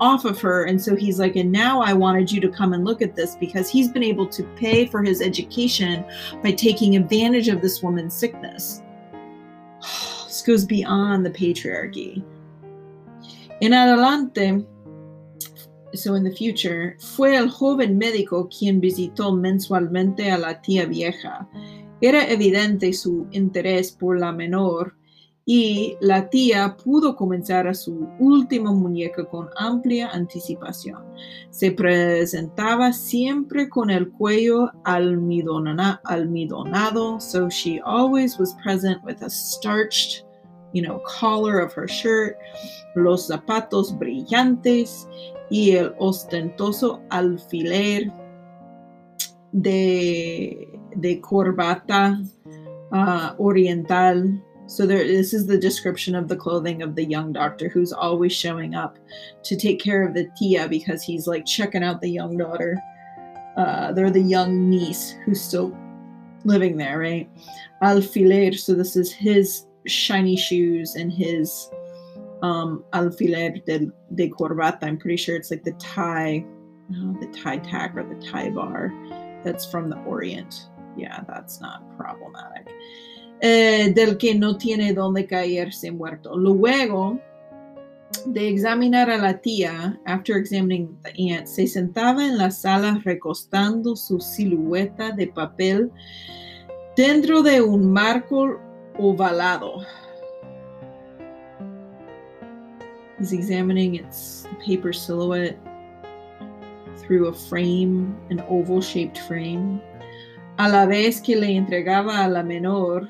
off 0.00 0.26
of 0.26 0.38
her. 0.42 0.64
And 0.64 0.82
so, 0.82 0.94
he's 0.94 1.18
like, 1.18 1.36
and 1.36 1.50
now 1.50 1.80
I 1.80 1.94
wanted 1.94 2.30
you 2.30 2.42
to 2.42 2.50
come 2.50 2.74
and 2.74 2.84
look 2.84 3.00
at 3.00 3.16
this 3.16 3.34
because 3.36 3.70
he's 3.70 3.88
been 3.88 4.02
able 4.02 4.26
to 4.28 4.42
pay 4.54 4.84
for 4.84 5.02
his 5.02 5.22
education 5.22 6.04
by 6.42 6.52
taking 6.52 6.94
advantage 6.94 7.48
of 7.48 7.62
this 7.62 7.82
woman's 7.82 8.12
sickness. 8.14 8.82
This 10.26 10.42
goes 10.46 10.64
beyond 10.64 11.24
the 11.24 11.30
patriarchy. 11.30 12.22
En 13.60 13.72
adelante, 13.72 14.64
so 15.94 16.14
in 16.14 16.24
the 16.24 16.34
future, 16.34 16.96
fue 16.98 17.36
el 17.36 17.48
joven 17.48 17.98
médico 17.98 18.48
quien 18.48 18.80
visitó 18.80 19.34
mensualmente 19.34 20.30
a 20.30 20.38
la 20.38 20.60
tía 20.60 20.86
vieja. 20.86 21.48
Era 22.00 22.28
evidente 22.28 22.92
su 22.92 23.26
interés 23.30 23.92
por 23.92 24.18
la 24.18 24.32
menor 24.32 24.96
y 25.44 25.96
la 26.00 26.30
tía 26.30 26.76
pudo 26.76 27.16
comenzar 27.16 27.66
a 27.66 27.74
su 27.74 28.08
última 28.20 28.70
muñeca 28.72 29.24
con 29.24 29.48
amplia 29.56 30.08
anticipación. 30.10 31.02
Se 31.50 31.72
presentaba 31.72 32.92
siempre 32.92 33.68
con 33.68 33.90
el 33.90 34.08
cuello 34.12 34.70
almidonado, 34.84 36.00
so 37.20 37.48
she 37.48 37.80
always 37.84 38.38
was 38.38 38.54
present 38.62 39.02
with 39.04 39.20
a 39.22 39.30
starched, 39.30 40.24
you 40.72 40.82
know, 40.82 41.02
collar 41.04 41.58
of 41.60 41.72
her 41.74 41.88
shirt, 41.88 42.36
los 42.94 43.26
zapatos 43.26 43.98
brillantes 43.98 45.08
y 45.50 45.72
el 45.72 45.92
ostentoso 45.98 47.02
alfiler 47.10 48.12
de, 49.52 50.68
corbata 51.20 52.22
uh, 52.92 53.34
oriental 53.38 54.40
so 54.72 54.86
there, 54.86 55.06
this 55.06 55.34
is 55.34 55.46
the 55.46 55.58
description 55.58 56.14
of 56.14 56.28
the 56.28 56.36
clothing 56.36 56.80
of 56.80 56.94
the 56.94 57.04
young 57.04 57.30
doctor 57.30 57.68
who's 57.68 57.92
always 57.92 58.32
showing 58.32 58.74
up 58.74 58.98
to 59.42 59.54
take 59.54 59.78
care 59.78 60.02
of 60.02 60.14
the 60.14 60.30
tia 60.34 60.66
because 60.66 61.02
he's 61.02 61.26
like 61.26 61.44
checking 61.44 61.84
out 61.84 62.00
the 62.00 62.08
young 62.08 62.38
daughter. 62.38 62.78
Uh, 63.58 63.92
they're 63.92 64.10
the 64.10 64.18
young 64.18 64.70
niece 64.70 65.14
who's 65.26 65.42
still 65.42 65.76
living 66.44 66.78
there, 66.78 66.98
right? 66.98 67.28
Alfiler. 67.82 68.58
So 68.58 68.72
this 68.72 68.96
is 68.96 69.12
his 69.12 69.66
shiny 69.86 70.36
shoes 70.38 70.94
and 70.94 71.12
his 71.12 71.68
um, 72.42 72.82
alfiler 72.94 73.62
de, 73.66 73.92
de 74.14 74.30
corbata. 74.30 74.84
I'm 74.84 74.96
pretty 74.96 75.18
sure 75.18 75.36
it's 75.36 75.50
like 75.50 75.64
the 75.64 75.72
tie, 75.72 76.46
oh, 76.96 77.16
the 77.20 77.26
tie 77.26 77.58
tack 77.58 77.94
or 77.94 78.04
the 78.04 78.26
tie 78.26 78.48
bar 78.48 78.90
that's 79.44 79.66
from 79.66 79.90
the 79.90 79.98
Orient. 80.04 80.70
Yeah, 80.96 81.24
that's 81.28 81.60
not 81.60 81.94
problematic. 81.98 82.72
Eh, 83.44 83.92
del 83.92 84.18
que 84.18 84.36
no 84.36 84.56
tiene 84.56 84.92
donde 84.92 85.26
caerse 85.26 85.90
muerto. 85.90 86.38
Luego 86.38 87.18
de 88.26 88.48
examinar 88.48 89.10
a 89.10 89.16
la 89.16 89.40
tía, 89.40 89.98
after 90.04 90.36
examining 90.36 90.96
the 91.02 91.34
aunt, 91.34 91.48
se 91.48 91.66
sentaba 91.66 92.24
en 92.24 92.38
la 92.38 92.52
sala 92.52 93.00
recostando 93.04 93.96
su 93.96 94.20
silueta 94.20 95.10
de 95.10 95.26
papel 95.26 95.90
dentro 96.96 97.42
de 97.42 97.60
un 97.60 97.92
marco 97.92 98.60
ovalado. 98.96 99.84
He's 103.18 103.32
examining 103.32 103.96
its 103.96 104.46
paper 104.64 104.92
silhouette 104.92 105.58
through 106.98 107.26
a 107.26 107.32
frame, 107.32 108.14
an 108.30 108.38
oval 108.48 108.80
shaped 108.80 109.18
frame, 109.18 109.82
a 110.58 110.68
la 110.68 110.86
vez 110.86 111.20
que 111.20 111.34
le 111.34 111.56
entregaba 111.56 112.24
a 112.24 112.28
la 112.28 112.44
menor 112.44 113.08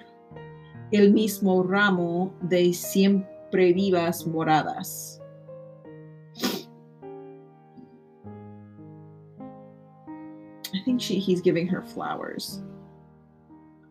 el 0.93 1.12
mismo 1.12 1.62
ramo 1.62 2.34
de 2.43 2.72
siempre 2.72 3.72
vivas 3.72 4.26
moradas. 4.26 5.18
I 10.74 10.84
think 10.84 11.01
she, 11.01 11.18
he's 11.18 11.40
giving 11.40 11.66
her 11.66 11.82
flowers. 11.82 12.62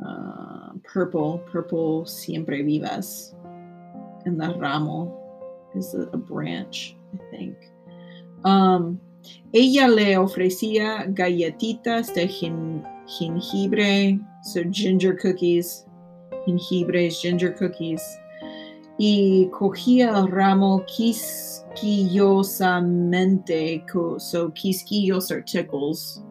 Uh, 0.03 0.73
purple, 0.83 1.39
purple 1.51 2.05
siempre 2.05 2.61
vivas. 2.63 3.33
And 4.25 4.39
the 4.39 4.53
ramo 4.57 5.17
is 5.75 5.93
a, 5.93 6.17
branch, 6.17 6.95
I 7.13 7.17
think. 7.35 7.55
Um, 8.43 8.99
ella 9.53 9.87
le 9.87 10.17
ofrecía 10.17 11.05
galletitas 11.13 12.13
de 12.13 12.27
jengibre, 13.07 14.19
so 14.43 14.63
ginger 14.69 15.15
cookies, 15.15 15.85
jengibres, 16.45 17.21
ginger 17.21 17.55
cookies, 17.55 18.01
y 18.97 19.47
cogía 19.49 20.17
el 20.17 20.27
ramo 20.27 20.83
quisquillosamente, 20.85 23.83
so 24.17 24.51
quisquillos 24.53 25.31
are 25.31 25.43
tickles, 25.43 26.21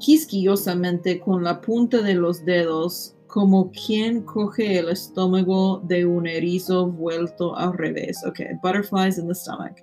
quisquillosamente 0.00 1.20
con 1.20 1.44
la 1.44 1.60
punta 1.60 2.00
de 2.02 2.14
los 2.14 2.44
dedos, 2.44 3.14
como 3.30 3.70
quien 3.70 4.22
coge 4.22 4.78
el 4.78 4.88
estómago 4.88 5.80
de 5.84 6.04
un 6.04 6.26
erizo 6.26 6.86
vuelto 6.86 7.56
al 7.56 7.76
revés. 7.78 8.22
Okay, 8.26 8.48
butterflies 8.62 9.18
in 9.18 9.28
the 9.28 9.34
stomach. 9.34 9.76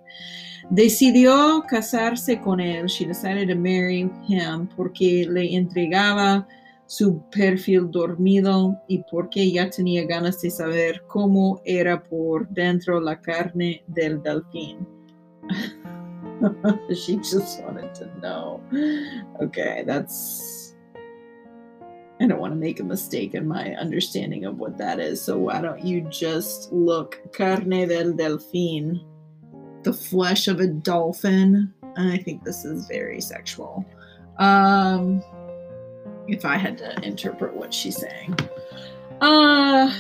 Decidió 0.69 1.63
casarse 1.69 2.41
con 2.41 2.59
él. 2.59 2.87
She 2.87 3.05
decided 3.05 3.47
to 3.47 3.55
marry 3.55 4.09
him 4.27 4.67
porque 4.75 5.25
le 5.29 5.55
entregaba 5.55 6.45
su 6.87 7.21
perfil 7.29 7.91
dormido 7.91 8.81
y 8.87 9.03
porque 9.11 9.51
ya 9.51 9.69
tenía 9.69 10.05
ganas 10.05 10.41
de 10.41 10.49
saber 10.49 11.03
cómo 11.07 11.61
era 11.65 12.01
por 12.01 12.47
dentro 12.49 12.99
la 12.99 13.19
carne 13.21 13.83
del 13.87 14.21
delfín. 14.23 14.87
she 16.95 17.17
just 17.17 17.61
wanted 17.63 17.93
to 17.93 18.05
know. 18.21 18.61
Okay, 19.41 19.83
that's. 19.85 20.75
I 22.19 22.25
don't 22.25 22.39
want 22.39 22.53
to 22.53 22.59
make 22.59 22.79
a 22.79 22.83
mistake 22.83 23.35
in 23.35 23.47
my 23.47 23.75
understanding 23.75 24.45
of 24.45 24.57
what 24.57 24.77
that 24.77 24.99
is, 24.99 25.21
so 25.21 25.37
why 25.37 25.61
don't 25.61 25.85
you 25.85 26.01
just 26.09 26.71
look 26.71 27.19
carne 27.31 27.87
del 27.87 28.13
delfín, 28.13 29.03
the 29.83 29.93
flesh 29.93 30.47
of 30.47 30.59
a 30.59 30.67
dolphin? 30.67 31.73
And 31.95 32.11
I 32.11 32.17
think 32.17 32.43
this 32.43 32.65
is 32.65 32.87
very 32.87 33.21
sexual. 33.21 33.85
Um, 34.39 35.21
if 36.27 36.45
I 36.45 36.57
had 36.57 36.77
to 36.79 36.93
interpret 37.03 37.53
what 37.53 37.73
she's 37.73 37.97
saying. 37.97 38.37
Uh, 39.21 39.91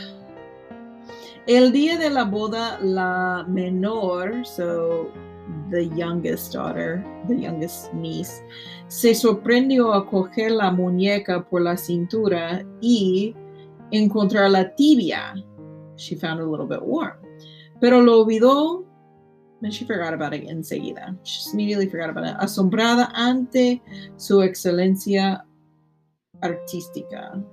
el 1.47 1.71
día 1.71 1.97
de 1.97 2.09
la 2.09 2.25
boda, 2.25 2.77
la 2.81 3.43
menor, 3.47 4.45
so 4.45 5.11
the 5.69 5.85
youngest 5.85 6.53
daughter, 6.53 7.03
the 7.27 7.35
youngest 7.35 7.93
niece, 7.93 8.41
se 8.87 9.13
sorprendió 9.13 9.93
a 9.93 10.05
coger 10.05 10.51
la 10.51 10.71
muñeca 10.71 11.47
por 11.49 11.61
la 11.61 11.75
cintura 11.75 12.63
y 12.81 13.33
encontrar 13.91 14.51
la 14.51 14.75
tibia. 14.75 15.35
She 15.95 16.15
found 16.15 16.39
a 16.39 16.45
little 16.45 16.67
bit 16.67 16.81
warm. 16.81 17.17
Pero 17.79 18.01
lo 18.01 18.25
olvidó 18.25 18.85
and 19.63 19.73
she 19.73 19.85
forgot 19.85 20.13
about 20.13 20.33
it 20.33 20.47
enseguida. 20.47 21.17
She 21.23 21.49
immediately 21.51 21.89
forgot 21.89 22.09
about 22.09 22.27
it. 22.27 22.35
Asombrada 22.39 23.11
ante 23.13 23.81
su 24.17 24.41
excelencia 24.41 25.43
artística. 26.41 27.43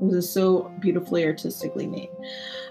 It 0.00 0.06
was 0.06 0.32
so 0.32 0.70
beautifully 0.80 1.24
artistically 1.24 1.86
made. 1.86 2.10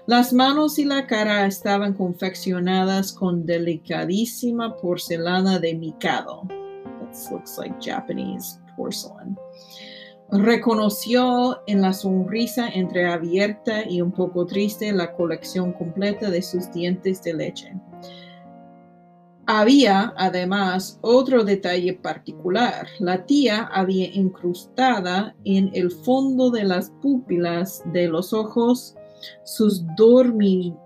Las 0.07 0.33
manos 0.33 0.79
y 0.79 0.85
la 0.85 1.05
cara 1.05 1.45
estaban 1.45 1.93
confeccionadas 1.93 3.13
con 3.13 3.45
delicadísima 3.45 4.75
porcelana 4.77 5.59
de 5.59 5.75
Mikado. 5.75 6.47
That 6.47 7.31
looks 7.31 7.57
like 7.57 7.79
Japanese 7.79 8.57
porcelain. 8.75 9.37
Reconoció 10.31 11.61
en 11.65 11.81
la 11.81 11.91
sonrisa 11.91 12.69
entreabierta 12.69 13.89
y 13.89 14.01
un 14.01 14.11
poco 14.11 14.45
triste 14.45 14.91
la 14.91 15.13
colección 15.13 15.73
completa 15.73 16.29
de 16.29 16.41
sus 16.41 16.71
dientes 16.71 17.23
de 17.23 17.33
leche. 17.33 17.73
Había, 19.51 20.13
además, 20.15 20.99
otro 21.01 21.43
detalle 21.43 21.95
particular. 21.95 22.85
La 22.99 23.25
tía 23.25 23.67
había 23.73 24.05
incrustada 24.13 25.35
en 25.43 25.71
el 25.73 25.89
fondo 25.89 26.51
de 26.51 26.65
las 26.65 26.91
pupilas 27.01 27.81
de 27.91 28.07
los 28.09 28.31
ojos 28.31 28.95
sus 29.45 29.83
dormilonas, 29.97 30.77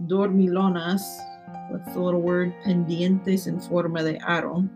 dormilonas, 0.00 1.02
what's 1.70 1.90
the 1.94 1.98
little 1.98 2.20
word? 2.20 2.52
Pendientes 2.66 3.46
en 3.46 3.58
forma 3.62 4.02
de 4.02 4.18
aro, 4.26 4.68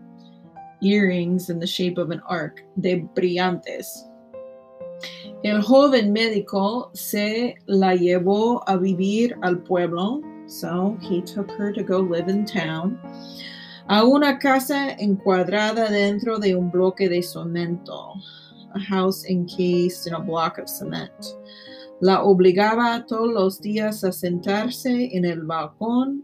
earrings 0.81 1.51
in 1.51 1.59
the 1.59 1.67
shape 1.67 1.99
of 1.99 2.09
an 2.09 2.23
arc, 2.27 2.65
de 2.75 3.07
brillantes. 3.13 4.09
El 5.43 5.61
joven 5.61 6.11
médico 6.11 6.89
se 6.95 7.53
la 7.67 7.93
llevó 7.93 8.67
a 8.67 8.77
vivir 8.77 9.35
al 9.43 9.61
pueblo, 9.61 10.21
so 10.47 10.97
he 11.01 11.21
took 11.21 11.49
her 11.51 11.71
to 11.71 11.83
go 11.83 11.99
live 11.99 12.29
in 12.29 12.45
town, 12.45 12.99
a 13.89 14.05
una 14.05 14.37
casa 14.37 14.95
encuadrada 14.99 15.89
dentro 15.89 16.39
de 16.39 16.55
un 16.55 16.69
bloque 16.69 17.09
de 17.09 17.21
cemento, 17.21 18.13
a 18.75 18.79
house 18.79 19.25
encased 19.25 20.07
in 20.07 20.13
a 20.13 20.19
block 20.19 20.57
of 20.57 20.69
cement. 20.69 21.11
La 22.01 22.23
obligaba 22.23 23.05
todos 23.07 23.31
los 23.31 23.61
días 23.61 24.03
a 24.03 24.11
sentarse 24.11 25.09
en 25.13 25.25
el 25.25 25.43
balcón 25.43 26.23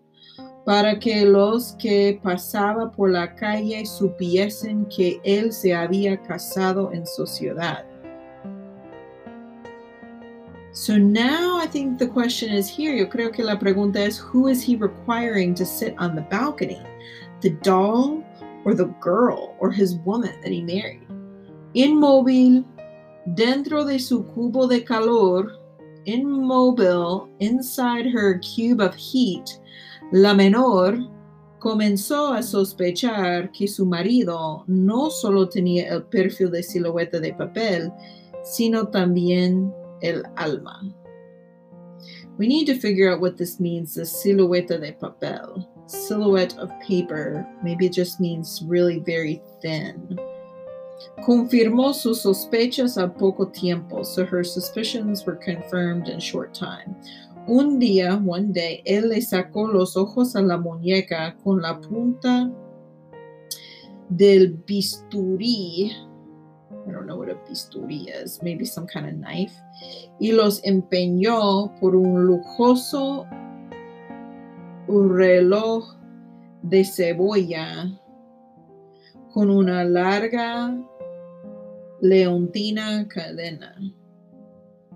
para 0.66 1.00
que 1.00 1.26
los 1.26 1.74
que 1.80 2.20
pasaba 2.22 2.92
por 2.92 3.10
la 3.10 3.34
calle 3.34 3.86
supiesen 3.86 4.86
que 4.86 5.20
él 5.24 5.52
se 5.52 5.74
había 5.74 6.22
casado 6.22 6.92
en 6.94 7.08
sociedad. 7.08 7.89
So 10.80 10.98
now 10.98 11.58
I 11.58 11.68
think 11.68 12.00
the 12.00 12.08
question 12.08 12.54
is 12.54 12.70
here. 12.70 12.96
Yo 12.96 13.06
creo 13.08 13.34
que 13.34 13.44
la 13.44 13.58
pregunta 13.58 13.98
es 13.98 14.18
who 14.18 14.48
is 14.48 14.64
he 14.64 14.78
requiring 14.78 15.54
to 15.56 15.66
sit 15.66 15.94
on 15.98 16.16
the 16.16 16.22
balcony? 16.22 16.82
The 17.42 17.50
doll 17.50 18.24
or 18.64 18.74
the 18.74 18.86
girl 19.02 19.58
or 19.60 19.72
his 19.72 19.96
woman 20.06 20.40
that 20.40 20.54
he 20.54 20.62
married? 20.62 21.06
Inmóvil, 21.76 22.64
dentro 23.36 23.86
de 23.86 24.00
su 24.00 24.24
cubo 24.24 24.70
de 24.70 24.80
calor, 24.80 25.52
immobile, 26.06 27.28
inside 27.42 28.06
her 28.06 28.40
cube 28.40 28.80
of 28.80 28.96
heat, 28.96 29.60
la 30.14 30.34
menor 30.34 30.98
comenzó 31.60 32.34
a 32.34 32.42
sospechar 32.42 33.52
que 33.52 33.68
su 33.68 33.86
marido 33.86 34.64
no 34.68 35.10
solo 35.10 35.50
tenía 35.50 35.90
el 35.90 36.04
perfil 36.04 36.52
de 36.52 36.64
silueta 36.64 37.20
de 37.20 37.34
papel, 37.34 37.92
sino 38.44 38.88
también 38.88 39.74
el 40.02 40.24
alma. 40.38 40.82
We 42.38 42.48
need 42.48 42.66
to 42.68 42.80
figure 42.80 43.12
out 43.12 43.20
what 43.20 43.38
this 43.38 43.60
means, 43.60 43.96
the 43.96 44.04
silueta 44.04 44.80
de 44.80 44.94
papel. 44.94 45.68
Silhouette 45.88 46.58
of 46.58 46.72
paper. 46.80 47.46
Maybe 47.64 47.88
it 47.88 47.94
just 47.94 48.20
means 48.20 48.64
really 48.66 49.00
very 49.00 49.42
thin. 49.62 50.18
Confirmó 51.24 51.94
sus 51.94 52.24
sospechas 52.24 53.02
a 53.02 53.08
poco 53.08 53.46
tiempo, 53.46 54.04
so 54.04 54.26
her 54.26 54.44
suspicions 54.44 55.26
were 55.26 55.36
confirmed 55.36 56.08
in 56.08 56.20
short 56.20 56.54
time. 56.54 56.96
Un 57.48 57.80
día, 57.80 58.22
one 58.24 58.54
day, 58.54 58.84
él 58.86 59.10
le 59.10 59.22
sacó 59.22 59.68
los 59.68 59.98
ojos 59.98 60.36
a 60.36 60.42
la 60.42 60.58
muñeca 60.58 61.36
con 61.44 61.62
la 61.62 61.80
punta 61.80 62.52
del 64.10 64.54
bisturí 64.66 65.92
I 66.88 66.92
don't 66.92 67.06
know 67.06 67.18
what 67.18 67.30
a 67.30 67.36
bisturí 67.36 68.08
is, 68.08 68.42
maybe 68.42 68.66
some 68.66 68.88
kind 68.88 69.08
of 69.08 69.16
knife, 69.16 69.54
y 70.20 70.32
los 70.32 70.62
empeñó 70.62 71.80
por 71.80 71.96
un 71.96 72.26
lujoso 72.26 73.28
reloj 74.88 75.96
de 76.64 76.84
cebolla 76.84 77.98
con 79.34 79.50
una 79.50 79.84
larga 79.84 80.76
leontina 82.02 83.08
cadena. 83.08 83.94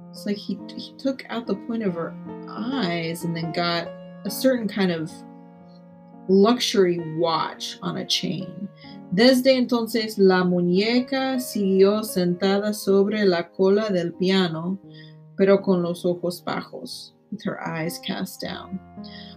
It's 0.10 0.26
like 0.26 0.38
he, 0.38 0.60
he 0.76 0.94
took 0.98 1.24
out 1.30 1.48
the 1.48 1.56
point 1.56 1.84
of 1.84 1.94
her 1.96 2.14
eyes 2.50 3.24
and 3.24 3.36
then 3.36 3.52
got 3.52 3.88
a 4.26 4.32
certain 4.32 4.68
kind 4.68 4.92
of 4.92 5.12
luxury 6.28 7.00
watch 7.18 7.78
on 7.82 7.98
a 7.98 8.06
chain. 8.06 8.70
Desde 9.14 9.56
entonces 9.58 10.18
la 10.18 10.44
muñeca 10.44 11.40
siguió 11.40 12.04
sentada 12.04 12.74
sobre 12.74 13.26
la 13.26 13.52
cola 13.52 13.90
del 13.90 14.12
piano, 14.14 14.80
pero 15.38 15.62
con 15.62 15.84
los 15.84 16.04
ojos 16.04 16.44
bajos, 16.44 17.14
her 17.46 17.58
eyes 17.64 18.02
cast 18.08 18.42
down. 18.42 18.82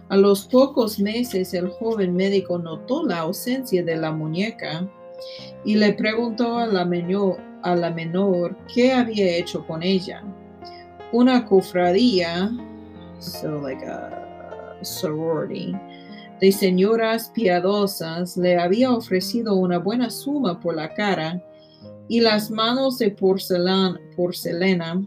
A 0.09 0.17
los 0.17 0.47
pocos 0.47 0.99
meses 0.99 1.53
el 1.53 1.69
joven 1.69 2.15
médico 2.15 2.57
notó 2.57 3.05
la 3.05 3.19
ausencia 3.19 3.83
de 3.83 3.97
la 3.97 4.11
muñeca 4.11 4.89
y 5.63 5.75
le 5.75 5.93
preguntó 5.93 6.57
a 6.57 6.65
la, 6.65 6.83
menor, 6.83 7.37
a 7.61 7.75
la 7.75 7.91
menor 7.91 8.57
qué 8.73 8.93
había 8.93 9.37
hecho 9.37 9.63
con 9.67 9.83
ella. 9.83 10.23
Una 11.11 11.45
cofradía, 11.45 12.49
so 13.19 13.61
like 13.61 13.85
a 13.85 14.75
sorority, 14.81 15.75
de 16.39 16.51
señoras 16.51 17.31
piadosas 17.33 18.37
le 18.37 18.57
había 18.57 18.91
ofrecido 18.91 19.55
una 19.55 19.79
buena 19.79 20.09
suma 20.09 20.59
por 20.59 20.75
la 20.75 20.93
cara 20.93 21.41
y 22.07 22.19
las 22.21 22.51
manos 22.51 22.97
de 22.99 23.11
porcelana, 23.11 23.99
porcelana 24.15 25.05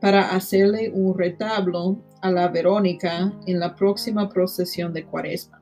para 0.00 0.30
hacerle 0.30 0.90
un 0.92 1.16
retablo 1.16 1.98
a 2.22 2.30
la 2.30 2.48
Verónica 2.48 3.32
en 3.46 3.60
la 3.60 3.74
próxima 3.74 4.28
procesión 4.28 4.92
de 4.92 5.04
Cuaresma. 5.04 5.60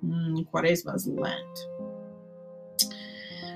Mm, 0.00 0.42
cuaresma 0.44 0.94
es 0.96 1.06
Lent. 1.06 1.78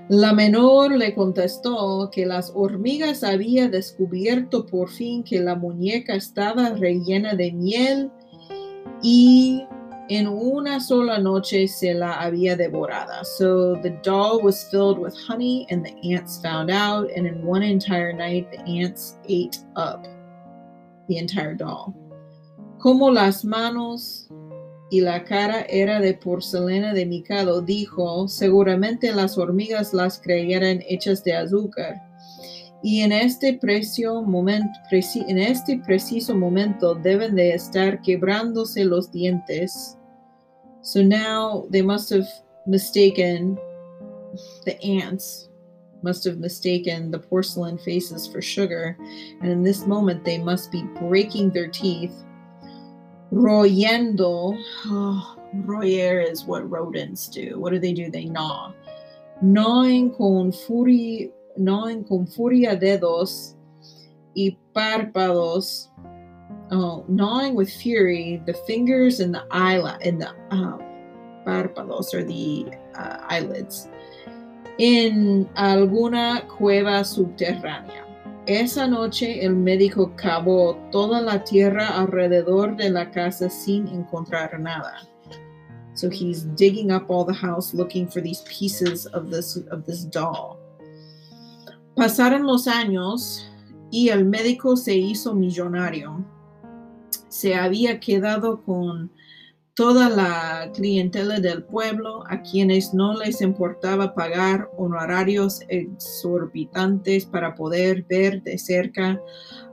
La 0.08 0.32
menor 0.32 0.92
le 0.92 1.14
contestó 1.14 2.10
que 2.10 2.26
las 2.26 2.52
hormigas 2.54 3.22
había 3.22 3.68
descubierto 3.68 4.66
por 4.66 4.90
fin 4.90 5.22
que 5.22 5.40
la 5.40 5.54
muñeca 5.54 6.14
estaba 6.14 6.70
rellena 6.70 7.34
de 7.34 7.52
miel 7.52 8.10
y 9.02 9.64
En 10.08 10.26
una 10.26 10.80
sola 10.80 11.18
noche 11.18 11.68
se 11.68 11.94
la 11.94 12.20
había 12.20 12.56
devorada. 12.56 13.24
So 13.24 13.76
the 13.82 13.90
doll 14.02 14.40
was 14.42 14.64
filled 14.70 14.98
with 14.98 15.14
honey, 15.26 15.66
and 15.70 15.84
the 15.84 16.14
ants 16.14 16.40
found 16.42 16.70
out, 16.70 17.08
and 17.16 17.26
in 17.26 17.44
one 17.46 17.62
entire 17.62 18.12
night 18.12 18.50
the 18.50 18.60
ants 18.80 19.18
ate 19.28 19.58
up 19.76 20.06
the 21.08 21.18
entire 21.18 21.54
doll. 21.54 21.94
Como 22.78 23.10
las 23.10 23.44
manos 23.44 24.28
y 24.90 25.00
la 25.00 25.24
cara 25.24 25.64
era 25.68 26.00
de 26.00 26.14
porcelana 26.14 26.92
de 26.92 27.06
Mikado, 27.06 27.62
dijo, 27.62 28.28
seguramente 28.28 29.12
las 29.14 29.38
hormigas 29.38 29.94
las 29.94 30.18
creyeran 30.18 30.82
hechas 30.88 31.22
de 31.22 31.34
azúcar. 31.34 32.11
Y 32.82 33.00
en 33.00 33.12
este, 33.12 33.58
momento, 34.26 34.78
en 34.90 35.38
este 35.38 35.78
preciso 35.78 36.34
momento 36.34 36.94
deben 36.94 37.36
de 37.36 37.54
estar 37.54 38.00
quebrándose 38.02 38.84
los 38.84 39.10
dientes 39.12 39.96
So 40.82 41.00
now 41.00 41.66
they 41.70 41.80
must 41.80 42.10
have 42.10 42.26
mistaken 42.66 43.56
the 44.64 44.82
ants 44.82 45.48
must 46.02 46.24
have 46.24 46.38
mistaken 46.38 47.12
the 47.12 47.18
porcelain 47.18 47.78
faces 47.78 48.26
for 48.26 48.42
sugar, 48.42 48.96
and 49.40 49.52
in 49.52 49.62
this 49.62 49.86
moment 49.86 50.24
they 50.24 50.38
must 50.38 50.72
be 50.72 50.82
breaking 50.98 51.50
their 51.50 51.68
teeth. 51.68 52.12
Royendo, 53.32 54.58
oh, 54.86 55.36
royer 55.64 56.20
is 56.20 56.44
what 56.44 56.68
rodents 56.68 57.28
do. 57.28 57.60
What 57.60 57.72
do 57.72 57.78
they 57.78 57.92
do? 57.92 58.10
They 58.10 58.24
gnaw. 58.24 58.72
Gnawing 59.40 60.10
con, 60.14 60.50
furi, 60.50 61.30
gnawing 61.56 62.04
con 62.04 62.26
furia 62.26 62.76
dedos 62.76 63.56
y 64.34 64.56
párpados 64.74 65.90
oh, 66.70 67.04
gnawing 67.08 67.54
with 67.54 67.70
fury, 67.70 68.42
the 68.46 68.54
fingers 68.66 69.20
and 69.20 69.34
the 69.34 69.44
eyelid 69.50 70.00
and 70.02 70.20
the 70.20 70.30
um, 70.50 70.80
párpados 71.46 72.14
or 72.14 72.24
the 72.24 72.66
uh, 72.96 73.18
eyelids 73.28 73.88
en 74.78 75.48
alguna 75.54 76.46
cueva 76.48 77.04
subterránea. 77.04 78.06
Esa 78.46 78.88
noche 78.88 79.44
el 79.44 79.54
médico 79.54 80.16
cavó 80.16 80.76
toda 80.90 81.20
la 81.20 81.44
tierra 81.44 81.88
alrededor 81.88 82.76
de 82.76 82.90
la 82.90 83.10
casa 83.10 83.48
sin 83.48 83.86
encontrar 83.88 84.58
nada. 84.58 85.06
So 85.94 86.08
he's 86.08 86.44
digging 86.56 86.90
up 86.90 87.08
all 87.10 87.24
the 87.24 87.34
house 87.34 87.74
looking 87.74 88.08
for 88.08 88.20
these 88.20 88.40
pieces 88.48 89.06
of 89.06 89.30
this 89.30 89.56
of 89.70 89.84
this 89.84 90.04
doll. 90.04 90.58
Pasaron 91.96 92.46
los 92.46 92.66
años 92.68 93.48
y 93.90 94.08
el 94.08 94.24
médico 94.24 94.76
se 94.76 94.96
hizo 94.96 95.34
millonario 95.34 96.24
se 97.32 97.54
había 97.54 97.98
quedado 97.98 98.62
con 98.62 99.10
toda 99.72 100.10
la 100.10 100.70
clientela 100.74 101.40
del 101.40 101.64
pueblo 101.64 102.24
a 102.28 102.42
quienes 102.42 102.92
no 102.92 103.14
les 103.14 103.40
importaba 103.40 104.14
pagar 104.14 104.70
honorarios 104.76 105.62
exorbitantes 105.68 107.24
para 107.24 107.54
poder 107.54 108.04
ver 108.06 108.42
de 108.42 108.58
cerca 108.58 109.18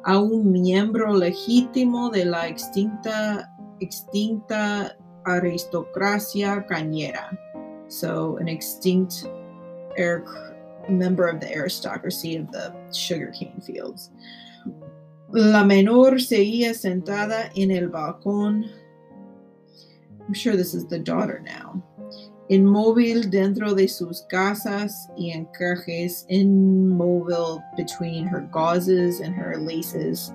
a 0.06 0.18
un 0.18 0.54
miembro 0.54 1.14
legítimo 1.18 2.10
de 2.10 2.24
la 2.24 2.48
extinta, 2.48 3.54
extinta 3.82 4.96
aristocracia 5.26 6.66
cañera. 6.66 7.38
So, 7.90 8.38
an 8.40 8.48
extinct 8.48 9.26
member 10.90 11.28
of 11.28 11.40
the 11.40 11.54
aristocracy 11.54 12.36
of 12.36 12.52
the 12.52 12.74
sugarcane 12.92 13.62
fields. 13.62 14.12
La 15.32 15.64
menor 15.64 16.20
seguía 16.20 16.74
sentada 16.74 17.52
en 17.56 17.72
el 17.72 17.90
balcón. 17.90 18.66
I'm 20.26 20.34
sure 20.34 20.56
this 20.56 20.74
is 20.74 20.88
the 20.88 21.00
daughter 21.00 21.40
now. 21.44 21.84
Inmóvil 22.50 23.30
dentro 23.30 23.76
de 23.76 23.88
sus 23.88 24.26
casas 24.28 25.08
y 25.16 25.32
encajes, 25.32 26.26
inmóvil 26.32 27.62
between 27.78 28.26
her 28.26 28.50
gauzes 28.52 29.22
and 29.22 29.36
her 29.36 29.58
laces, 29.58 30.34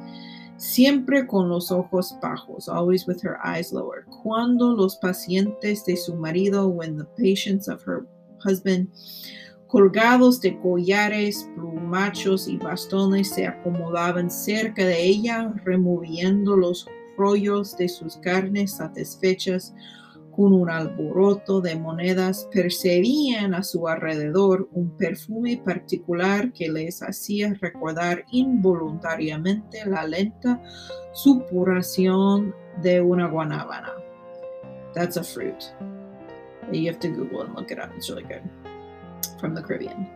siempre 0.57 1.27
con 1.27 1.49
los 1.49 1.73
ojos 1.73 2.15
bajos, 2.23 2.69
always 2.69 3.05
with 3.09 3.21
her 3.21 3.45
eyes 3.45 3.73
lowered. 3.73 4.07
Cuando 4.23 4.77
los 4.77 4.97
pacientes 4.97 5.85
de 5.85 5.97
su 5.97 6.15
marido, 6.15 6.69
when 6.69 6.97
the 6.97 7.05
patients 7.05 7.67
of 7.67 7.83
her 7.83 8.07
husband, 8.41 8.89
colgados 9.75 10.41
de 10.41 10.57
collares, 10.61 11.51
plumachos 11.57 12.47
y 12.47 12.59
bastones, 12.59 13.31
se 13.31 13.45
acomodaban 13.45 14.31
cerca 14.31 14.85
de 14.85 15.03
ella, 15.03 15.53
removiendo 15.65 16.57
los 16.57 16.87
rollos 17.19 17.77
de 17.77 17.89
sus 17.89 18.17
carnes 18.19 18.77
satisfechas 18.77 19.75
con 20.31 20.53
un 20.53 20.71
alboroto 20.71 21.61
de 21.61 21.75
monedas, 21.75 22.49
percibían 22.53 23.53
a 23.53 23.65
su 23.65 23.89
alrededor 23.89 24.69
un 24.71 24.97
perfume 24.97 25.61
particular 25.65 26.53
que 26.53 26.71
les 26.71 27.03
hacía 27.03 27.53
recordar 27.61 28.25
involuntariamente 28.31 29.85
la 29.87 30.07
lenta 30.07 30.63
supuración 31.15 32.55
de 32.81 33.01
una 33.01 33.27
guanábana. 33.27 33.93
That's 34.95 35.17
a 35.17 35.25
fruit. 35.25 35.75
You 36.71 36.87
have 36.87 37.01
to 37.01 37.09
Google 37.09 37.43
and 37.43 37.57
look 37.57 37.73
it 37.73 37.81
up. 37.81 37.91
It's 37.97 38.09
really 38.09 38.23
good. 38.23 38.64
From 39.45 39.55
the 39.55 39.61
Caribbean. 39.61 40.09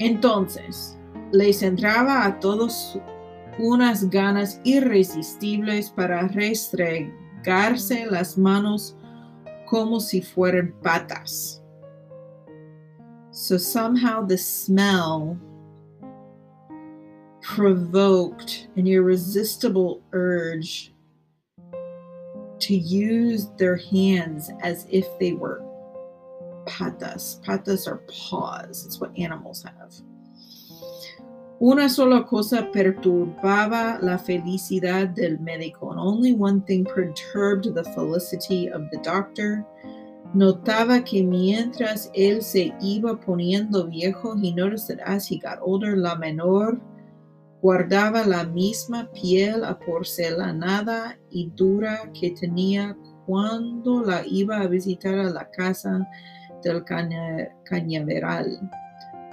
Entonces, 0.00 0.98
les 1.32 1.62
entraba 1.62 2.26
a 2.26 2.38
todos 2.40 2.98
unas 3.58 4.04
ganas 4.10 4.60
irresistibles 4.64 5.88
para 5.88 6.28
restregarse 6.28 8.04
las 8.10 8.36
manos 8.36 8.94
como 9.66 9.98
si 9.98 10.20
fueran 10.20 10.74
patas. 10.82 11.62
So 13.30 13.56
somehow 13.56 14.26
the 14.26 14.36
smell 14.36 15.38
provoked 17.40 18.68
an 18.76 18.86
irresistible 18.86 20.02
urge 20.12 20.92
to 22.58 22.74
use 22.74 23.48
their 23.56 23.76
hands 23.76 24.50
as 24.60 24.86
if 24.90 25.06
they 25.18 25.32
were 25.32 25.65
patas. 26.66 27.40
Patas 27.42 27.86
are 27.86 28.02
paws, 28.08 28.84
it's 28.84 29.00
what 29.00 29.16
animals 29.18 29.62
have. 29.62 29.94
Una 31.60 31.88
sola 31.88 32.22
cosa 32.24 32.68
perturbaba 32.70 33.98
la 34.02 34.18
felicidad 34.18 35.14
del 35.14 35.38
médico, 35.38 35.90
and 35.90 35.98
only 35.98 36.34
one 36.34 36.60
thing 36.62 36.84
perturbed 36.84 37.74
the 37.74 37.84
felicity 37.94 38.68
of 38.68 38.82
the 38.90 38.98
doctor. 38.98 39.64
Notaba 40.34 41.02
que 41.02 41.22
mientras 41.22 42.10
él 42.14 42.42
se 42.42 42.74
iba 42.82 43.18
poniendo 43.18 43.88
viejo, 43.88 44.34
he 44.34 44.52
noticed 44.52 44.88
that 44.88 45.00
as 45.00 45.26
he 45.26 45.38
got 45.38 45.58
older, 45.62 45.96
la 45.96 46.14
menor 46.14 46.78
guardaba 47.62 48.26
la 48.26 48.44
misma 48.44 49.08
piel 49.12 49.64
aporcelanada 49.64 51.18
y 51.30 51.50
dura 51.56 52.10
que 52.12 52.32
tenía 52.32 52.96
cuando 53.24 54.02
la 54.02 54.26
iba 54.26 54.60
a 54.60 54.68
visitar 54.68 55.18
a 55.18 55.30
la 55.30 55.50
casa 55.50 56.06
del 56.62 56.84
cañaveral. 57.64 58.58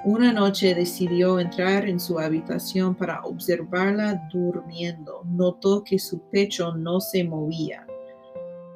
Una 0.05 0.33
noche 0.33 0.75
decidió 0.75 1.39
entrar 1.39 1.87
en 1.87 1.97
su 1.97 2.19
habitación 2.19 2.93
para 2.93 3.21
observarla 3.23 4.27
durmiendo. 4.33 5.21
Notó 5.25 5.81
que 5.81 5.97
su 5.97 6.19
pecho 6.29 6.75
no 6.75 6.99
se 6.99 7.23
movía. 7.23 7.87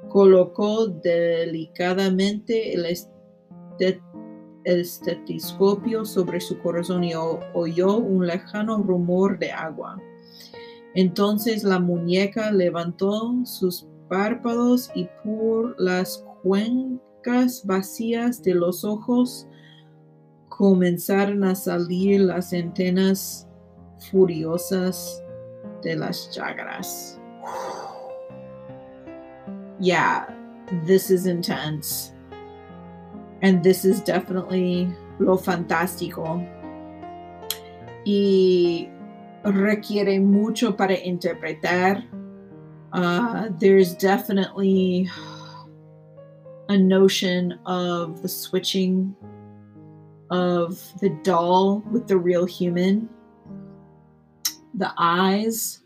Colocó 0.08 0.88
delicadamente 0.88 2.74
el, 2.74 2.86
estetoscopio 4.64 6.06
sobre 6.06 6.40
su 6.40 6.58
corazón 6.60 7.04
y 7.04 7.14
oyó 7.14 7.98
un 7.98 8.26
lejano 8.26 8.78
rumor 8.82 9.38
de 9.38 9.52
agua. 9.52 9.98
Entonces 10.96 11.64
la 11.64 11.80
muñeca 11.80 12.52
levantó 12.52 13.36
sus 13.44 13.86
párpados 14.08 14.90
y 14.96 15.10
por 15.26 15.76
las 15.78 16.26
vacías 17.66 18.42
de 18.42 18.56
los 18.56 18.84
ojos 18.84 19.48
comenzaron 20.50 21.44
a 21.44 21.54
salir 21.56 22.22
las 22.22 22.54
antenas 22.54 23.48
furiosas 24.12 25.24
de 25.84 25.96
las 25.96 26.32
chagras. 26.32 27.20
Yeah, 29.80 30.26
this 30.86 31.12
is 31.12 31.28
intense. 31.28 32.14
And 33.42 33.64
this 33.64 33.86
is 33.86 34.02
definitely 34.02 34.90
lo 35.20 35.38
fantástico. 35.38 36.44
Y 38.06 38.90
requiere 39.44 40.20
mucho 40.20 40.76
para 40.76 40.96
interpretar. 40.96 42.04
Uh, 42.94 43.50
there's 43.60 43.94
definitely 43.94 45.08
a 46.70 46.78
notion 46.78 47.60
of 47.66 48.22
the 48.22 48.28
switching 48.28 49.16
of 50.30 50.82
the 51.00 51.10
doll 51.24 51.84
with 51.92 52.08
the 52.08 52.18
real 52.18 52.46
human, 52.46 53.10
the 54.74 54.92
eyes. 54.98 55.82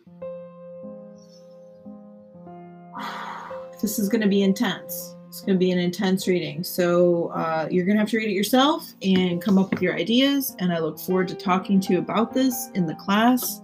This 3.82 3.98
is 3.98 4.10
going 4.10 4.22
to 4.22 4.28
be 4.28 4.44
intense. 4.44 5.16
It's 5.28 5.42
going 5.42 5.56
to 5.56 5.60
be 5.60 5.72
an 5.72 5.80
intense 5.80 6.28
reading. 6.28 6.64
So 6.64 7.30
uh, 7.30 7.68
you're 7.72 7.84
going 7.84 7.96
to 7.96 8.00
have 8.00 8.10
to 8.10 8.18
read 8.18 8.30
it 8.30 8.34
yourself 8.34 8.94
and 9.02 9.42
come 9.42 9.58
up 9.58 9.72
with 9.72 9.82
your 9.82 9.96
ideas. 9.96 10.56
And 10.60 10.72
I 10.72 10.78
look 10.78 11.00
forward 11.00 11.28
to 11.30 11.36
talking 11.36 11.80
to 11.80 11.94
you 11.94 11.98
about 11.98 12.32
this 12.32 12.70
in 12.76 12.86
the 12.86 12.94
class. 12.94 13.60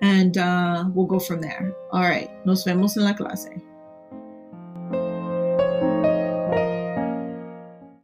And 0.00 0.38
uh, 0.38 0.84
we'll 0.94 1.04
go 1.04 1.18
from 1.18 1.42
there. 1.42 1.74
All 1.92 2.00
right. 2.00 2.30
Nos 2.46 2.64
vemos 2.64 2.96
en 2.96 3.04
la 3.04 3.12
clase. 3.12 3.60